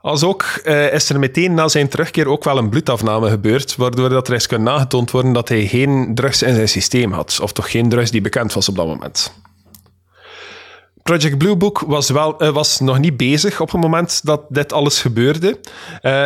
Als 0.00 0.22
ook 0.24 0.44
uh, 0.64 0.92
is 0.92 1.08
er 1.08 1.18
meteen 1.18 1.54
na 1.54 1.68
zijn 1.68 1.88
terugkeer 1.88 2.26
ook 2.26 2.44
wel 2.44 2.58
een 2.58 2.68
bloedafname 2.68 3.30
gebeurd, 3.30 3.76
waardoor 3.76 4.08
dat 4.08 4.28
er 4.28 4.34
is 4.34 4.46
kunnen 4.46 4.72
nagetoond 4.72 5.10
worden 5.10 5.32
dat 5.32 5.48
hij 5.48 5.66
geen 5.66 6.14
drugs 6.14 6.42
in 6.42 6.54
zijn 6.54 6.68
systeem 6.68 7.12
had, 7.12 7.38
of 7.42 7.52
toch 7.52 7.70
geen 7.70 7.88
drugs 7.88 8.10
die 8.10 8.20
bekend 8.20 8.52
was 8.52 8.68
op 8.68 8.76
dat 8.76 8.86
moment. 8.86 9.32
Project 11.02 11.38
Blue 11.38 11.56
Book 11.56 11.84
was, 11.86 12.10
wel, 12.10 12.42
uh, 12.42 12.48
was 12.48 12.80
nog 12.80 12.98
niet 12.98 13.16
bezig 13.16 13.60
op 13.60 13.72
het 13.72 13.80
moment 13.80 14.20
dat 14.24 14.42
dit 14.48 14.72
alles 14.72 15.00
gebeurde, 15.00 15.60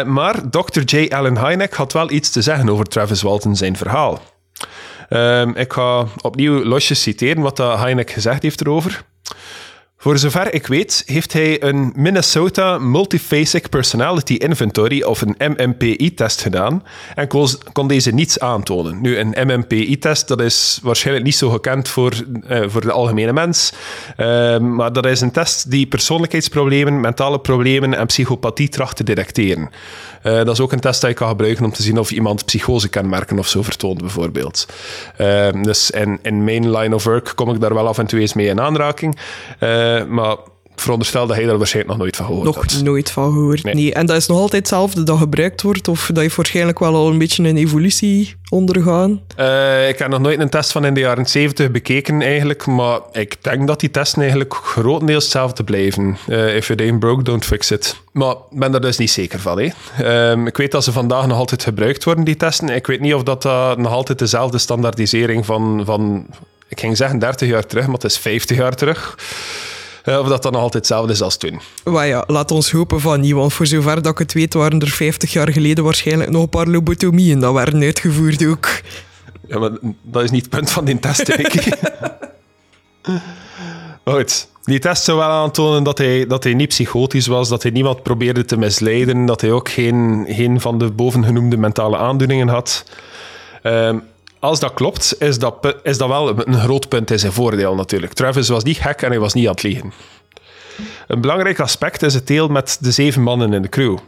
maar 0.07 0.51
Dr. 0.51 0.81
J. 0.85 1.09
Allen 1.09 1.39
Hynek 1.39 1.75
had 1.75 1.93
wel 1.93 2.11
iets 2.11 2.31
te 2.31 2.43
zeggen 2.43 2.69
over 2.69 2.85
Travis 2.85 3.23
Walton 3.23 3.57
zijn 3.57 3.77
verhaal. 3.77 4.21
Um, 5.09 5.57
ik 5.57 5.73
ga 5.73 6.07
opnieuw 6.23 6.65
losjes 6.65 7.03
citeren 7.03 7.43
wat 7.43 7.59
Heineck 7.59 8.11
gezegd 8.11 8.43
heeft 8.43 8.61
erover. 8.61 9.05
Voor 10.07 10.19
zover 10.19 10.55
ik 10.55 10.67
weet, 10.67 11.03
heeft 11.07 11.33
hij 11.33 11.63
een 11.63 11.93
Minnesota 11.97 12.79
Multiphasic 12.79 13.69
Personality 13.69 14.35
Inventory 14.35 15.03
of 15.03 15.21
een 15.21 15.55
MMPI-test 15.57 16.43
gedaan 16.43 16.83
en 17.15 17.29
kon, 17.73 17.89
deze 17.89 18.11
niets 18.11 18.41
aantonen. 18.41 19.01
Nu, 19.01 19.19
een 19.19 19.35
MMPI-test, 19.47 20.29
dat 20.29 20.41
is 20.41 20.79
waarschijnlijk 20.83 21.27
niet 21.27 21.37
zo 21.37 21.51
gekend 21.51 21.89
voor, 21.89 22.13
uh, 22.49 22.65
voor 22.67 22.81
de 22.81 22.93
algemene 22.93 23.33
mens, 23.33 23.73
uh, 24.17 24.59
maar 24.59 24.93
dat 24.93 25.07
is 25.07 25.21
een 25.21 25.31
test 25.31 25.71
die 25.71 25.87
persoonlijkheidsproblemen, 25.87 27.01
mentale 27.01 27.39
problemen 27.39 27.95
en 27.95 28.07
psychopathie 28.07 28.69
tracht 28.69 28.97
te 28.97 29.05
detecteren. 29.05 29.71
Uh, 30.23 30.33
dat 30.33 30.49
is 30.49 30.61
ook 30.61 30.73
een 30.73 30.81
test 30.81 31.01
die 31.01 31.11
je 31.11 31.17
kan 31.17 31.29
gebruiken 31.29 31.65
om 31.65 31.73
te 31.73 31.83
zien 31.83 31.99
of 31.99 32.11
iemand 32.11 32.45
psychosekenmerken 32.45 33.39
of 33.39 33.49
zo 33.49 33.63
vertoont, 33.63 34.01
bijvoorbeeld. 34.01 34.67
dus 35.63 35.91
in, 35.91 36.19
in 36.23 36.45
mijn 36.45 36.71
line 36.71 36.95
of 36.95 37.05
work 37.05 37.33
kom 37.35 37.55
ik 37.55 37.61
daar 37.61 37.75
wel 37.75 37.87
af 37.87 37.99
en 37.99 38.07
toe 38.07 38.21
eens 38.21 38.35
mee 38.35 38.47
in 38.47 38.61
aanraking. 38.61 39.19
Uh, 39.97 40.05
maar 40.05 40.37
veronderstel 40.81 41.27
dat 41.27 41.37
hij 41.37 41.47
daar 41.47 41.59
waarschijnlijk 41.59 41.95
nog 41.95 42.03
nooit 42.03 42.17
van 42.17 42.27
gehoord 42.27 42.45
nog 42.45 42.83
nooit 42.83 43.11
van 43.11 43.33
gehoord, 43.33 43.63
nee. 43.63 43.95
En 43.95 44.07
dat 44.07 44.17
is 44.17 44.27
nog 44.27 44.39
altijd 44.39 44.61
hetzelfde 44.63 45.03
dat 45.03 45.19
gebruikt 45.19 45.63
wordt? 45.63 45.89
Of 45.89 46.07
dat 46.07 46.17
heeft 46.17 46.37
waarschijnlijk 46.37 46.79
wel 46.79 46.95
al 46.95 47.11
een 47.11 47.19
beetje 47.19 47.49
een 47.49 47.57
evolutie 47.57 48.35
ondergaan? 48.49 49.21
Uh, 49.39 49.89
ik 49.89 49.99
heb 49.99 50.09
nog 50.09 50.21
nooit 50.21 50.41
een 50.41 50.49
test 50.49 50.73
van 50.73 50.85
in 50.85 50.95
de 50.95 51.01
jaren 51.01 51.27
70 51.27 51.71
bekeken 51.71 52.23
eigenlijk, 52.23 52.67
maar 52.67 53.01
ik 53.13 53.37
denk 53.41 53.67
dat 53.67 53.81
die 53.81 53.91
testen 53.91 54.21
eigenlijk 54.21 54.55
grotendeels 54.55 55.23
hetzelfde 55.23 55.65
blijven. 55.65 56.17
Uh, 56.29 56.57
if 56.57 56.71
it 56.71 56.81
ain't 56.81 56.99
broke, 56.99 57.23
don't 57.23 57.45
fix 57.45 57.71
it. 57.71 58.01
Maar 58.13 58.35
ik 58.51 58.59
ben 58.59 58.73
daar 58.73 58.81
dus 58.81 58.97
niet 58.97 59.11
zeker 59.11 59.41
van. 59.41 59.61
Hè. 59.61 60.31
Um, 60.31 60.47
ik 60.47 60.57
weet 60.57 60.71
dat 60.71 60.85
ze 60.85 60.93
vandaag 60.93 61.27
nog 61.27 61.39
altijd 61.39 61.63
gebruikt 61.63 62.05
worden, 62.05 62.25
die 62.25 62.37
testen. 62.37 62.69
Ik 62.69 62.87
weet 62.87 63.01
niet 63.01 63.15
of 63.15 63.23
dat 63.23 63.45
nog 63.79 63.93
altijd 63.93 64.19
dezelfde 64.19 64.59
standaardisering 64.59 65.47
van, 65.47 65.83
van 65.85 66.27
ik 66.69 66.81
ging 66.81 66.97
zeggen 66.97 67.19
30 67.19 67.49
jaar 67.49 67.67
terug, 67.67 67.85
maar 67.85 67.95
het 67.95 68.05
is 68.05 68.19
50 68.19 68.57
jaar 68.57 68.75
terug. 68.75 69.15
Uh, 70.07 70.19
of 70.19 70.29
dat 70.29 70.43
dan 70.43 70.53
nog 70.53 70.61
altijd 70.61 70.89
hetzelfde 70.89 71.13
is 71.13 71.23
als 71.23 71.37
toen. 71.37 71.61
Maar 71.85 72.07
ja, 72.07 72.25
laat 72.27 72.51
ons 72.51 72.71
hopen 72.71 73.01
van 73.01 73.21
niet, 73.21 73.33
want 73.33 73.53
voor 73.53 73.67
zover 73.67 74.03
dat 74.03 74.13
ik 74.13 74.19
het 74.19 74.33
weet, 74.33 74.55
waren 74.55 74.81
er 74.81 74.89
50 74.89 75.33
jaar 75.33 75.53
geleden 75.53 75.85
waarschijnlijk 75.85 76.31
nog 76.31 76.43
een 76.43 76.49
paar 76.49 76.67
lobotomieën 76.67 77.41
dat 77.41 77.53
werden 77.53 77.83
uitgevoerd 77.83 78.47
ook. 78.47 78.69
Ja, 79.49 79.59
maar 79.59 79.71
dat 80.03 80.23
is 80.23 80.31
niet 80.31 80.45
het 80.45 80.51
punt 80.51 80.71
van 80.71 80.85
die 80.85 80.99
test, 80.99 81.27
denk 81.27 81.53
ik. 81.53 81.79
Goed. 84.05 84.49
Die 84.63 84.79
test 84.79 85.05
zou 85.05 85.19
wel 85.19 85.29
aantonen 85.29 85.83
dat 85.83 85.99
hij, 85.99 86.27
dat 86.27 86.45
hij 86.45 86.55
niet 86.55 86.69
psychotisch 86.69 87.27
was, 87.27 87.49
dat 87.49 87.63
hij 87.63 87.73
niemand 87.73 88.03
probeerde 88.03 88.45
te 88.45 88.57
misleiden, 88.57 89.27
dat 89.27 89.41
hij 89.41 89.53
ook 89.53 89.69
geen, 89.69 90.25
geen 90.29 90.61
van 90.61 90.79
de 90.79 90.91
bovengenoemde 90.91 91.57
mentale 91.57 91.97
aandoeningen 91.97 92.49
had. 92.49 92.85
Um, 93.63 94.03
als 94.47 94.61
dat 94.61 94.75
klopt, 94.75 95.15
is 95.19 95.39
dat, 95.39 95.77
is 95.83 95.99
dat 95.99 96.09
wel 96.09 96.47
een 96.47 96.61
groot 96.61 96.89
punt 96.89 97.11
in 97.11 97.19
zijn 97.19 97.33
voordeel 97.33 97.75
natuurlijk. 97.75 98.13
Travis 98.13 98.49
was 98.49 98.65
niet 98.65 98.79
gek 98.79 99.03
en 99.03 99.11
hij 99.11 99.19
was 99.19 99.33
niet 99.33 99.47
aan 99.47 99.53
het 99.53 99.63
liegen. 99.63 99.93
Een 101.07 101.21
belangrijk 101.21 101.61
aspect 101.61 102.03
is 102.03 102.15
het 102.15 102.27
deel 102.27 102.49
met 102.49 102.79
de 102.81 102.91
zeven 102.91 103.23
mannen 103.23 103.53
in 103.53 103.63
de 103.63 103.69
crew. 103.69 103.99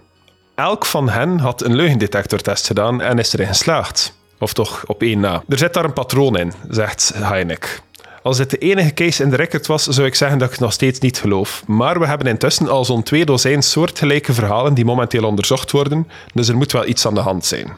Elk 0.54 0.86
van 0.86 1.08
hen 1.08 1.38
had 1.38 1.64
een 1.64 1.76
leugendetectortest 1.76 2.66
gedaan 2.66 3.00
en 3.02 3.18
is 3.18 3.32
erin 3.32 3.46
geslaagd. 3.46 4.16
Of 4.38 4.52
toch 4.52 4.84
op 4.86 5.02
één 5.02 5.20
na. 5.20 5.42
Er 5.48 5.58
zit 5.58 5.74
daar 5.74 5.84
een 5.84 5.92
patroon 5.92 6.38
in, 6.38 6.52
zegt 6.68 7.12
Heineck. 7.14 7.82
Als 8.22 8.36
dit 8.36 8.50
de 8.50 8.58
enige 8.58 8.94
case 8.94 9.22
in 9.22 9.30
de 9.30 9.36
record 9.36 9.66
was, 9.66 9.86
zou 9.86 10.06
ik 10.06 10.14
zeggen 10.14 10.38
dat 10.38 10.52
ik 10.52 10.58
nog 10.58 10.72
steeds 10.72 10.98
niet 10.98 11.18
geloof. 11.18 11.62
Maar 11.66 11.98
we 11.98 12.06
hebben 12.06 12.26
intussen 12.26 12.68
al 12.68 12.84
zo'n 12.84 13.02
twee 13.02 13.24
dozijn 13.24 13.62
soortgelijke 13.62 14.32
verhalen 14.32 14.74
die 14.74 14.84
momenteel 14.84 15.24
onderzocht 15.24 15.70
worden, 15.70 16.08
dus 16.34 16.48
er 16.48 16.56
moet 16.56 16.72
wel 16.72 16.86
iets 16.86 17.06
aan 17.06 17.14
de 17.14 17.20
hand 17.20 17.44
zijn. 17.44 17.76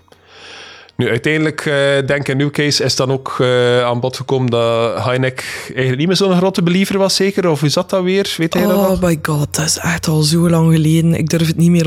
Nu, 1.01 1.09
uiteindelijk, 1.09 1.65
uh, 1.65 1.75
denk 2.07 2.21
ik 2.21 2.29
in 2.29 2.41
uw 2.41 2.51
case, 2.51 2.85
is 2.85 2.97
dan 2.97 3.13
ook 3.13 3.37
uh, 3.41 3.83
aan 3.83 4.01
bod 4.01 4.17
gekomen 4.17 4.51
dat 4.51 5.05
Heineck 5.05 5.45
eigenlijk 5.67 5.99
niet 5.99 6.07
meer 6.07 6.17
zo'n 6.17 6.37
grote 6.37 6.63
believer 6.63 6.99
was, 6.99 7.15
zeker? 7.15 7.49
Of 7.49 7.61
hoe 7.61 7.69
zat 7.69 7.91
dat 7.91 8.03
weer? 8.03 8.35
Weet 8.37 8.55
hij 8.55 8.63
oh 8.63 8.69
dat 8.69 8.89
nog? 8.89 9.01
my 9.01 9.19
god, 9.23 9.55
dat 9.57 9.65
is 9.65 9.79
echt 9.79 10.07
al 10.07 10.23
zo 10.23 10.51
lang 10.51 10.73
geleden. 10.73 11.15
Ik 11.15 11.29
durf 11.29 11.47
het 11.47 11.57
niet 11.57 11.71
meer 11.71 11.87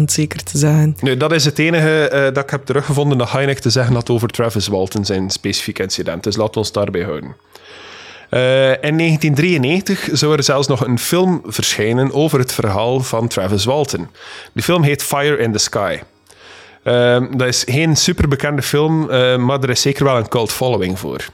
100% 0.00 0.02
zeker 0.04 0.42
te 0.42 0.58
zeggen. 0.58 0.96
Nu, 1.00 1.16
dat 1.16 1.32
is 1.32 1.44
het 1.44 1.58
enige 1.58 2.10
uh, 2.12 2.22
dat 2.22 2.38
ik 2.38 2.50
heb 2.50 2.64
teruggevonden 2.64 3.18
dat 3.18 3.30
Heineck 3.30 3.58
te 3.58 3.70
zeggen 3.70 3.94
had 3.94 4.10
over 4.10 4.28
Travis 4.28 4.66
Walton, 4.66 5.04
zijn 5.04 5.30
specifiek 5.30 5.78
incident. 5.78 6.22
Dus 6.22 6.36
laten 6.36 6.52
we 6.52 6.58
ons 6.58 6.72
daarbij 6.72 7.02
houden. 7.02 7.36
Uh, 8.30 8.70
in 8.70 8.98
1993 8.98 10.08
zou 10.12 10.36
er 10.36 10.42
zelfs 10.42 10.66
nog 10.66 10.86
een 10.86 10.98
film 10.98 11.42
verschijnen 11.44 12.12
over 12.12 12.38
het 12.38 12.52
verhaal 12.52 13.00
van 13.00 13.28
Travis 13.28 13.64
Walton. 13.64 14.08
Die 14.52 14.62
film 14.62 14.82
heet 14.82 15.02
Fire 15.02 15.36
in 15.36 15.52
the 15.52 15.58
Sky. 15.58 15.98
Uh, 16.90 17.22
dat 17.36 17.48
is 17.48 17.64
geen 17.66 17.96
superbekende 17.96 18.62
film, 18.62 19.10
uh, 19.10 19.36
maar 19.36 19.62
er 19.62 19.70
is 19.70 19.80
zeker 19.80 20.04
wel 20.04 20.16
een 20.16 20.28
cult 20.28 20.52
following 20.52 20.98
voor. 20.98 21.24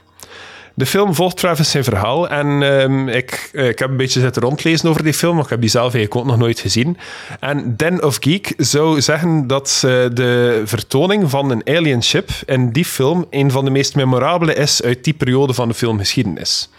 De 0.73 0.85
film 0.85 1.15
volgt 1.15 1.37
Travis 1.37 1.71
zijn 1.71 1.83
verhaal 1.83 2.29
en 2.29 2.61
uh, 2.61 3.15
ik, 3.15 3.49
ik 3.53 3.79
heb 3.79 3.89
een 3.89 3.97
beetje 3.97 4.19
zitten 4.19 4.41
rondlezen 4.41 4.89
over 4.89 5.03
die 5.03 5.13
film, 5.13 5.39
ik 5.39 5.49
heb 5.49 5.61
die 5.61 5.69
zelf 5.69 5.93
eigenlijk 5.93 6.15
ook 6.15 6.25
nog 6.25 6.37
nooit 6.37 6.59
gezien. 6.59 6.97
En 7.39 7.75
Den 7.75 8.03
of 8.03 8.17
Geek 8.19 8.53
zou 8.57 9.01
zeggen 9.01 9.47
dat 9.47 9.81
uh, 9.85 9.91
de 10.13 10.61
vertoning 10.65 11.29
van 11.29 11.51
een 11.51 11.61
alien 11.65 12.03
ship 12.03 12.29
in 12.45 12.71
die 12.71 12.85
film 12.85 13.25
een 13.29 13.51
van 13.51 13.65
de 13.65 13.71
meest 13.71 13.95
memorabele 13.95 14.53
is 14.53 14.83
uit 14.83 15.03
die 15.03 15.13
periode 15.13 15.53
van 15.53 15.67
de 15.67 15.73
filmgeschiedenis. 15.73 16.69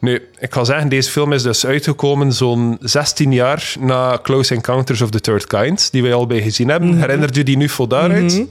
Nu, 0.00 0.28
ik 0.38 0.52
ga 0.52 0.64
zeggen, 0.64 0.88
deze 0.88 1.10
film 1.10 1.32
is 1.32 1.42
dus 1.42 1.66
uitgekomen 1.66 2.32
zo'n 2.32 2.76
16 2.80 3.32
jaar 3.32 3.74
na 3.80 4.18
Close 4.22 4.54
Encounters 4.54 5.02
of 5.02 5.10
the 5.10 5.20
Third 5.20 5.46
Kind, 5.46 5.92
die 5.92 6.02
wij 6.02 6.14
al 6.14 6.26
bij 6.26 6.42
gezien 6.42 6.68
hebben. 6.68 6.88
Mm 6.88 6.94
-hmm. 6.94 7.02
Herinnert 7.02 7.36
u 7.36 7.42
die 7.42 7.56
nu 7.56 7.68
voor 7.68 7.88
daaruit? 7.88 8.32
Mm 8.32 8.38
-hmm. 8.38 8.50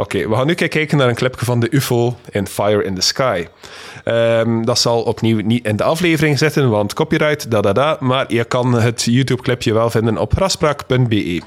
Oké, 0.00 0.28
we 0.28 0.34
gaan 0.34 0.46
nu 0.46 0.54
kijken 0.54 0.98
naar 0.98 1.08
een 1.08 1.14
clipje 1.14 1.44
van 1.44 1.60
de 1.60 1.68
UFO 1.70 2.16
in 2.30 2.46
Fire 2.46 2.84
in 2.84 2.94
the 2.94 3.00
Sky. 3.00 3.46
Ehm, 4.04 4.62
dat 4.62 4.78
zal 4.78 5.02
opnieuw 5.02 5.40
niet 5.40 5.66
in 5.66 5.76
de 5.76 5.82
aflevering 5.82 6.38
zitten, 6.38 6.70
want 6.70 6.94
copyright, 6.94 7.50
da 7.50 7.60
da 7.60 7.72
da. 7.72 7.96
Maar 8.00 8.32
je 8.32 8.44
kan 8.44 8.72
het 8.72 9.02
YouTube-clipje 9.02 9.72
wel 9.72 9.90
vinden 9.90 10.18
op 10.18 10.32
raspraak.be. 10.32 11.40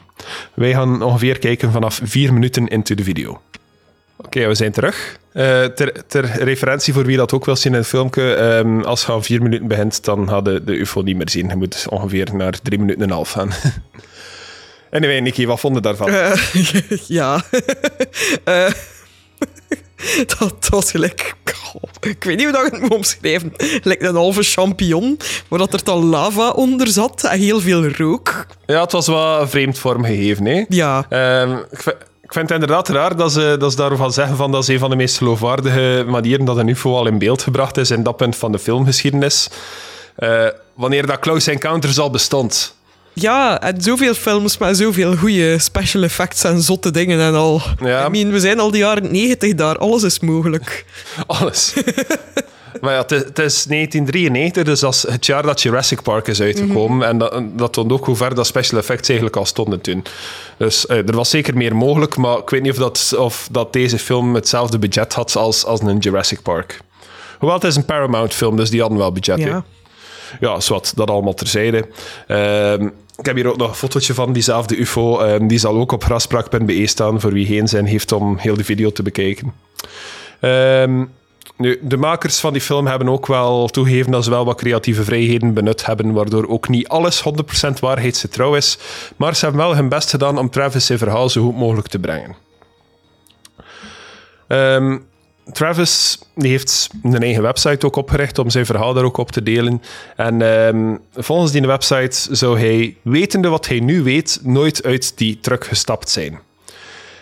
Wij 0.54 0.74
gaan 0.74 1.02
ongeveer 1.02 1.40
kijken 1.40 1.72
vanaf 1.72 2.00
vier 2.04 2.34
minuten 2.34 2.68
into 2.68 2.96
de 2.96 3.04
video. 3.04 3.42
Oké, 4.26 4.48
we 4.48 4.56
zijn 4.56 4.72
terug. 4.72 5.20
Uh, 5.34 5.66
ter, 5.66 6.06
ter, 6.08 6.26
referentie 6.44 6.94
voor 6.94 7.06
wie 7.06 7.18
dat 7.18 7.34
ook 7.34 7.46
wil 7.46 7.56
zien 7.56 7.72
in 7.72 7.78
het 7.78 7.88
filmpje. 7.88 8.22
Um, 8.24 8.84
als 8.84 9.06
je 9.06 9.12
aan 9.12 9.24
vier 9.24 9.42
minuten 9.42 9.68
begint, 9.68 10.04
dan 10.04 10.30
gaat 10.30 10.46
de, 10.46 10.64
de 10.64 10.78
UFO 10.78 11.02
niet 11.02 11.16
meer 11.16 11.30
zien. 11.30 11.48
Je 11.48 11.56
moet 11.56 11.86
ongeveer 11.90 12.36
naar 12.36 12.60
drie 12.64 12.80
minuten 12.80 13.02
en 13.02 13.08
een 13.08 13.16
half 13.16 13.32
gaan. 13.32 13.52
anyway, 14.92 15.20
Nicky, 15.20 15.46
wat 15.46 15.60
vond 15.60 15.76
je 15.76 15.82
daarvan? 15.82 16.10
Uh, 16.10 16.34
ja. 17.08 17.44
uh, 18.46 18.70
dat, 20.40 20.68
was 20.70 20.92
gelijk... 20.92 21.34
ik 22.02 22.24
weet 22.24 22.38
niet 22.38 22.44
hoe 22.44 22.54
dat 22.54 22.66
je 22.66 22.72
het 22.72 22.82
moet 22.82 22.94
omschrijven. 22.94 23.54
Lijkt 23.84 24.04
een 24.04 24.16
halve 24.16 24.44
champignon, 24.44 25.20
waar 25.48 25.60
dat 25.60 25.74
er 25.74 25.84
dan 25.84 26.06
lava 26.06 26.50
onder 26.50 26.88
zat 26.88 27.24
en 27.24 27.40
heel 27.40 27.60
veel 27.60 27.88
rook. 27.88 28.46
Ja, 28.66 28.82
het 28.82 28.92
was 28.92 29.08
wel 29.08 29.48
vreemd 29.48 29.80
vormgegeven, 29.80 30.46
hè? 30.46 30.66
Ja. 30.68 31.06
Um, 31.42 31.58
ik 31.72 32.10
vind 32.34 32.50
het 32.50 32.62
inderdaad 32.62 32.90
raar 32.90 33.16
dat 33.16 33.32
ze, 33.32 33.56
dat 33.60 33.72
ze 33.72 33.78
daarvan 33.78 34.14
zeggen 34.14 34.36
van 34.36 34.52
dat 34.52 34.62
is 34.62 34.68
een 34.68 34.80
van 34.80 34.90
de 34.90 34.96
meest 34.96 35.18
geloofwaardige 35.18 36.04
manieren 36.08 36.46
dat 36.46 36.58
een 36.58 36.68
UFO 36.68 36.96
al 36.96 37.08
in 37.08 37.18
beeld 37.18 37.42
gebracht 37.42 37.78
is 37.78 37.92
in 37.92 38.04
dat 38.04 38.18
punt 38.18 38.36
van 38.36 38.52
de 38.52 38.60
filmgeschiedenis. 38.60 39.50
Uh, 40.20 40.48
wanneer 40.74 41.06
dat 41.06 41.20
Close 41.20 41.52
Encounters 41.52 42.00
al 42.00 42.10
bestond. 42.10 42.76
Ja, 43.14 43.62
en 43.62 43.82
zoveel 43.82 44.14
films 44.14 44.58
met 44.58 44.78
zoveel 44.78 45.16
goede 45.16 45.60
special 45.60 46.04
effects 46.04 46.44
en 46.44 46.62
zotte 46.62 46.92
dingen 46.92 47.20
en 47.20 47.34
al. 47.34 47.62
Ja. 47.80 48.06
I 48.06 48.10
mean, 48.10 48.32
we 48.32 48.40
zijn 48.40 48.60
al 48.60 48.72
die 48.72 48.82
jaren 48.82 49.12
negentig 49.12 49.56
daar, 49.56 49.78
alles 49.78 50.04
is 50.04 50.20
mogelijk. 50.20 50.86
Alles. 51.28 51.74
Maar 52.82 52.94
ja, 52.94 53.00
het 53.00 53.40
is, 53.40 53.64
1993, 53.64 54.64
dus 54.64 54.80
dat 54.80 54.94
is 54.94 55.08
het 55.08 55.26
jaar 55.26 55.44
dat 55.44 55.62
Jurassic 55.62 56.02
Park 56.02 56.28
is 56.28 56.42
uitgekomen. 56.42 56.98
Mhm. 56.98 57.08
En 57.08 57.18
dat, 57.18 57.44
dat 57.58 57.74
toont 57.74 57.92
ook 57.92 58.06
hoe 58.06 58.16
ver 58.16 58.36
dat 58.36 58.48
special 58.48 58.80
effects 58.80 59.08
eigenlijk 59.08 59.38
al 59.38 59.46
stonden 59.46 59.82
toen. 59.82 60.04
Dus 60.58 60.86
uh, 60.86 60.98
er 60.98 61.16
was 61.16 61.30
zeker 61.30 61.58
meer 61.58 61.76
mogelijk, 61.76 62.18
maar 62.18 62.38
ik 62.38 62.50
weet 62.50 62.62
niet 62.62 62.72
of 62.72 62.78
dat, 62.78 63.16
of 63.18 63.48
dat 63.52 63.74
deze 63.74 64.00
film 64.00 64.36
hetzelfde 64.36 64.80
budget 64.80 65.14
had 65.14 65.36
als, 65.36 65.66
als 65.66 65.82
een 65.82 65.98
Jurassic 65.98 66.42
Park. 66.42 66.80
Hoewel 67.40 67.58
het 67.58 67.68
is 67.68 67.76
een 67.76 67.86
Paramount 67.86 68.34
film, 68.34 68.56
dus 68.56 68.70
die 68.70 68.80
hadden 68.80 68.98
wel 68.98 69.12
budget. 69.12 69.40
Ja, 69.40 69.64
ja 70.40 70.60
wat 70.68 70.94
dat 70.96 71.10
allemaal 71.10 71.34
terzijde. 71.34 71.88
Uh, 72.28 72.74
ik 73.18 73.26
heb 73.26 73.36
hier 73.36 73.48
ook 73.48 73.58
nog 73.58 73.70
een 73.70 73.76
fotootje 73.76 74.14
van 74.14 74.34
diezelfde 74.34 74.80
UFO. 74.80 75.26
Uh, 75.26 75.36
die 75.48 75.58
zal 75.58 75.76
ook 75.76 75.92
op 75.92 76.04
graspraak.be 76.04 76.88
staan 76.88 77.22
voor 77.22 77.34
wie 77.34 77.46
geen 77.46 77.68
zin 77.68 77.86
heeft 77.86 78.12
om 78.12 78.38
heel 78.38 78.56
de 78.56 78.64
video 78.64 78.92
te 78.92 79.04
bekijken. 79.04 79.54
Ehm 80.40 81.04
de 81.82 81.98
makers 81.98 82.40
van 82.40 82.54
die 82.54 82.62
film 82.62 82.88
hebben 82.88 83.10
ook 83.10 83.28
wel 83.28 83.68
toegegeven 83.68 84.12
dat 84.12 84.24
ze 84.24 84.30
wel 84.30 84.46
wat 84.46 84.58
creatieve 84.58 85.04
vrijheden 85.04 85.54
benut 85.54 85.86
hebben, 85.86 86.14
waardoor 86.14 86.48
ook 86.48 86.70
niet 86.70 86.88
alles 86.88 87.24
100% 87.68 87.72
waarheidsgetrouw 87.80 88.56
is. 88.56 88.78
Maar 89.16 89.36
ze 89.36 89.46
hebben 89.46 89.64
wel 89.64 89.76
hun 89.76 89.90
best 89.90 90.10
gedaan 90.10 90.38
om 90.38 90.50
Travis 90.50 90.86
zijn 90.86 90.98
verhaal 90.98 91.30
zo 91.30 91.44
goed 91.44 91.58
mogelijk 91.58 91.88
te 91.88 92.00
brengen. 92.00 92.36
Ehm, 94.48 94.98
Travis 95.52 96.20
heeft 96.36 96.90
een 97.04 97.24
eigen 97.24 97.42
website 97.42 97.86
ook 97.86 97.96
opgericht 97.96 98.40
om 98.40 98.50
zijn 98.50 98.66
verhaal 98.66 98.94
daar 98.94 99.04
ook 99.04 99.18
op 99.18 99.32
te 99.32 99.44
delen. 99.44 99.82
En 100.16 100.42
um, 100.42 101.00
volgens 101.14 101.52
die 101.52 101.62
website 101.62 102.36
zou 102.36 102.60
hij, 102.60 102.98
wetende 103.02 103.48
wat 103.48 103.68
hij 103.68 103.80
nu 103.80 104.04
weet, 104.04 104.40
nooit 104.44 104.84
uit 104.84 105.18
die 105.18 105.40
truck 105.40 105.66
gestapt 105.66 106.10
zijn. 106.10 106.40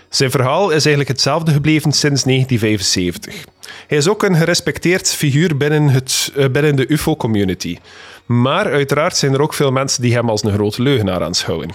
Zijn 0.09 0.31
verhaal 0.31 0.65
is 0.65 0.85
eigenlijk 0.85 1.07
hetzelfde 1.07 1.51
gebleven 1.51 1.91
sinds 1.91 2.23
1975. 2.23 3.45
Hij 3.87 3.97
is 3.97 4.07
ook 4.07 4.23
een 4.23 4.35
gerespecteerd 4.35 5.09
figuur 5.09 5.57
binnen, 5.57 5.89
het, 5.89 6.31
uh, 6.35 6.45
binnen 6.47 6.75
de 6.75 6.87
UFO-community. 6.87 7.77
Maar 8.25 8.71
uiteraard 8.71 9.17
zijn 9.17 9.33
er 9.33 9.41
ook 9.41 9.53
veel 9.53 9.71
mensen 9.71 10.01
die 10.01 10.13
hem 10.13 10.29
als 10.29 10.43
een 10.43 10.53
grote 10.53 10.81
leugenaar 10.81 11.23
aanschouwen. 11.23 11.69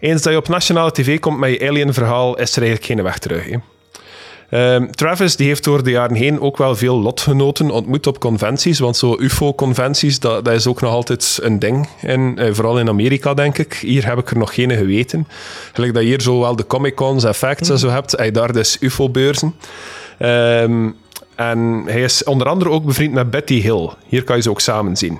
Eens 0.00 0.22
dat 0.22 0.32
je 0.32 0.38
op 0.38 0.48
nationale 0.48 0.92
tv 0.92 1.18
komt 1.18 1.38
met 1.38 1.50
je 1.50 1.68
alien-verhaal, 1.68 2.38
is 2.38 2.56
er 2.56 2.62
eigenlijk 2.62 2.92
geen 2.92 3.02
weg 3.02 3.18
terug. 3.18 3.50
Hè? 3.50 3.56
Ehm, 4.54 4.90
Travis 4.90 5.36
die 5.36 5.46
heeft 5.46 5.64
door 5.64 5.82
de 5.82 5.90
jaren 5.90 6.16
heen 6.16 6.40
ook 6.40 6.56
wel 6.56 6.76
veel 6.76 7.00
lotgenoten 7.00 7.70
ontmoet 7.70 8.06
op 8.06 8.18
conventies. 8.18 8.78
Want 8.78 8.96
zo 8.96 9.16
UFO-conventies, 9.18 10.20
dat, 10.20 10.44
dat, 10.44 10.54
is 10.54 10.66
ook 10.66 10.80
nog 10.80 10.92
altijd 10.92 11.38
een 11.42 11.58
ding. 11.58 11.88
En, 12.00 12.34
uh, 12.38 12.52
vooral 12.52 12.78
in 12.78 12.88
Amerika, 12.88 13.34
denk 13.34 13.58
ik. 13.58 13.74
Hier 13.74 14.06
heb 14.06 14.18
ik 14.18 14.30
er 14.30 14.38
nog 14.38 14.54
geen 14.54 14.70
geweten. 14.70 15.28
Gelijk 15.72 15.94
dat 15.94 16.02
je 16.02 16.08
hier 16.08 16.20
zo 16.20 16.40
wel 16.40 16.56
de 16.56 16.66
Comic-Cons 16.66 17.24
en 17.24 17.34
Facts 17.34 17.68
en 17.68 17.78
zo 17.78 17.88
hebt. 17.88 18.12
Hij 18.12 18.30
daar 18.30 18.52
dus 18.52 18.76
UFO-beurzen. 18.80 19.54
Ehm, 20.18 20.90
en 21.34 21.82
hij 21.86 22.02
is 22.02 22.24
onder 22.24 22.48
andere 22.48 22.70
ook 22.70 22.84
bevriend 22.84 23.12
met 23.12 23.30
Betty 23.30 23.60
Hill. 23.60 23.90
Hier 24.06 24.24
kan 24.24 24.36
je 24.36 24.42
ze 24.42 24.50
ook 24.50 24.60
samen 24.60 24.96
zien. 24.96 25.18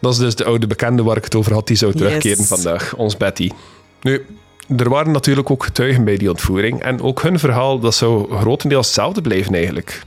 Dat 0.00 0.12
is 0.12 0.18
dus 0.18 0.34
de 0.34 0.44
oude 0.44 0.66
bekende 0.66 1.02
waar 1.02 1.16
ik 1.16 1.24
het 1.24 1.34
over 1.34 1.52
had, 1.52 1.66
die 1.66 1.76
zou 1.76 1.92
terugkeren 1.92 2.44
vandaag. 2.44 2.94
Ons 2.96 3.16
Betty. 3.16 3.50
Nu, 4.02 4.26
er 4.76 4.88
waren 4.88 5.12
natuurlijk 5.12 5.50
ook 5.50 5.64
getuigen 5.64 6.04
bij 6.04 6.16
die 6.16 6.30
ontvoering. 6.30 6.82
En 6.82 7.00
ook 7.02 7.22
hun 7.22 7.38
verhaal 7.38 7.78
dat 7.78 7.94
zou 7.94 8.36
grotendeels 8.36 8.86
hetzelfde 8.86 9.20
blijven 9.20 9.54
eigenlijk. 9.54 10.02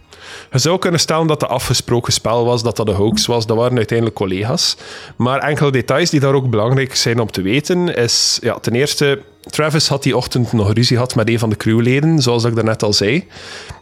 Je 0.51 0.59
zou 0.59 0.79
kunnen 0.79 0.99
stellen 0.99 1.27
dat 1.27 1.41
het 1.41 1.49
afgesproken 1.49 2.13
spel 2.13 2.45
was, 2.45 2.63
dat 2.63 2.75
dat 2.75 2.87
een 2.87 2.95
hoax 2.95 3.25
was. 3.25 3.45
Dat 3.45 3.57
waren 3.57 3.77
uiteindelijk 3.77 4.17
collega's. 4.17 4.77
Maar 5.15 5.39
enkele 5.39 5.71
details 5.71 6.09
die 6.09 6.19
daar 6.19 6.33
ook 6.33 6.49
belangrijk 6.49 6.95
zijn 6.95 7.19
om 7.19 7.31
te 7.31 7.41
weten, 7.41 7.95
is 7.95 8.37
ja, 8.41 8.53
ten 8.53 8.73
eerste, 8.73 9.21
Travis 9.41 9.87
had 9.87 10.03
die 10.03 10.17
ochtend 10.17 10.53
nog 10.53 10.73
ruzie 10.73 10.95
gehad 10.95 11.15
met 11.15 11.29
een 11.29 11.39
van 11.39 11.49
de 11.49 11.57
crewleden, 11.57 12.21
zoals 12.21 12.43
ik 12.43 12.55
daarnet 12.55 12.83
al 12.83 12.93
zei. 12.93 13.27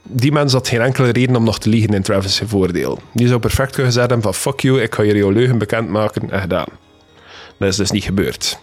Die 0.04 0.32
mens 0.32 0.54
had 0.54 0.68
geen 0.68 0.82
enkele 0.82 1.10
reden 1.10 1.36
om 1.36 1.44
nog 1.44 1.60
te 1.60 1.70
liegen 1.70 1.94
in 1.94 2.02
Travis' 2.02 2.42
voordeel. 2.46 3.00
Die 3.12 3.28
zou 3.28 3.40
perfect 3.40 3.72
kunnen 3.72 3.92
zeggen 3.92 4.22
van 4.22 4.34
fuck 4.34 4.60
you, 4.60 4.82
ik 4.82 4.96
ga 4.96 5.04
hier 5.04 5.18
jouw 5.18 5.30
leugen 5.30 5.58
bekendmaken 5.58 6.32
en 6.32 6.42
gedaan. 6.42 6.68
Dat 7.58 7.68
is 7.68 7.76
dus 7.76 7.92
niet 7.92 8.04
gebeurd. 8.04 8.60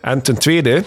En 0.00 0.22
ten 0.22 0.38
tweede, 0.38 0.84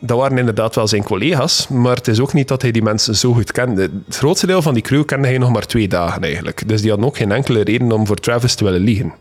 dat 0.00 0.18
waren 0.18 0.38
inderdaad 0.38 0.74
wel 0.74 0.88
zijn 0.88 1.02
collega's, 1.02 1.68
maar 1.68 1.96
het 1.96 2.08
is 2.08 2.20
ook 2.20 2.32
niet 2.32 2.48
dat 2.48 2.62
hij 2.62 2.70
die 2.70 2.82
mensen 2.82 3.16
zo 3.16 3.32
goed 3.32 3.52
kende. 3.52 3.90
Het 4.06 4.16
grootste 4.16 4.46
deel 4.46 4.62
van 4.62 4.74
die 4.74 4.82
crew 4.82 5.04
kende 5.04 5.28
hij 5.28 5.38
nog 5.38 5.52
maar 5.52 5.66
twee 5.66 5.88
dagen 5.88 6.22
eigenlijk. 6.22 6.68
Dus 6.68 6.80
die 6.82 6.90
had 6.90 7.02
ook 7.02 7.16
geen 7.16 7.32
enkele 7.32 7.62
reden 7.62 7.92
om 7.92 8.06
voor 8.06 8.16
Travis 8.16 8.54
te 8.54 8.64
willen 8.64 8.80
liegen. 8.80 9.12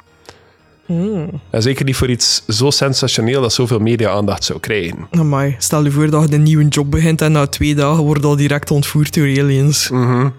Mm. 0.86 1.42
En 1.50 1.62
zeker 1.62 1.86
niet 1.86 1.96
voor 1.96 2.10
iets 2.10 2.44
zo 2.48 2.70
sensationeel 2.70 3.42
dat 3.42 3.54
zoveel 3.54 3.80
media-aandacht 3.80 4.44
zou 4.44 4.60
krijgen. 4.60 5.08
Amai, 5.12 5.56
stel 5.58 5.84
je 5.84 5.92
voor 5.92 6.10
dat 6.10 6.30
je 6.30 6.36
een 6.36 6.44
nieuwe 6.44 6.68
job 6.68 6.92
begint 6.92 7.22
en 7.22 7.32
na 7.32 7.48
twee 7.48 7.76
dagen 7.76 8.04
wordt 8.04 8.26
al 8.26 8.36
direct 8.36 8.72
ontvoerd 8.72 9.14
door 9.14 9.40
aliens. 9.40 9.90
Mm 9.90 10.34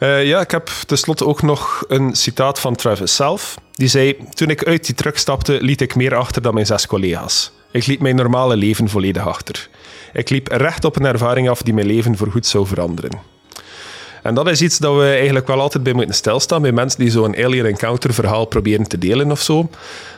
ja, 0.00 0.40
ik 0.40 0.50
heb 0.50 0.70
tenslotte 0.86 1.26
ook 1.26 1.42
nog 1.42 1.84
een 1.88 2.16
citaat 2.16 2.60
van 2.60 2.76
Travis 2.76 3.16
zelf. 3.16 3.56
Die 3.72 3.88
zei: 3.88 4.16
Toen 4.34 4.50
ik 4.50 4.64
uit 4.64 4.86
die 4.86 4.94
truck 4.94 5.18
stapte, 5.18 5.58
liet 5.60 5.80
ik 5.80 5.94
meer 5.94 6.14
achter 6.14 6.42
dan 6.42 6.54
mijn 6.54 6.66
zes 6.66 6.86
collega's. 6.86 7.52
Ik 7.70 7.86
liet 7.86 8.00
mijn 8.00 8.16
normale 8.16 8.56
leven 8.56 8.88
volledig 8.88 9.26
achter. 9.26 9.68
Ik 10.12 10.30
liep 10.30 10.48
recht 10.48 10.84
op 10.84 10.96
een 10.96 11.04
ervaring 11.04 11.48
af 11.48 11.62
die 11.62 11.74
mijn 11.74 11.86
leven 11.86 12.16
voorgoed 12.16 12.46
zou 12.46 12.66
veranderen. 12.66 13.36
En 14.22 14.34
dat 14.34 14.48
is 14.48 14.62
iets 14.62 14.78
dat 14.78 14.96
we 14.96 15.04
eigenlijk 15.04 15.46
wel 15.46 15.60
altijd 15.60 15.82
bij 15.82 15.92
moeten 15.92 16.14
stilstaan. 16.14 16.62
Bij 16.62 16.72
mensen 16.72 17.00
die 17.00 17.10
zo'n 17.10 17.36
alien 17.36 17.66
encounter 17.66 18.14
verhaal 18.14 18.44
proberen 18.44 18.88
te 18.88 18.98
delen 18.98 19.30
of 19.30 19.42
zo. 19.42 19.68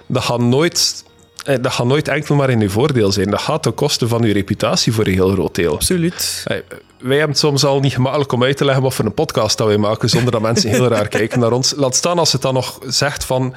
Dat 0.07 0.23
gaat 0.23 0.41
nooit, 0.41 1.05
eh, 1.45 1.57
dat 1.61 1.73
gaat 1.73 1.87
nooit 1.87 2.09
enkel 2.09 2.35
maar 2.35 2.51
in 2.51 2.61
uw 2.61 2.71
voordeel 2.71 3.13
zijn. 3.13 3.31
Dat 3.31 3.41
gaat 3.41 3.63
ten 3.63 3.75
koste 3.75 4.09
van 4.09 4.23
uw 4.23 4.33
reputatie 4.33 4.93
voor 4.93 5.07
een 5.07 5.13
heel 5.13 5.31
groot 5.31 5.55
deel. 5.55 5.73
Absoluut. 5.73 6.43
Eh, 6.47 6.57
wij 6.99 7.17
hebben 7.17 7.29
het 7.29 7.39
soms 7.39 7.65
al 7.65 7.81
niet 7.81 7.93
gemakkelijk 7.95 8.33
om 8.33 8.45
uit 8.45 8.57
te 8.57 8.65
leggen 8.65 8.83
wat 8.83 8.95
voor 8.95 9.05
een 9.05 9.15
podcast 9.15 9.59
dat 9.59 9.67
wij 9.67 9.79
maken, 9.79 10.09
zonder 10.09 10.33
dat 10.33 10.41
mensen 10.41 10.71
heel 10.71 10.89
raar 10.89 11.09
kijken 11.19 11.41
naar 11.41 11.53
ons. 11.53 11.75
Laat 11.77 11.95
staan 11.95 12.19
als 12.19 12.33
het 12.33 12.43
dan 12.43 12.55
nog 12.55 12.79
zegt 12.87 13.25
van 13.25 13.55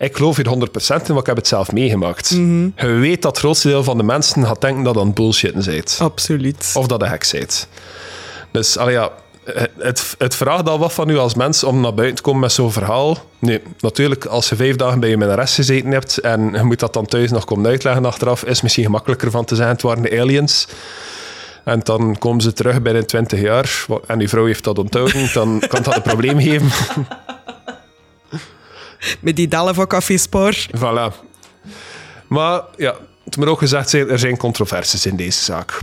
ik 0.00 0.16
geloof 0.16 0.36
hier 0.36 0.46
100% 0.46 0.48
in, 0.48 1.06
want 1.06 1.20
ik 1.20 1.26
heb 1.26 1.36
het 1.36 1.46
zelf 1.46 1.72
meegemaakt. 1.72 2.30
Mm 2.30 2.72
Je 2.76 2.86
weet 2.86 3.22
dat 3.22 3.30
het 3.30 3.40
grootste 3.40 3.68
deel 3.68 3.84
van 3.84 3.96
de 3.96 4.02
mensen 4.02 4.46
gaat 4.46 4.60
denken 4.60 4.82
dat 4.82 4.94
dat 4.94 5.02
een 5.02 5.12
bullshit 5.12 5.66
is. 5.66 6.00
Absoluut. 6.00 6.70
Of 6.74 6.86
dat 6.86 7.02
een 7.02 7.08
hek 7.08 7.28
bent. 7.32 7.68
Dus, 8.50 8.76
allee, 8.76 8.94
ja, 8.94 9.10
het, 9.78 10.14
het 10.18 10.34
vraagt 10.34 10.68
al 10.68 10.78
wat 10.78 10.92
van 10.92 11.08
u 11.08 11.18
als 11.18 11.34
mens 11.34 11.64
om 11.64 11.80
naar 11.80 11.94
buiten 11.94 12.16
te 12.16 12.22
komen 12.22 12.40
met 12.40 12.52
zo'n 12.52 12.72
verhaal. 12.72 13.18
Nu, 13.38 13.62
natuurlijk, 13.78 14.24
als 14.24 14.48
je 14.48 14.56
vijf 14.56 14.76
dagen 14.76 15.00
bij 15.00 15.08
je 15.08 15.16
minnares 15.16 15.54
gezeten 15.54 15.90
hebt 15.90 16.18
en 16.18 16.52
je 16.52 16.62
moet 16.62 16.80
dat 16.80 16.92
dan 16.92 17.06
thuis 17.06 17.30
nog 17.30 17.44
komen 17.44 17.66
uitleggen 17.66 18.04
achteraf, 18.04 18.44
is 18.44 18.52
het 18.52 18.62
misschien 18.62 18.84
gemakkelijker 18.84 19.30
van 19.30 19.44
te 19.44 19.54
zijn, 19.54 19.68
het 19.68 19.82
waren 19.82 20.02
de 20.02 20.20
aliens. 20.20 20.68
En 21.64 21.80
dan 21.82 22.18
komen 22.18 22.40
ze 22.40 22.52
terug 22.52 22.82
binnen 22.82 23.06
20 23.06 23.40
jaar 23.40 23.86
en 24.06 24.20
uw 24.20 24.28
vrouw 24.28 24.46
heeft 24.46 24.64
dat 24.64 24.78
onthouden, 24.78 25.30
dan 25.32 25.62
kan 25.68 25.82
dat 25.82 25.96
een 25.96 26.02
probleem 26.02 26.38
geven. 26.48 26.70
Met 29.20 29.36
die 29.36 29.48
dalen 29.48 29.74
van 29.74 29.86
Café 29.86 30.16
Spoor. 30.16 30.66
Voilà. 30.76 31.28
Maar 32.26 32.62
ja, 32.76 32.94
het 33.24 33.36
moet 33.36 33.46
ook 33.46 33.58
gezegd 33.58 33.90
zijn, 33.90 34.08
er 34.08 34.18
zijn 34.18 34.36
controversies 34.36 35.06
in 35.06 35.16
deze 35.16 35.44
zaak. 35.44 35.80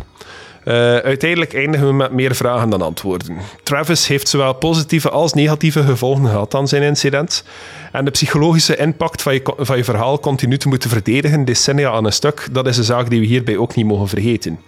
Uh, 0.68 0.74
uiteindelijk 0.98 1.54
eindigen 1.54 1.88
we 1.88 1.94
met 1.94 2.12
meer 2.12 2.36
vragen 2.36 2.70
dan 2.70 2.82
antwoorden. 2.82 3.38
Travis 3.64 4.08
heeft 4.08 4.28
zowel 4.28 4.54
positieve 4.54 5.10
als 5.10 5.34
negatieve 5.34 5.84
gevolgen 5.84 6.26
gehad 6.26 6.54
aan 6.54 6.68
zijn 6.68 6.84
incident. 6.84 7.44
En 7.92 8.06
de 8.06 8.12
psychologische 8.12 8.76
impact 8.76 9.22
van 9.22 9.34
je, 9.34 9.42
van 9.58 9.78
je 9.78 9.84
verhaal 9.84 10.20
continu 10.20 10.58
te 10.58 10.68
moeten 10.68 10.90
verdedigen, 10.90 11.46
decennia 11.46 11.90
aan 11.90 12.06
een 12.06 12.14
stuk, 12.14 12.48
dat 12.52 12.68
is 12.68 12.78
een 12.78 12.84
zaak 12.84 13.10
die 13.10 13.20
we 13.20 13.26
hierbij 13.26 13.58
ook 13.58 13.76
niet 13.76 13.86
mogen 13.86 14.08
vergeten. 14.08 14.60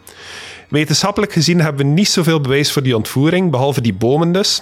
Wetenschappelijk 0.69 1.33
gezien 1.33 1.61
hebben 1.61 1.85
we 1.85 1.91
niet 1.91 2.09
zoveel 2.09 2.41
bewijs 2.41 2.71
voor 2.71 2.83
die 2.83 2.95
ontvoering, 2.95 3.51
behalve 3.51 3.81
die 3.81 3.93
bomen 3.93 4.31
dus, 4.31 4.61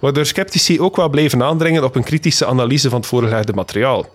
waardoor 0.00 0.26
sceptici 0.26 0.80
ook 0.80 0.96
wel 0.96 1.08
bleven 1.08 1.42
aandringen 1.42 1.84
op 1.84 1.94
een 1.94 2.04
kritische 2.04 2.46
analyse 2.46 2.88
van 2.88 2.98
het 2.98 3.08
voorgelegde 3.08 3.52
materiaal. 3.52 4.06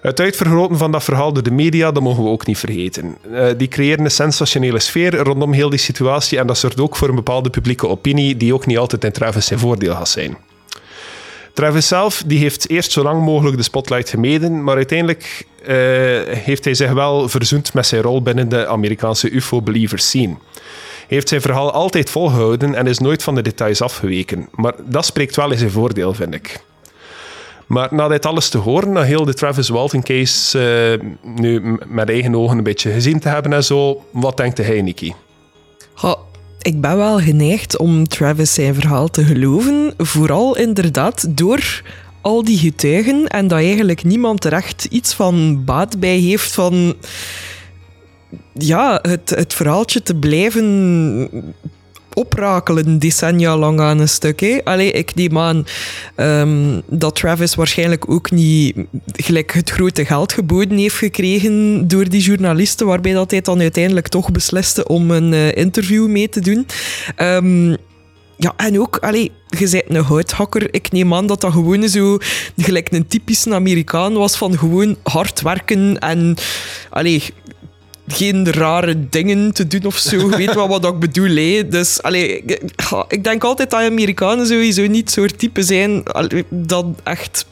Het 0.00 0.20
uitvergroten 0.20 0.78
van 0.78 0.92
dat 0.92 1.04
verhaal 1.04 1.32
door 1.32 1.42
de 1.42 1.50
media, 1.50 1.92
dat 1.92 2.02
mogen 2.02 2.22
we 2.22 2.28
ook 2.28 2.46
niet 2.46 2.58
vergeten. 2.58 3.16
Uh, 3.30 3.46
die 3.56 3.68
creëren 3.68 4.04
een 4.04 4.10
sensationele 4.10 4.78
sfeer 4.78 5.16
rondom 5.16 5.52
heel 5.52 5.70
die 5.70 5.78
situatie 5.78 6.38
en 6.38 6.46
dat 6.46 6.58
zorgt 6.58 6.80
ook 6.80 6.96
voor 6.96 7.08
een 7.08 7.14
bepaalde 7.14 7.50
publieke 7.50 7.88
opinie 7.88 8.36
die 8.36 8.54
ook 8.54 8.66
niet 8.66 8.78
altijd 8.78 9.04
in 9.04 9.42
zijn 9.42 9.58
voordeel 9.58 9.94
gaat 9.94 10.08
zijn. 10.08 10.36
Travis 11.52 11.88
zelf 11.88 12.22
die 12.26 12.38
heeft 12.38 12.70
eerst 12.70 12.92
zo 12.92 13.02
lang 13.02 13.24
mogelijk 13.24 13.56
de 13.56 13.62
spotlight 13.62 14.08
gemeden, 14.08 14.64
maar 14.64 14.76
uiteindelijk 14.76 15.46
uh, 15.60 15.66
heeft 16.26 16.64
hij 16.64 16.74
zich 16.74 16.92
wel 16.92 17.28
verzoend 17.28 17.74
met 17.74 17.86
zijn 17.86 18.02
rol 18.02 18.22
binnen 18.22 18.48
de 18.48 18.66
Amerikaanse 18.66 19.30
UFO-believers. 19.30 20.12
Hij 20.12 20.36
heeft 21.06 21.28
zijn 21.28 21.40
verhaal 21.40 21.72
altijd 21.72 22.10
volgehouden 22.10 22.74
en 22.74 22.86
is 22.86 22.98
nooit 22.98 23.22
van 23.22 23.34
de 23.34 23.42
details 23.42 23.82
afgeweken. 23.82 24.48
Maar 24.54 24.74
dat 24.84 25.04
spreekt 25.04 25.36
wel 25.36 25.50
in 25.50 25.58
zijn 25.58 25.70
voordeel, 25.70 26.14
vind 26.14 26.34
ik. 26.34 26.60
Maar 27.66 27.88
na 27.90 28.08
dit 28.08 28.26
alles 28.26 28.48
te 28.48 28.58
horen, 28.58 28.92
na 28.92 29.02
heel 29.02 29.24
de 29.24 29.34
Travis 29.34 29.68
Walton 29.68 30.02
case 30.02 30.98
uh, 31.00 31.10
nu 31.22 31.78
met 31.86 32.08
eigen 32.08 32.34
ogen 32.34 32.58
een 32.58 32.64
beetje 32.64 32.92
gezien 32.92 33.20
te 33.20 33.28
hebben 33.28 33.52
en 33.52 33.64
zo, 33.64 34.04
wat 34.12 34.36
denkt 34.36 34.58
hij, 34.58 34.82
Niki? 34.82 35.14
Ik 36.62 36.80
ben 36.80 36.96
wel 36.96 37.18
geneigd 37.18 37.76
om 37.76 38.08
Travis 38.08 38.54
zijn 38.54 38.74
verhaal 38.74 39.08
te 39.08 39.24
geloven. 39.24 39.94
Vooral 39.96 40.56
inderdaad 40.56 41.36
door 41.36 41.82
al 42.20 42.44
die 42.44 42.58
getuigen 42.58 43.26
en 43.26 43.48
dat 43.48 43.58
eigenlijk 43.58 44.04
niemand 44.04 44.44
er 44.44 44.52
echt 44.52 44.84
iets 44.84 45.14
van 45.14 45.64
baat 45.64 46.00
bij 46.00 46.18
heeft 46.18 46.54
van 46.54 46.94
ja, 48.52 48.98
het, 49.02 49.30
het 49.30 49.54
verhaaltje 49.54 50.02
te 50.02 50.14
blijven 50.14 51.44
oprakelen 52.18 52.98
decennia 52.98 53.56
lang 53.56 53.80
aan 53.80 53.98
een 53.98 54.08
stuk. 54.08 54.60
Allee, 54.64 54.90
ik 54.90 55.14
neem 55.14 55.38
aan 55.38 55.66
um, 56.16 56.82
dat 56.86 57.14
Travis 57.14 57.54
waarschijnlijk 57.54 58.10
ook 58.10 58.30
niet 58.30 58.76
gelijk 59.12 59.52
het 59.52 59.70
grote 59.70 60.04
geld 60.04 60.32
geboden 60.32 60.78
heeft 60.78 60.96
gekregen 60.96 61.88
door 61.88 62.08
die 62.08 62.20
journalisten, 62.20 62.86
waarbij 62.86 63.12
dat 63.12 63.30
hij 63.30 63.40
dan 63.40 63.60
uiteindelijk 63.60 64.08
toch 64.08 64.32
besliste 64.32 64.86
om 64.86 65.10
een 65.10 65.32
uh, 65.32 65.56
interview 65.56 66.06
mee 66.06 66.28
te 66.28 66.40
doen. 66.40 66.66
Um, 67.16 67.76
ja, 68.36 68.52
en 68.56 68.80
ook, 68.80 68.96
allee, 68.96 69.32
je 69.58 69.68
bent 69.70 69.84
een 69.88 70.04
houthakker. 70.04 70.74
Ik 70.74 70.92
neem 70.92 71.14
aan 71.14 71.26
dat 71.26 71.40
dat 71.40 71.52
gewoon 71.52 71.88
zo 71.88 72.18
gelijk 72.56 72.92
een 72.92 73.06
typische 73.06 73.54
Amerikaan 73.54 74.12
was 74.12 74.36
van 74.36 74.58
gewoon 74.58 74.96
hard 75.02 75.40
werken 75.40 75.98
en 75.98 76.36
allee, 76.90 77.22
geen 78.08 78.52
rare 78.52 79.08
dingen 79.08 79.52
te 79.52 79.66
doen 79.66 79.84
of 79.84 79.96
zo. 79.96 80.28
Weet 80.28 80.54
wat, 80.54 80.68
wat 80.68 80.84
ik 80.84 80.98
bedoel? 80.98 81.36
Hè? 81.36 81.68
Dus 81.68 82.02
allee, 82.02 82.44
ik 83.08 83.24
denk 83.24 83.44
altijd 83.44 83.70
dat 83.70 83.80
Amerikanen 83.80 84.46
sowieso 84.46 84.86
niet 84.86 85.10
soort 85.10 85.38
type 85.38 85.62
zijn 85.62 86.02
dat 86.50 86.86
echt 87.02 87.46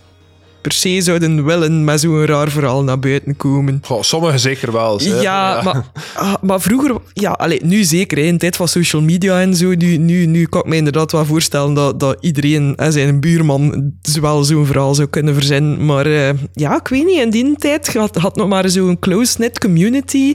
per 0.66 0.74
se 0.74 1.00
zouden 1.00 1.44
willen 1.44 1.84
met 1.84 2.00
zo'n 2.00 2.26
raar 2.26 2.50
verhaal 2.50 2.82
naar 2.82 2.98
buiten 2.98 3.36
komen. 3.36 3.78
Goh, 3.82 4.02
sommigen 4.02 4.40
zeker 4.40 4.72
wel. 4.72 5.02
Ja, 5.02 5.20
ja, 5.20 5.62
Maar, 5.62 5.84
ah, 6.14 6.34
maar 6.42 6.60
vroeger, 6.60 6.96
ja, 7.12 7.30
allee, 7.30 7.60
nu 7.64 7.84
zeker, 7.84 8.18
in 8.18 8.38
tijd 8.38 8.56
van 8.56 8.68
social 8.68 9.02
media 9.02 9.40
en 9.40 9.56
zo, 9.56 9.74
nu, 9.74 9.96
nu, 9.96 10.26
nu 10.26 10.46
kan 10.46 10.60
ik 10.60 10.66
me 10.66 10.76
inderdaad 10.76 11.12
wel 11.12 11.24
voorstellen 11.24 11.74
dat, 11.74 12.00
dat 12.00 12.16
iedereen, 12.20 12.72
hè, 12.76 12.90
zijn 12.90 13.20
buurman, 13.20 13.92
wel 14.20 14.44
zo'n 14.44 14.66
verhaal 14.66 14.94
zou 14.94 15.08
kunnen 15.08 15.34
verzinnen. 15.34 15.84
Maar 15.84 16.06
uh, 16.06 16.28
ja, 16.52 16.76
ik 16.76 16.88
weet 16.88 17.06
niet, 17.06 17.20
in 17.20 17.30
die 17.30 17.56
tijd 17.56 17.94
had, 17.94 18.16
had 18.16 18.36
nog 18.36 18.48
maar 18.48 18.68
zo'n 18.70 18.98
close-knit 18.98 19.58
community. 19.58 20.34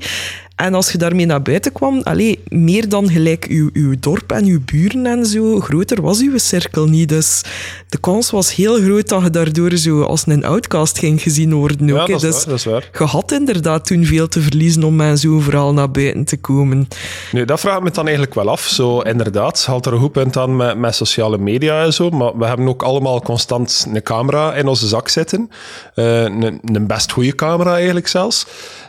En 0.55 0.73
als 0.73 0.91
je 0.91 0.97
daarmee 0.97 1.25
naar 1.25 1.41
buiten 1.41 1.71
kwam, 1.71 2.01
allee, 2.03 2.39
meer 2.47 2.89
dan 2.89 3.09
gelijk 3.09 3.45
uw, 3.45 3.69
uw 3.73 3.93
dorp 3.99 4.31
en 4.31 4.45
uw 4.45 4.59
buren 4.65 5.05
en 5.05 5.25
zo, 5.25 5.59
groter 5.59 6.01
was 6.01 6.21
uw 6.21 6.37
cirkel 6.37 6.85
niet. 6.85 7.09
Dus 7.09 7.41
de 7.89 7.97
kans 7.97 8.31
was 8.31 8.55
heel 8.55 8.81
groot 8.81 9.09
dat 9.09 9.23
je 9.23 9.29
daardoor 9.29 9.77
zo 9.77 10.01
als 10.01 10.27
een 10.27 10.45
outcast 10.45 10.99
ging 10.99 11.21
gezien 11.21 11.53
worden. 11.53 11.91
Ook, 11.91 12.07
ja, 12.07 12.13
dat 12.13 12.23
is, 12.23 12.33
dus 12.33 12.33
waar, 12.33 12.45
dat 12.45 12.57
is 12.57 12.65
waar. 12.65 12.89
Je 12.99 13.03
had 13.03 13.31
inderdaad 13.31 13.85
toen 13.85 14.05
veel 14.05 14.27
te 14.27 14.41
verliezen 14.41 14.83
om 14.83 14.95
met 14.95 15.19
zo'n 15.19 15.41
verhaal 15.41 15.73
naar 15.73 15.91
buiten 15.91 16.25
te 16.25 16.37
komen. 16.37 16.87
Nu, 17.31 17.45
dat 17.45 17.59
vraagt 17.59 17.81
me 17.81 17.91
dan 17.91 18.03
eigenlijk 18.05 18.35
wel 18.35 18.49
af. 18.49 18.61
Zo, 18.61 18.99
inderdaad, 18.99 19.65
haalt 19.65 19.85
er 19.85 19.93
een 19.93 19.99
goed 19.99 20.11
punt 20.11 20.37
aan 20.37 20.55
met, 20.55 20.77
met 20.77 20.95
sociale 20.95 21.37
media 21.37 21.83
en 21.83 21.93
zo, 21.93 22.09
maar 22.09 22.37
we 22.37 22.45
hebben 22.45 22.67
ook 22.67 22.83
allemaal 22.83 23.21
constant 23.21 23.85
een 23.93 24.03
camera 24.03 24.53
in 24.53 24.67
onze 24.67 24.87
zak 24.87 25.09
zitten. 25.09 25.49
Uh, 25.95 26.21
een, 26.21 26.59
een 26.63 26.87
best 26.87 27.11
goede 27.11 27.35
camera 27.35 27.75
eigenlijk 27.75 28.07
zelfs. 28.07 28.45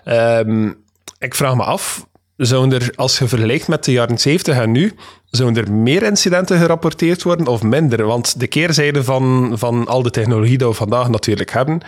Um, 0.08 0.80
ik 1.22 1.34
vraag 1.34 1.54
me 1.54 1.62
af, 1.62 2.06
zouden 2.36 2.80
er, 2.80 2.92
als 2.94 3.18
je 3.18 3.28
vergelijkt 3.28 3.68
met 3.68 3.84
de 3.84 3.92
jaren 3.92 4.18
70 4.18 4.56
en 4.56 4.70
nu, 4.70 4.92
zouden 5.30 5.64
er 5.64 5.72
meer 5.72 6.02
incidenten 6.02 6.58
gerapporteerd 6.58 7.22
worden 7.22 7.46
of 7.46 7.62
minder? 7.62 8.04
Want 8.04 8.40
de 8.40 8.46
keerzijde 8.46 9.04
van, 9.04 9.52
van 9.54 9.86
al 9.86 10.02
de 10.02 10.10
technologie 10.10 10.58
die 10.58 10.66
we 10.66 10.72
vandaag 10.72 11.08
natuurlijk 11.08 11.52
hebben, 11.52 11.80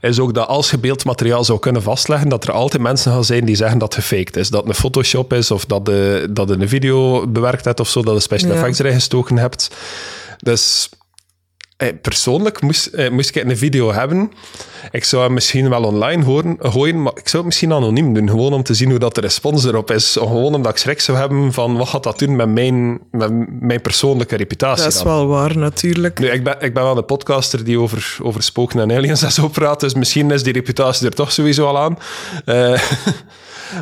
is 0.00 0.18
ook 0.18 0.34
dat 0.34 0.48
als 0.48 0.70
je 0.70 0.78
beeldmateriaal 0.78 1.44
zou 1.44 1.58
kunnen 1.58 1.82
vastleggen, 1.82 2.28
dat 2.28 2.44
er 2.44 2.52
altijd 2.52 2.82
mensen 2.82 3.12
gaan 3.12 3.24
zijn 3.24 3.44
die 3.44 3.56
zeggen 3.56 3.78
dat 3.78 3.94
het 3.94 4.04
gefaked 4.04 4.36
is. 4.36 4.48
Dat 4.48 4.60
het 4.60 4.68
een 4.68 4.80
Photoshop 4.80 5.32
is, 5.32 5.50
of 5.50 5.64
dat, 5.64 5.84
de, 5.84 6.26
dat 6.30 6.50
een 6.50 6.68
video 6.68 7.26
bewerkt 7.26 7.64
hebt 7.64 7.80
of 7.80 7.88
zo, 7.88 8.02
dat 8.02 8.14
je 8.14 8.20
special 8.20 8.52
effects 8.52 8.78
erin 8.78 8.92
gestoken 8.92 9.38
hebt. 9.38 9.70
Dus 10.38 10.88
persoonlijk 12.02 12.60
moest, 12.60 12.86
eh, 12.86 13.10
moest 13.10 13.36
ik 13.36 13.44
een 13.44 13.56
video 13.56 13.92
hebben. 13.92 14.32
Ik 14.90 15.04
zou 15.04 15.22
hem 15.22 15.32
misschien 15.32 15.68
wel 15.68 15.84
online 15.84 16.24
horen, 16.24 16.56
gooien, 16.60 17.02
maar 17.02 17.12
ik 17.14 17.28
zou 17.28 17.36
het 17.36 17.44
misschien 17.44 17.72
anoniem 17.72 18.14
doen. 18.14 18.28
Gewoon 18.28 18.52
om 18.52 18.62
te 18.62 18.74
zien 18.74 18.90
hoe 18.90 18.98
dat 18.98 19.14
de 19.14 19.20
respons 19.20 19.64
erop 19.64 19.90
is. 19.90 20.16
Gewoon 20.20 20.54
omdat 20.54 20.72
ik 20.72 20.78
schrik 20.78 21.00
zou 21.00 21.18
hebben 21.18 21.52
van 21.52 21.76
wat 21.76 21.88
gaat 21.88 22.02
dat 22.02 22.18
doen 22.18 22.36
met 22.36 22.48
mijn, 22.48 23.00
met 23.10 23.60
mijn 23.60 23.80
persoonlijke 23.80 24.36
reputatie. 24.36 24.84
Dat 24.84 24.94
is 24.94 25.02
wel 25.02 25.26
waar, 25.26 25.56
natuurlijk. 25.56 26.18
Nu, 26.18 26.26
ik, 26.26 26.44
ben, 26.44 26.56
ik 26.60 26.74
ben 26.74 26.82
wel 26.82 26.96
een 26.96 27.04
podcaster 27.04 27.64
die 27.64 27.78
over, 27.78 28.16
over 28.22 28.42
spoken 28.42 28.80
en 28.80 28.96
aliens 28.96 29.22
en 29.22 29.32
zo 29.32 29.48
praat, 29.48 29.80
dus 29.80 29.94
misschien 29.94 30.30
is 30.30 30.42
die 30.42 30.52
reputatie 30.52 31.06
er 31.06 31.14
toch 31.14 31.32
sowieso 31.32 31.66
al 31.66 31.78
aan. 31.78 31.98
Uh, 32.46 32.82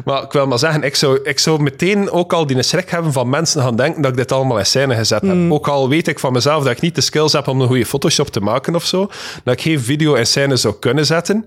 Maar 0.05 0.23
ik 0.23 0.33
wil 0.33 0.47
maar 0.47 0.59
zeggen, 0.59 0.83
ik 0.83 0.95
zou, 0.95 1.19
ik 1.23 1.39
zou 1.39 1.63
meteen 1.63 2.11
ook 2.11 2.33
al 2.33 2.47
die 2.47 2.63
schrik 2.63 2.91
hebben 2.91 3.13
van 3.13 3.29
mensen 3.29 3.63
gaan 3.63 3.77
denken 3.77 4.03
dat 4.03 4.11
ik 4.11 4.17
dit 4.17 4.33
allemaal 4.33 4.59
in 4.59 4.67
scène 4.67 4.95
gezet 4.95 5.23
heb. 5.23 5.35
Mm. 5.35 5.53
Ook 5.53 5.69
al 5.69 5.89
weet 5.89 6.09
ik 6.09 6.19
van 6.19 6.33
mezelf 6.33 6.63
dat 6.63 6.73
ik 6.73 6.81
niet 6.81 6.95
de 6.95 7.01
skills 7.01 7.33
heb 7.33 7.49
om 7.49 7.61
een 7.61 7.67
goede 7.67 7.87
Photoshop 7.89 8.29
te 8.29 8.41
maken 8.41 8.75
of 8.75 8.85
zo, 8.85 9.11
dat 9.45 9.55
ik 9.55 9.61
geen 9.61 9.81
video 9.81 10.15
in 10.15 10.27
scène 10.27 10.57
zou 10.57 10.75
kunnen 10.81 11.07
zetten. 11.07 11.47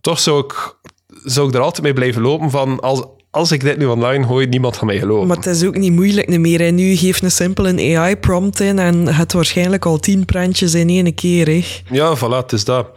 Toch 0.00 0.20
zou 0.20 0.44
ik, 0.44 0.76
zou 1.24 1.48
ik 1.48 1.54
er 1.54 1.60
altijd 1.60 1.82
mee 1.82 1.92
blijven 1.92 2.22
lopen 2.22 2.50
van 2.50 2.80
als, 2.80 3.02
als 3.30 3.52
ik 3.52 3.60
dit 3.60 3.78
nu 3.78 3.86
online 3.86 4.26
gooi, 4.26 4.46
niemand 4.46 4.76
gaat 4.76 4.84
mij 4.84 4.98
geloven. 4.98 5.26
Maar 5.26 5.36
het 5.36 5.46
is 5.46 5.64
ook 5.64 5.76
niet 5.76 5.92
moeilijk 5.92 6.38
meer. 6.38 6.60
En 6.60 6.74
nu 6.74 6.96
geeft 6.96 7.22
een 7.22 7.30
simpel 7.30 7.68
een 7.68 7.96
AI-prompt 7.98 8.60
in 8.60 8.78
en 8.78 9.14
het 9.14 9.32
waarschijnlijk 9.32 9.84
al 9.84 9.98
tien 9.98 10.24
prentjes 10.24 10.74
in 10.74 10.88
één 10.88 11.14
keer. 11.14 11.46
Hè. 11.46 11.64
Ja, 11.90 12.16
voilà, 12.16 12.42
het 12.42 12.52
is 12.52 12.64
dat. 12.64 12.88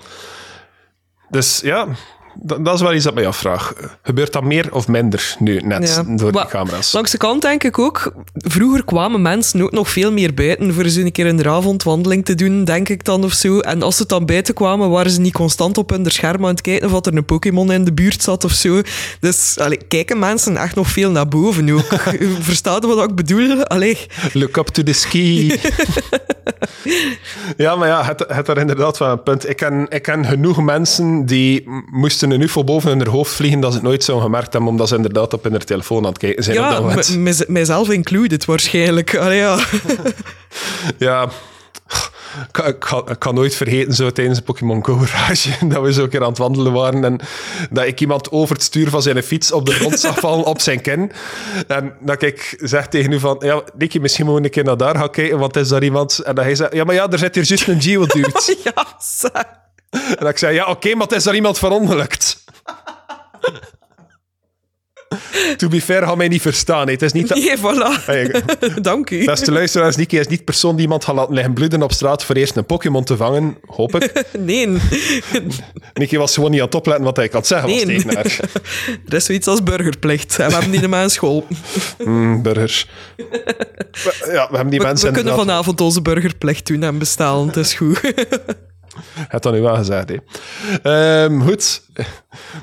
Dus 1.30 1.60
ja, 1.64 1.88
dat, 2.36 2.66
dat, 2.66 2.76
is 2.76 2.82
wel 2.82 2.94
iets 2.94 3.04
dat 3.04 3.14
mij 3.14 3.28
afvraag. 3.28 3.74
Gebeurt 4.02 4.34
dat 4.34 4.44
meer 4.44 4.74
of 4.74 4.88
minder 4.88 5.36
nu 5.40 5.60
net 5.60 6.04
door 6.08 6.32
die 6.32 6.46
camera's? 6.48 6.94
Langs 6.94 7.12
de 7.12 7.18
kant 7.18 7.42
denk 7.42 7.64
ik 7.64 7.80
ook, 7.80 8.14
vroeger 8.34 8.86
kwamen 8.86 9.22
mensen 9.22 9.62
ook 9.62 9.72
nog 9.72 9.90
veel 9.90 10.12
meer 10.12 10.34
buiten 10.34 10.74
voor 10.74 10.84
eens 10.84 10.96
een 10.96 11.12
keer 11.12 11.26
een 11.26 11.48
avondwandeling 11.48 12.26
te 12.26 12.36
doen, 12.36 12.64
denk 12.64 12.90
ik 12.90 13.06
dan 13.06 13.24
of 13.24 13.34
zo. 13.34 13.60
En 13.60 13.82
als 13.82 13.98
ze 13.98 14.06
dan 14.06 14.26
buiten 14.26 14.54
kwamen, 14.54 14.90
waren 14.90 15.12
ze 15.12 15.20
niet 15.20 15.34
constant 15.34 15.78
op 15.78 15.90
hun 15.90 16.12
scherm 16.12 16.44
aan 16.44 16.52
het 16.52 16.62
kijken 16.62 16.94
of 16.94 17.06
er 17.06 17.16
een 17.16 17.26
Pokémon 17.26 17.72
in 17.72 17.84
de 17.84 17.94
buurt 17.94 18.24
zat 18.24 18.44
of 18.44 18.52
zo. 18.52 18.82
Dus 19.20 19.60
allee, 19.60 19.80
kijken 19.88 20.20
mensen 20.20 20.58
echt 20.58 20.76
nog 20.76 20.88
veel 20.88 21.12
naar 21.12 21.28
boven 21.28 21.70
ook. 21.70 21.94
Verstaat 22.50 22.86
wat 22.86 23.10
ik 23.10 23.16
bedoel? 23.16 23.66
Allee. 23.66 23.98
Look 24.34 24.58
up 24.58 24.68
to 24.68 24.84
the 24.84 24.94
ski. 24.94 25.48
ja, 27.58 27.76
maar 27.76 27.88
ja, 27.88 28.04
het, 28.04 28.26
het 28.28 28.48
er 28.48 28.58
inderdaad 28.58 28.98
wel 28.98 29.12
een 29.12 29.24
punt. 29.24 29.50
Ik 29.50 29.56
ken, 29.56 29.86
ik 29.90 30.02
ken 30.02 30.26
genoeg 30.26 30.62
mensen 30.62 31.26
die 31.26 31.70
moesten 31.92 32.21
moesten 32.28 32.42
een 32.42 32.48
UFO 32.48 32.64
boven 32.64 32.98
hun 32.98 33.08
hoofd 33.08 33.34
vliegen 33.34 33.60
dat 33.60 33.72
ze 33.72 33.78
het 33.78 33.88
nooit 33.88 34.04
zouden 34.04 34.26
gemerkt 34.26 34.54
hebben, 34.54 34.72
omdat 34.72 34.88
ze 34.88 34.96
inderdaad 34.96 35.34
op 35.34 35.44
hun 35.44 35.58
telefoon 35.58 36.04
aan 36.04 36.10
het 36.10 36.18
kijken 36.18 36.44
zijn. 36.44 36.56
Ja, 36.56 36.96
mijzelf 37.48 37.90
included 37.90 38.46
waarschijnlijk. 38.46 39.16
Allee, 39.16 39.38
ja. 39.38 39.60
ja. 40.98 41.30
Ik 42.48 42.80
kan, 42.80 43.10
ik, 43.10 43.20
kan, 43.20 43.36
nooit 43.36 43.56
vergeten, 43.56 43.94
zo 43.94 44.12
tijdens 44.12 44.38
de 44.38 44.44
Pokémon 44.44 44.86
Go 44.86 45.00
rage, 45.14 45.50
dat 45.68 45.84
we 45.84 45.94
zo 45.94 46.04
een 46.04 46.10
keer 46.10 46.22
aan 46.22 46.30
het 46.30 46.38
wandelen 46.38 46.74
waren 46.74 47.04
en 47.04 47.20
dat 47.70 47.86
ik 47.86 48.00
iemand 48.00 48.32
over 48.32 48.56
het 48.56 48.64
stuur 48.64 48.90
van 48.90 49.02
zijn 49.02 49.24
fiets 49.24 49.52
op 49.52 49.66
de 49.66 49.72
grond 49.72 50.00
zag 50.00 50.20
vallen 50.20 50.46
op 50.46 50.62
zijn 50.62 50.82
kin. 50.82 51.12
En 51.68 51.94
dat 52.00 52.22
ik 52.22 52.56
zeg 52.58 52.88
tegen 52.88 53.12
u 53.12 53.20
van, 53.20 53.36
ja, 53.40 53.62
Nicky, 53.78 54.00
misschien 54.00 54.26
moet 54.26 54.38
we 54.38 54.44
een 54.44 54.50
keer 54.50 54.64
naar 54.64 54.78
daar 54.78 54.96
gaan 54.96 55.12
kijken, 55.12 55.40
want 55.40 55.56
is 55.56 55.68
daar 55.68 55.84
iemand... 55.84 56.20
En 56.20 56.36
dat 56.36 56.44
hij 56.44 56.56
zei, 56.56 56.70
ja, 56.76 56.84
maar 56.84 56.96
ja, 56.96 57.10
er 57.10 57.20
zit 57.20 57.36
hier 57.36 57.44
juist 57.44 57.68
een 57.68 57.82
Geodude. 57.82 58.32
ja, 58.64 58.86
zeg. 59.00 59.60
En 60.20 60.28
ik 60.28 60.38
zei, 60.38 60.54
ja, 60.56 60.62
oké, 60.62 60.72
okay, 60.72 60.92
maar 60.94 61.08
het 61.08 61.16
is 61.16 61.24
daar 61.24 61.36
iemand 61.36 61.58
verongelukt. 61.58 62.40
To 65.58 65.68
be 65.68 65.82
fair, 65.82 66.04
had 66.04 66.18
mij 66.18 66.28
niet 66.28 66.42
verstaan. 66.42 66.88
Het 66.90 67.02
is 67.02 67.12
niet 67.12 67.28
dat... 67.28 67.38
Nee, 67.38 67.58
voilà. 67.58 68.06
Hey, 68.06 68.44
Dank 68.82 69.10
u. 69.10 69.26
Beste 69.26 69.52
luisteraars, 69.52 69.96
Niki 69.96 70.20
is 70.20 70.28
niet 70.28 70.46
persoon 70.46 70.74
die 70.76 70.82
iemand 70.84 71.06
gaat 71.06 71.16
laten 71.16 71.34
liggen 71.34 71.54
bloeden 71.54 71.82
op 71.84 71.92
straat 71.92 72.24
voor 72.24 72.36
eerst 72.36 72.56
een 72.56 72.66
Pokémon 72.66 73.04
te 73.04 73.18
vangen, 73.18 73.58
hoop 73.66 73.96
ik. 73.96 74.24
Nee. 74.38 74.78
Niki 75.94 76.18
was 76.18 76.34
gewoon 76.34 76.52
niet 76.52 76.60
aan 76.60 76.66
het 76.66 76.76
opletten 76.76 77.04
wat 77.06 77.16
hij 77.16 77.28
kan 77.28 77.46
zeggen 77.46 77.70
was 77.70 77.84
Nee. 77.84 77.96
tegen 77.98 78.16
haar. 78.16 78.40
Er 79.08 79.14
is 79.14 79.26
zoiets 79.26 79.48
als 79.48 79.64
burgerplicht. 79.64 80.40
En 80.40 80.48
we 80.48 80.54
hebben 80.54 80.72
die 80.72 80.82
in 80.82 80.90
mijn 80.90 81.10
school. 81.10 81.48
Mm, 82.04 82.42
burgers. 82.42 82.88
Ja, 84.26 84.48
we 84.50 84.56
hebben 84.56 84.70
die 84.70 84.80
We, 84.80 84.86
mensen 84.86 85.08
we 85.08 85.14
kunnen 85.14 85.32
inderdaad- 85.32 85.38
vanavond 85.38 85.82
onze 85.82 86.02
burgerplicht 86.02 86.68
doen 86.68 86.84
en 86.84 86.98
bestellen. 86.98 87.48
Het 87.48 87.58
is 87.58 87.74
goed. 87.74 88.00
Het 89.28 89.44
had 89.44 89.54
nu 89.54 89.62
wel 89.62 89.76
gezegd, 89.76 90.10
hè. 90.10 90.16
Ehm, 91.24 91.42
goed. 91.42 91.82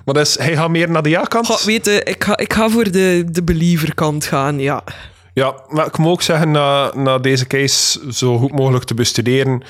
Maar 0.04 0.14
dus, 0.14 0.36
hij 0.38 0.54
gaat 0.56 0.70
meer 0.70 0.90
naar 0.90 1.02
de 1.02 1.08
ja-kant? 1.08 1.46
Ga, 1.46 1.64
weet 1.66 1.84
je, 1.84 2.02
ik 2.02 2.24
ga, 2.24 2.36
ik 2.36 2.52
ga 2.52 2.68
voor 2.68 2.90
de, 2.90 3.24
de 3.30 3.42
believerkant 3.42 4.24
gaan, 4.24 4.58
ja. 4.60 4.84
Ja, 5.34 5.54
maar 5.68 5.86
ik 5.86 5.98
moet 5.98 6.10
ook 6.10 6.22
zeggen, 6.22 6.50
na, 6.50 6.92
na 6.94 7.18
deze 7.18 7.46
case 7.46 8.00
zo 8.12 8.38
goed 8.38 8.52
mogelijk 8.52 8.84
te 8.84 8.94
bestuderen, 8.94 9.62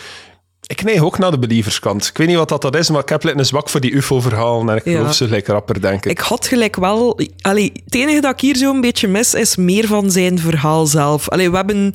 ik 0.67 0.83
neig 0.85 1.03
ook 1.03 1.19
naar 1.19 1.31
de 1.31 1.39
believerskant. 1.39 2.07
Ik 2.07 2.17
weet 2.19 2.27
niet 2.27 2.37
wat 2.37 2.49
dat, 2.49 2.63
dat 2.63 2.77
is, 2.77 2.91
maar 2.91 3.01
ik 3.01 3.09
heb 3.09 3.25
een 3.25 3.45
zwak 3.45 3.69
voor 3.69 3.81
die 3.81 3.93
UFO-verhalen 3.93 4.69
en 4.69 4.77
ik 4.77 4.85
Ja. 4.85 4.99
geloof 4.99 5.15
ze 5.15 5.29
lekker 5.29 5.53
rapper 5.53 5.81
denken. 5.81 6.11
Ik 6.11 6.19
had 6.19 6.47
gelijk 6.47 6.77
wel... 6.77 7.21
Allee, 7.41 7.73
het 7.85 7.95
enige 7.95 8.21
dat 8.21 8.33
ik 8.33 8.41
hier 8.41 8.57
zo'n 8.57 8.81
beetje 8.81 9.09
mis, 9.09 9.35
is 9.35 9.57
meer 9.57 9.87
van 9.87 10.11
zijn 10.11 10.39
verhaal 10.39 10.87
zelf. 10.87 11.29
Allee, 11.29 11.51
we 11.51 11.57
hebben 11.57 11.93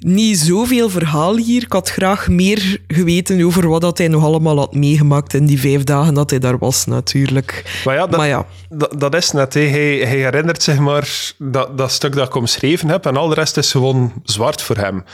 niet 0.00 0.38
zoveel 0.38 0.90
verhaal 0.90 1.36
hier. 1.36 1.62
Ik 1.62 1.72
had 1.72 1.90
graag 1.90 2.28
meer 2.28 2.80
geweten 2.88 3.44
over 3.44 3.68
wat 3.68 3.80
dat 3.80 3.98
hij 3.98 4.08
nog 4.08 4.24
allemaal 4.24 4.56
had 4.56 4.74
meegemaakt 4.74 5.34
in 5.34 5.46
die 5.46 5.60
vijf 5.60 5.84
dagen 5.84 6.14
dat 6.14 6.30
hij 6.30 6.38
daar 6.38 6.58
was, 6.58 6.86
natuurlijk. 6.86 7.80
Maar 7.84 7.94
ja, 7.94 8.06
dat, 8.06 8.18
Maar 8.18 8.28
ja. 8.28 8.46
dat, 8.68 9.00
dat 9.00 9.14
is 9.14 9.30
net. 9.30 9.54
Hij, 9.54 9.68
hij 9.68 10.16
herinnert 10.16 10.62
zich 10.62 10.78
maar 10.78 11.32
dat, 11.38 11.78
dat 11.78 11.92
stuk 11.92 12.14
dat 12.14 12.26
ik 12.26 12.34
omschreven 12.34 12.88
heb 12.88 13.06
en 13.06 13.16
al 13.16 13.28
de 13.28 13.34
rest 13.34 13.56
is 13.56 13.70
gewoon 13.70 14.12
zwart 14.24 14.62
voor 14.62 14.76
hem. 14.76 15.04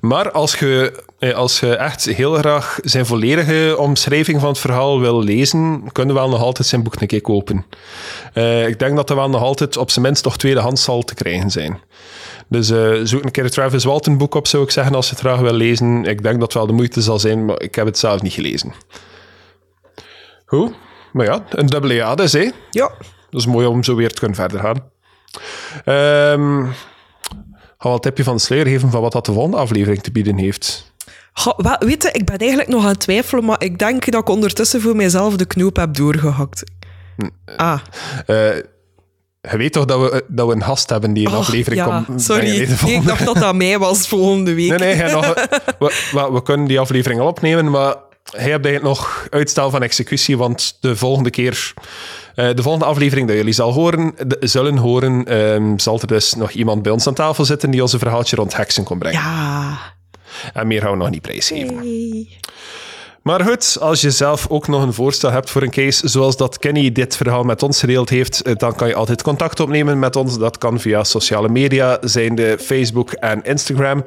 Maar 0.00 0.30
als 0.30 0.58
je, 0.58 1.02
eh, 1.18 1.34
als 1.34 1.60
je 1.60 1.76
echt 1.76 2.04
heel 2.04 2.34
graag 2.34 2.78
zijn 2.82 3.06
volledige 3.06 3.74
omschrijving 3.78 4.40
van 4.40 4.48
het 4.48 4.58
verhaal 4.58 5.00
wil 5.00 5.22
lezen, 5.22 5.82
kunnen 5.92 6.14
we 6.14 6.20
wel 6.20 6.30
nog 6.30 6.42
altijd 6.42 6.68
zijn 6.68 6.82
boek 6.82 7.00
een 7.00 7.06
keer 7.06 7.20
kopen. 7.20 7.66
Eh, 8.32 8.68
ik 8.68 8.78
denk 8.78 8.96
dat 8.96 9.08
dat 9.08 9.16
wel 9.16 9.30
nog 9.30 9.42
altijd 9.42 9.76
op 9.76 9.90
zijn 9.90 10.04
minst 10.04 10.24
nog 10.24 10.36
tweedehands 10.36 10.82
zal 10.82 11.02
te 11.02 11.14
krijgen 11.14 11.50
zijn. 11.50 11.80
Dus 12.50 12.70
eh, 12.70 13.00
zoek 13.02 13.24
een 13.24 13.30
keer 13.30 13.44
het 13.44 13.52
Travis 13.52 13.84
Walton 13.84 14.18
boek 14.18 14.34
op, 14.34 14.46
zou 14.46 14.62
ik 14.62 14.70
zeggen, 14.70 14.94
als 14.94 15.06
je 15.06 15.12
het 15.12 15.20
graag 15.20 15.40
wil 15.40 15.52
lezen. 15.52 16.04
Ik 16.04 16.22
denk 16.22 16.34
dat 16.34 16.42
het 16.42 16.54
wel 16.54 16.66
de 16.66 16.72
moeite 16.72 17.00
zal 17.02 17.18
zijn, 17.18 17.44
maar 17.44 17.60
ik 17.60 17.74
heb 17.74 17.86
het 17.86 17.98
zelf 17.98 18.22
niet 18.22 18.32
gelezen. 18.32 18.72
Goed, 20.46 20.72
maar 21.12 21.26
ja, 21.26 21.44
een 21.50 21.66
dubbele 21.66 21.94
ja 21.94 22.14
dus, 22.14 22.32
hè. 22.32 22.50
Ja, 22.70 22.90
Dat 23.30 23.40
is 23.40 23.46
mooi 23.46 23.66
om 23.66 23.82
zo 23.84 23.94
weer 23.94 24.12
te 24.12 24.18
kunnen 24.18 24.36
verder 24.36 24.60
gaan. 24.60 24.90
Ehm 25.84 26.66
ga 27.80 27.88
wel 27.88 27.94
een 27.94 28.00
tipje 28.00 28.24
van 28.24 28.34
de 28.34 28.40
sluier 28.42 28.66
geven 28.66 28.90
van 28.90 29.00
wat 29.00 29.12
dat 29.12 29.26
de 29.26 29.32
volgende 29.32 29.56
aflevering 29.56 30.02
te 30.02 30.10
bieden 30.12 30.36
heeft. 30.36 30.92
Wel, 31.56 31.76
weet 31.78 32.02
je, 32.02 32.10
ik 32.12 32.24
ben 32.24 32.38
eigenlijk 32.38 32.68
nog 32.70 32.82
aan 32.82 32.88
het 32.88 33.00
twijfelen, 33.00 33.44
maar 33.44 33.62
ik 33.62 33.78
denk 33.78 34.10
dat 34.10 34.20
ik 34.20 34.28
ondertussen 34.28 34.80
voor 34.80 34.96
mijzelf 34.96 35.36
de 35.36 35.44
knoop 35.46 35.76
heb 35.76 35.94
doorgehakt. 35.94 36.62
Ah, 37.56 37.80
Eh, 38.26 38.48
je 39.40 39.56
weet 39.56 39.72
toch 39.72 39.84
dat 39.84 40.00
we, 40.00 40.24
dat 40.28 40.46
we 40.46 40.52
een 40.52 40.62
gast 40.62 40.90
hebben 40.90 41.12
die 41.12 41.26
een 41.26 41.32
oh, 41.32 41.38
aflevering 41.38 41.80
ja, 41.86 42.02
komt 42.06 42.22
sorry. 42.22 42.44
Nee, 42.82 42.94
ik 42.94 43.06
dacht 43.06 43.24
dat 43.24 43.36
dat 43.36 43.54
mij 43.54 43.78
was 43.78 44.08
volgende 44.08 44.54
week. 44.54 44.78
Nee, 44.78 44.94
nee, 44.96 45.10
nog, 45.12 45.26
we, 45.78 46.08
we, 46.12 46.28
we 46.32 46.42
kunnen 46.42 46.66
die 46.66 46.80
aflevering 46.80 47.20
al 47.20 47.26
opnemen, 47.26 47.70
maar 47.70 47.94
hij 48.30 48.50
hebt 48.50 48.64
eigenlijk 48.64 48.82
nog 48.82 49.26
uitstel 49.30 49.70
van 49.70 49.82
executie, 49.82 50.38
want 50.38 50.76
de 50.80 50.96
volgende 50.96 51.30
keer, 51.30 51.72
eh, 52.34 52.54
de 52.54 52.62
volgende 52.62 52.86
aflevering 52.86 53.28
dat 53.28 53.36
jullie 53.36 53.52
zal 53.52 53.72
horen, 53.72 54.14
de- 54.26 54.36
zullen 54.40 54.76
horen, 54.76 55.24
ehm, 55.24 55.78
zal 55.78 56.00
er 56.00 56.06
dus 56.06 56.34
nog 56.34 56.50
iemand 56.50 56.82
bij 56.82 56.92
ons 56.92 57.06
aan 57.06 57.14
tafel 57.14 57.44
zitten 57.44 57.70
die 57.70 57.82
ons 57.82 57.92
een 57.92 57.98
verhaaltje 57.98 58.36
rond 58.36 58.56
heksen 58.56 58.84
kon 58.84 58.98
brengen. 58.98 59.20
Ja. 59.20 59.78
En 60.52 60.66
meer 60.66 60.80
gaan 60.80 60.90
we 60.90 60.96
nog 60.96 61.10
niet 61.10 61.22
prijsgeven. 61.22 61.76
Hey. 61.76 62.28
Maar 63.22 63.44
goed, 63.44 63.76
als 63.80 64.00
je 64.00 64.10
zelf 64.10 64.46
ook 64.48 64.68
nog 64.68 64.82
een 64.82 64.92
voorstel 64.92 65.30
hebt 65.30 65.50
voor 65.50 65.62
een 65.62 65.70
case, 65.70 66.08
zoals 66.08 66.36
dat 66.36 66.58
Kenny 66.58 66.92
dit 66.92 67.16
verhaal 67.16 67.42
met 67.42 67.62
ons 67.62 67.80
gedeeld 67.80 68.08
heeft, 68.08 68.42
eh, 68.42 68.54
dan 68.56 68.74
kan 68.74 68.88
je 68.88 68.94
altijd 68.94 69.22
contact 69.22 69.60
opnemen 69.60 69.98
met 69.98 70.16
ons. 70.16 70.38
Dat 70.38 70.58
kan 70.58 70.80
via 70.80 71.04
sociale 71.04 71.48
media, 71.48 71.98
zijnde 72.00 72.56
Facebook 72.60 73.12
en 73.12 73.44
Instagram. 73.44 74.04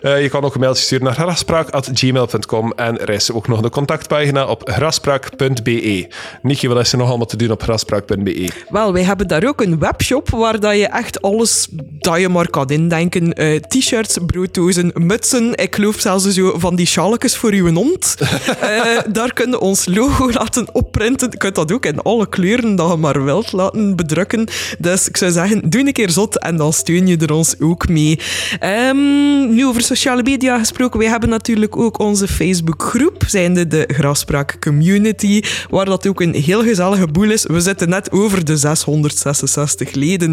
Eh, 0.00 0.22
je 0.22 0.28
kan 0.28 0.44
ook 0.44 0.54
een 0.54 0.60
mailtje 0.60 0.84
sturen 0.84 1.04
naar 1.04 1.14
graspraak.gmail.com 1.14 2.72
en 2.72 3.00
er 3.00 3.08
is 3.08 3.32
ook 3.32 3.48
nog 3.48 3.60
de 3.60 3.70
contactpagina 3.70 4.46
op 4.46 4.70
graspraak.be. 4.70 6.08
Nietje, 6.42 6.68
wat 6.68 6.80
is 6.80 6.92
er 6.92 6.98
nog 6.98 7.08
allemaal 7.08 7.26
te 7.26 7.36
doen 7.36 7.50
op 7.50 7.62
graspraak.be? 7.62 8.48
Wel, 8.68 8.92
wij 8.92 9.02
hebben 9.02 9.28
daar 9.28 9.44
ook 9.46 9.60
een 9.60 9.78
webshop 9.78 10.30
waar 10.30 10.60
dat 10.60 10.76
je 10.76 10.86
echt 10.86 11.22
alles 11.22 11.68
dat 11.98 12.20
je 12.20 12.28
maar 12.28 12.50
kan 12.50 12.68
indenken. 12.68 13.32
Eh, 13.32 13.56
T-shirts, 13.56 14.18
brooddozen, 14.26 14.90
mutsen. 14.94 15.54
Ik 15.54 15.74
geloof 15.74 16.00
zelfs 16.00 16.24
zo 16.24 16.58
van 16.58 16.76
die 16.76 16.86
sjalletjes 16.86 17.36
voor 17.36 17.52
uw 17.52 17.72
hond. 17.72 18.16
Eh, 18.60 18.98
daar 19.12 19.32
kun 19.32 19.50
je 19.50 19.60
ons 19.60 19.86
logo 19.86 20.32
laten 20.32 20.66
opprinten. 20.72 21.30
Je 21.30 21.36
kunt 21.36 21.54
dat 21.54 21.72
ook 21.72 21.86
in 21.86 22.00
alle 22.00 22.28
kleuren 22.28 22.76
dat 22.76 22.90
je 22.90 22.96
maar 22.96 23.24
wilt 23.24 23.52
laten 23.52 23.96
bedrukken. 23.96 24.48
Dus 24.78 25.08
ik 25.08 25.16
zou 25.16 25.30
zeggen, 25.30 25.70
doe 25.70 25.86
een 25.86 25.92
keer 25.92 26.10
zot 26.10 26.38
en 26.38 26.56
dan 26.56 26.72
steun 26.72 27.06
je 27.06 27.16
er 27.16 27.32
ons 27.32 27.60
ook 27.60 27.88
mee. 27.88 28.20
Ehm, 28.58 29.54
nu 29.54 29.66
over 29.66 29.82
sociale 29.82 30.22
media 30.22 30.58
gesproken. 30.58 30.98
Wij 30.98 31.08
hebben 31.08 31.28
natuurlijk 31.28 31.76
ook 31.76 31.98
onze 31.98 32.28
Facebookgroep, 32.28 33.24
zijnde 33.26 33.66
de 33.66 33.84
Grafspraak 33.86 34.56
Community, 34.60 35.42
waar 35.70 35.84
dat 35.84 36.06
ook 36.06 36.20
een 36.20 36.34
heel 36.34 36.62
gezellige 36.62 37.06
boel 37.06 37.30
is. 37.30 37.46
We 37.46 37.60
zitten 37.60 37.88
net 37.88 38.12
over 38.12 38.44
de 38.44 38.56
666 38.56 39.94
leden. 39.94 40.32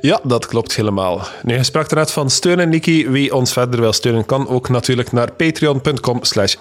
Ja, 0.00 0.20
dat 0.22 0.46
klopt 0.46 0.76
helemaal. 0.76 1.26
Nu, 1.42 1.54
je 1.54 1.62
sprak 1.62 1.90
er 1.90 1.96
net 1.96 2.10
van 2.10 2.30
steunen, 2.30 2.68
Niki. 2.68 3.08
Wie 3.08 3.34
ons 3.34 3.52
verder 3.52 3.80
wil 3.80 3.92
steunen, 3.92 4.26
kan 4.26 4.48
ook 4.48 4.68
natuurlijk 4.68 5.12
naar 5.12 5.32
patreon.com 5.32 6.18
slash 6.24 6.54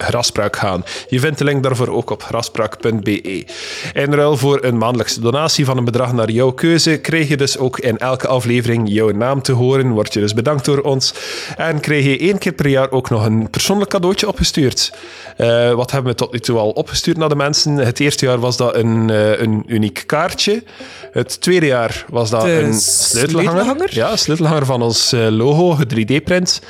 gaan. 0.52 0.84
Je 1.08 1.20
vindt 1.20 1.38
de 1.38 1.44
link 1.44 1.64
daarvoor 1.64 1.88
ook 1.88 2.10
op 2.10 2.24
graspraak.be. 2.24 3.46
In 3.94 4.14
ruil 4.14 4.38
voor 4.38 4.64
een 4.64 4.78
maandelijkse 4.78 5.20
donatie 5.20 5.66
van 5.66 5.78
een 5.78 5.86
bedrag 5.86 6.14
naar 6.14 6.32
jouw 6.32 6.52
keuze, 6.52 6.98
krijg 6.98 7.28
je 7.28 7.38
dus 7.38 7.58
ook 7.58 7.80
in 7.80 7.98
elke 7.98 8.28
aflevering 8.28 8.90
jouw 8.90 9.10
naam 9.10 9.42
te 9.42 9.52
horen. 9.52 9.92
Word 9.92 10.14
je 10.14 10.20
dus 10.20 10.34
bedankt 10.34 10.66
door 10.66 10.82
ons. 10.82 11.14
En 11.58 11.80
krijg 11.80 12.06
je 12.06 12.18
één 12.18 12.38
keer 12.38 12.54
per 12.54 12.68
jaar 12.68 12.92
ook 12.92 13.10
nog 13.10 13.26
een 13.26 13.50
persoonlijk 13.50 13.90
cadeautje 13.90 14.28
opgestuurd. 14.28 14.94
Eh, 15.38 15.74
wat 15.74 15.92
hebben 15.92 16.12
we 16.12 16.18
tot 16.18 16.32
nu 16.32 16.40
toe 16.40 16.58
al 16.58 16.70
opgestuurd 16.70 17.18
naar 17.18 17.30
de 17.30 17.36
mensen? 17.36 17.76
Het 17.76 18.00
eerste 18.00 18.26
jaar 18.26 18.40
was 18.40 18.58
dat 18.58 18.76
een, 18.76 19.10
eh, 19.10 19.40
een 19.40 19.64
uniek 19.68 20.04
kaartje. 20.06 20.64
Het 21.12 21.42
tweede 21.42 21.66
jaar 21.66 22.06
was 22.10 22.30
dat 22.30 22.44
een 22.44 22.74
sleutelhanger? 23.10 23.52
sleutelhanger. 23.52 23.96
Ja, 23.96 24.16
sleutelhanger 24.16 24.66
van 24.66 24.82
ons 24.82 25.12
eh, 25.12 25.28
logo, 25.30 25.78
3D-print. 25.84 26.62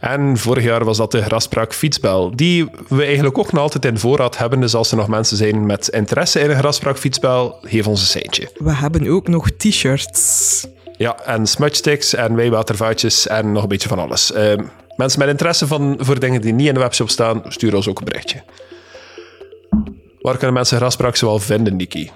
En 0.00 0.36
vorig 0.36 0.64
jaar 0.64 0.84
was 0.84 0.96
dat 0.96 1.10
de 1.10 1.22
Graspraak 1.22 1.74
fietsbel, 1.74 2.36
die 2.36 2.68
we 2.88 3.04
eigenlijk 3.04 3.38
ook 3.38 3.52
nog 3.52 3.62
altijd 3.62 3.84
in 3.84 3.98
voorraad 3.98 4.38
hebben. 4.38 4.60
Dus 4.60 4.74
als 4.74 4.90
er 4.90 4.96
nog 4.96 5.08
mensen 5.08 5.36
zijn 5.36 5.66
met 5.66 5.88
interesse 5.88 6.40
in 6.40 6.50
een 6.50 6.56
Graspraak 6.56 6.98
fietsbel, 6.98 7.58
geef 7.62 7.86
ons 7.86 8.00
een 8.00 8.06
seintje. 8.06 8.48
We 8.56 8.74
hebben 8.74 9.08
ook 9.08 9.28
nog 9.28 9.50
t-shirts. 9.50 10.66
Ja, 10.96 11.16
en 11.24 11.46
smudgesticks 11.46 12.14
en 12.14 12.34
wijwatervaatjes 12.34 13.26
en 13.26 13.52
nog 13.52 13.62
een 13.62 13.68
beetje 13.68 13.88
van 13.88 13.98
alles. 13.98 14.32
Eh, 14.32 14.52
mensen 14.96 15.18
met 15.18 15.28
interesse 15.28 15.66
van, 15.66 15.96
voor 16.00 16.18
dingen 16.18 16.40
die 16.40 16.52
niet 16.52 16.68
in 16.68 16.74
de 16.74 16.80
webshop 16.80 17.08
staan, 17.10 17.42
stuur 17.48 17.74
ons 17.74 17.88
ook 17.88 17.98
een 17.98 18.04
berichtje. 18.04 18.42
Waar 20.20 20.36
kunnen 20.36 20.54
mensen 20.54 20.76
Graspraak 20.76 21.16
zoal 21.16 21.38
vinden, 21.38 21.76
Niki? 21.76 22.10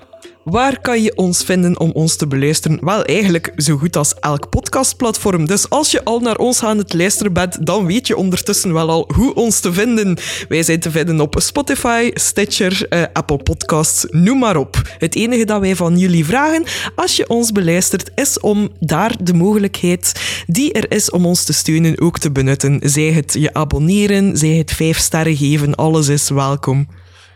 Waar 0.50 0.80
kan 0.80 1.02
je 1.02 1.16
ons 1.16 1.44
vinden 1.44 1.80
om 1.80 1.90
ons 1.90 2.16
te 2.16 2.26
beluisteren? 2.26 2.78
Wel, 2.80 3.04
eigenlijk 3.04 3.52
zo 3.56 3.76
goed 3.76 3.96
als 3.96 4.14
elk 4.14 4.48
podcastplatform. 4.48 5.46
Dus 5.46 5.70
als 5.70 5.90
je 5.90 6.04
al 6.04 6.20
naar 6.20 6.36
ons 6.36 6.62
aan 6.62 6.78
het 6.78 6.94
luisteren 6.94 7.32
bent, 7.32 7.66
dan 7.66 7.86
weet 7.86 8.06
je 8.06 8.16
ondertussen 8.16 8.72
wel 8.72 8.88
al 8.88 9.10
hoe 9.14 9.34
ons 9.34 9.60
te 9.60 9.72
vinden. 9.72 10.18
Wij 10.48 10.62
zijn 10.62 10.80
te 10.80 10.90
vinden 10.90 11.20
op 11.20 11.34
Spotify, 11.38 12.10
Stitcher, 12.14 12.86
eh, 12.88 13.02
Apple 13.12 13.36
Podcasts, 13.36 14.06
noem 14.10 14.38
maar 14.38 14.56
op. 14.56 14.82
Het 14.98 15.14
enige 15.14 15.44
dat 15.44 15.60
wij 15.60 15.76
van 15.76 15.98
jullie 15.98 16.24
vragen, 16.24 16.64
als 16.94 17.16
je 17.16 17.28
ons 17.28 17.52
beluistert, 17.52 18.10
is 18.14 18.40
om 18.40 18.68
daar 18.80 19.16
de 19.20 19.34
mogelijkheid 19.34 20.12
die 20.46 20.72
er 20.72 20.90
is 20.92 21.10
om 21.10 21.26
ons 21.26 21.44
te 21.44 21.52
steunen 21.52 22.00
ook 22.00 22.18
te 22.18 22.30
benutten. 22.30 22.80
Zij 22.82 23.12
het 23.12 23.32
je 23.38 23.54
abonneren, 23.54 24.36
zij 24.36 24.48
het 24.48 24.72
vijf 24.72 24.98
sterren 24.98 25.36
geven, 25.36 25.74
alles 25.74 26.08
is 26.08 26.28
welkom. 26.28 26.86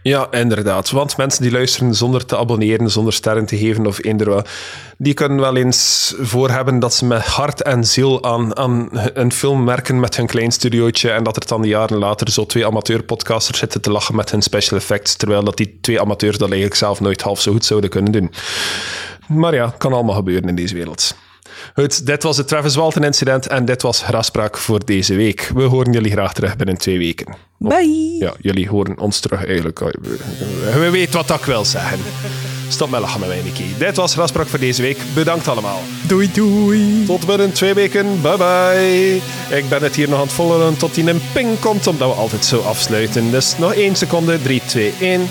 Ja, 0.03 0.31
inderdaad. 0.31 0.91
Want 0.91 1.17
mensen 1.17 1.43
die 1.43 1.53
luisteren 1.53 1.95
zonder 1.95 2.27
te 2.27 2.37
abonneren, 2.37 2.91
zonder 2.91 3.13
sterren 3.13 3.47
te 3.47 3.57
geven 3.57 3.87
of 3.87 4.05
eender 4.05 4.29
wat, 4.29 4.49
die 4.97 5.15
kunnen 5.15 5.41
wel 5.41 5.57
eens 5.57 6.15
voor 6.21 6.51
hebben 6.51 6.79
dat 6.79 6.95
ze 6.95 7.05
met 7.05 7.23
hart 7.23 7.63
en 7.63 7.85
ziel 7.85 8.25
aan, 8.25 8.57
aan 8.57 8.89
een 9.15 9.33
film 9.33 9.67
werken 9.67 10.01
met 10.01 10.17
hun 10.17 10.27
klein 10.27 10.51
studiootje 10.51 11.11
en 11.11 11.25
dat 11.25 11.37
er 11.37 11.47
dan 11.47 11.65
jaren 11.65 11.99
later 11.99 12.31
zo 12.31 12.47
twee 12.47 12.67
amateurpodcasters 12.67 13.59
zitten 13.59 13.81
te 13.81 13.91
lachen 13.91 14.15
met 14.15 14.31
hun 14.31 14.43
special 14.43 14.79
effects, 14.79 15.17
terwijl 15.17 15.45
dat 15.45 15.57
die 15.57 15.79
twee 15.81 16.01
amateurs 16.01 16.39
dat 16.39 16.49
eigenlijk 16.49 16.79
zelf 16.79 17.01
nooit 17.01 17.23
half 17.23 17.41
zo 17.41 17.53
goed 17.53 17.65
zouden 17.65 17.91
kunnen 17.91 18.13
doen. 18.13 18.31
Maar 19.29 19.55
ja, 19.55 19.75
kan 19.79 19.93
allemaal 19.93 20.15
gebeuren 20.15 20.49
in 20.49 20.55
deze 20.55 20.75
wereld. 20.75 21.15
Goed, 21.75 22.07
dit 22.07 22.23
was 22.23 22.37
het 22.37 22.49
Travis 22.49 22.75
Walton 22.75 23.05
incident 23.05 23.47
en 23.47 23.65
dit 23.65 23.83
was 23.83 24.03
Graspraak 24.03 24.59
voor 24.59 24.85
deze 24.85 25.15
week. 25.15 25.51
We 25.55 25.63
horen 25.63 25.93
jullie 25.93 26.11
graag 26.11 26.35
terug 26.35 26.57
binnen 26.57 26.77
twee 26.77 26.99
weken. 26.99 27.35
Bye! 27.59 28.17
Ja, 28.19 28.33
jullie 28.41 28.69
horen 28.69 28.99
ons 28.99 29.21
terug 29.21 29.47
eigenlijk. 29.47 29.79
We 29.79 30.89
weten 30.91 31.27
wat 31.27 31.31
ik 31.31 31.45
wil 31.45 31.65
zeggen. 31.65 31.99
Stop 32.69 32.91
met 32.91 33.01
lachen 33.01 33.21
met 33.21 33.29
mij, 33.29 33.41
Nicky. 33.43 33.65
Dit 33.79 33.97
was 33.97 34.15
Rasbrak 34.15 34.47
voor 34.47 34.59
deze 34.59 34.83
week. 34.83 34.99
Bedankt 35.15 35.49
allemaal. 35.49 35.81
Doei, 36.07 36.33
doei. 36.33 37.05
Tot 37.07 37.27
binnen 37.27 37.53
twee 37.53 37.75
weken. 37.75 38.21
Bye 38.23 38.37
bye. 38.37 39.21
Ik 39.59 39.69
ben 39.69 39.83
het 39.83 39.97
hier 39.97 40.09
nog 40.09 40.19
aan 40.19 40.25
het 40.25 40.33
volgen 40.33 40.77
tot 40.77 40.95
die 40.95 41.11
een 41.11 41.21
ping 41.33 41.61
komt, 41.61 41.87
omdat 41.87 42.09
we 42.09 42.15
altijd 42.15 42.45
zo 42.45 42.61
afsluiten. 42.61 43.31
Dus 43.31 43.59
nog 43.59 43.75
één 43.75 43.97
seconde. 43.97 44.43
3, 44.43 44.63
2, 44.67 44.93
1. 45.01 45.29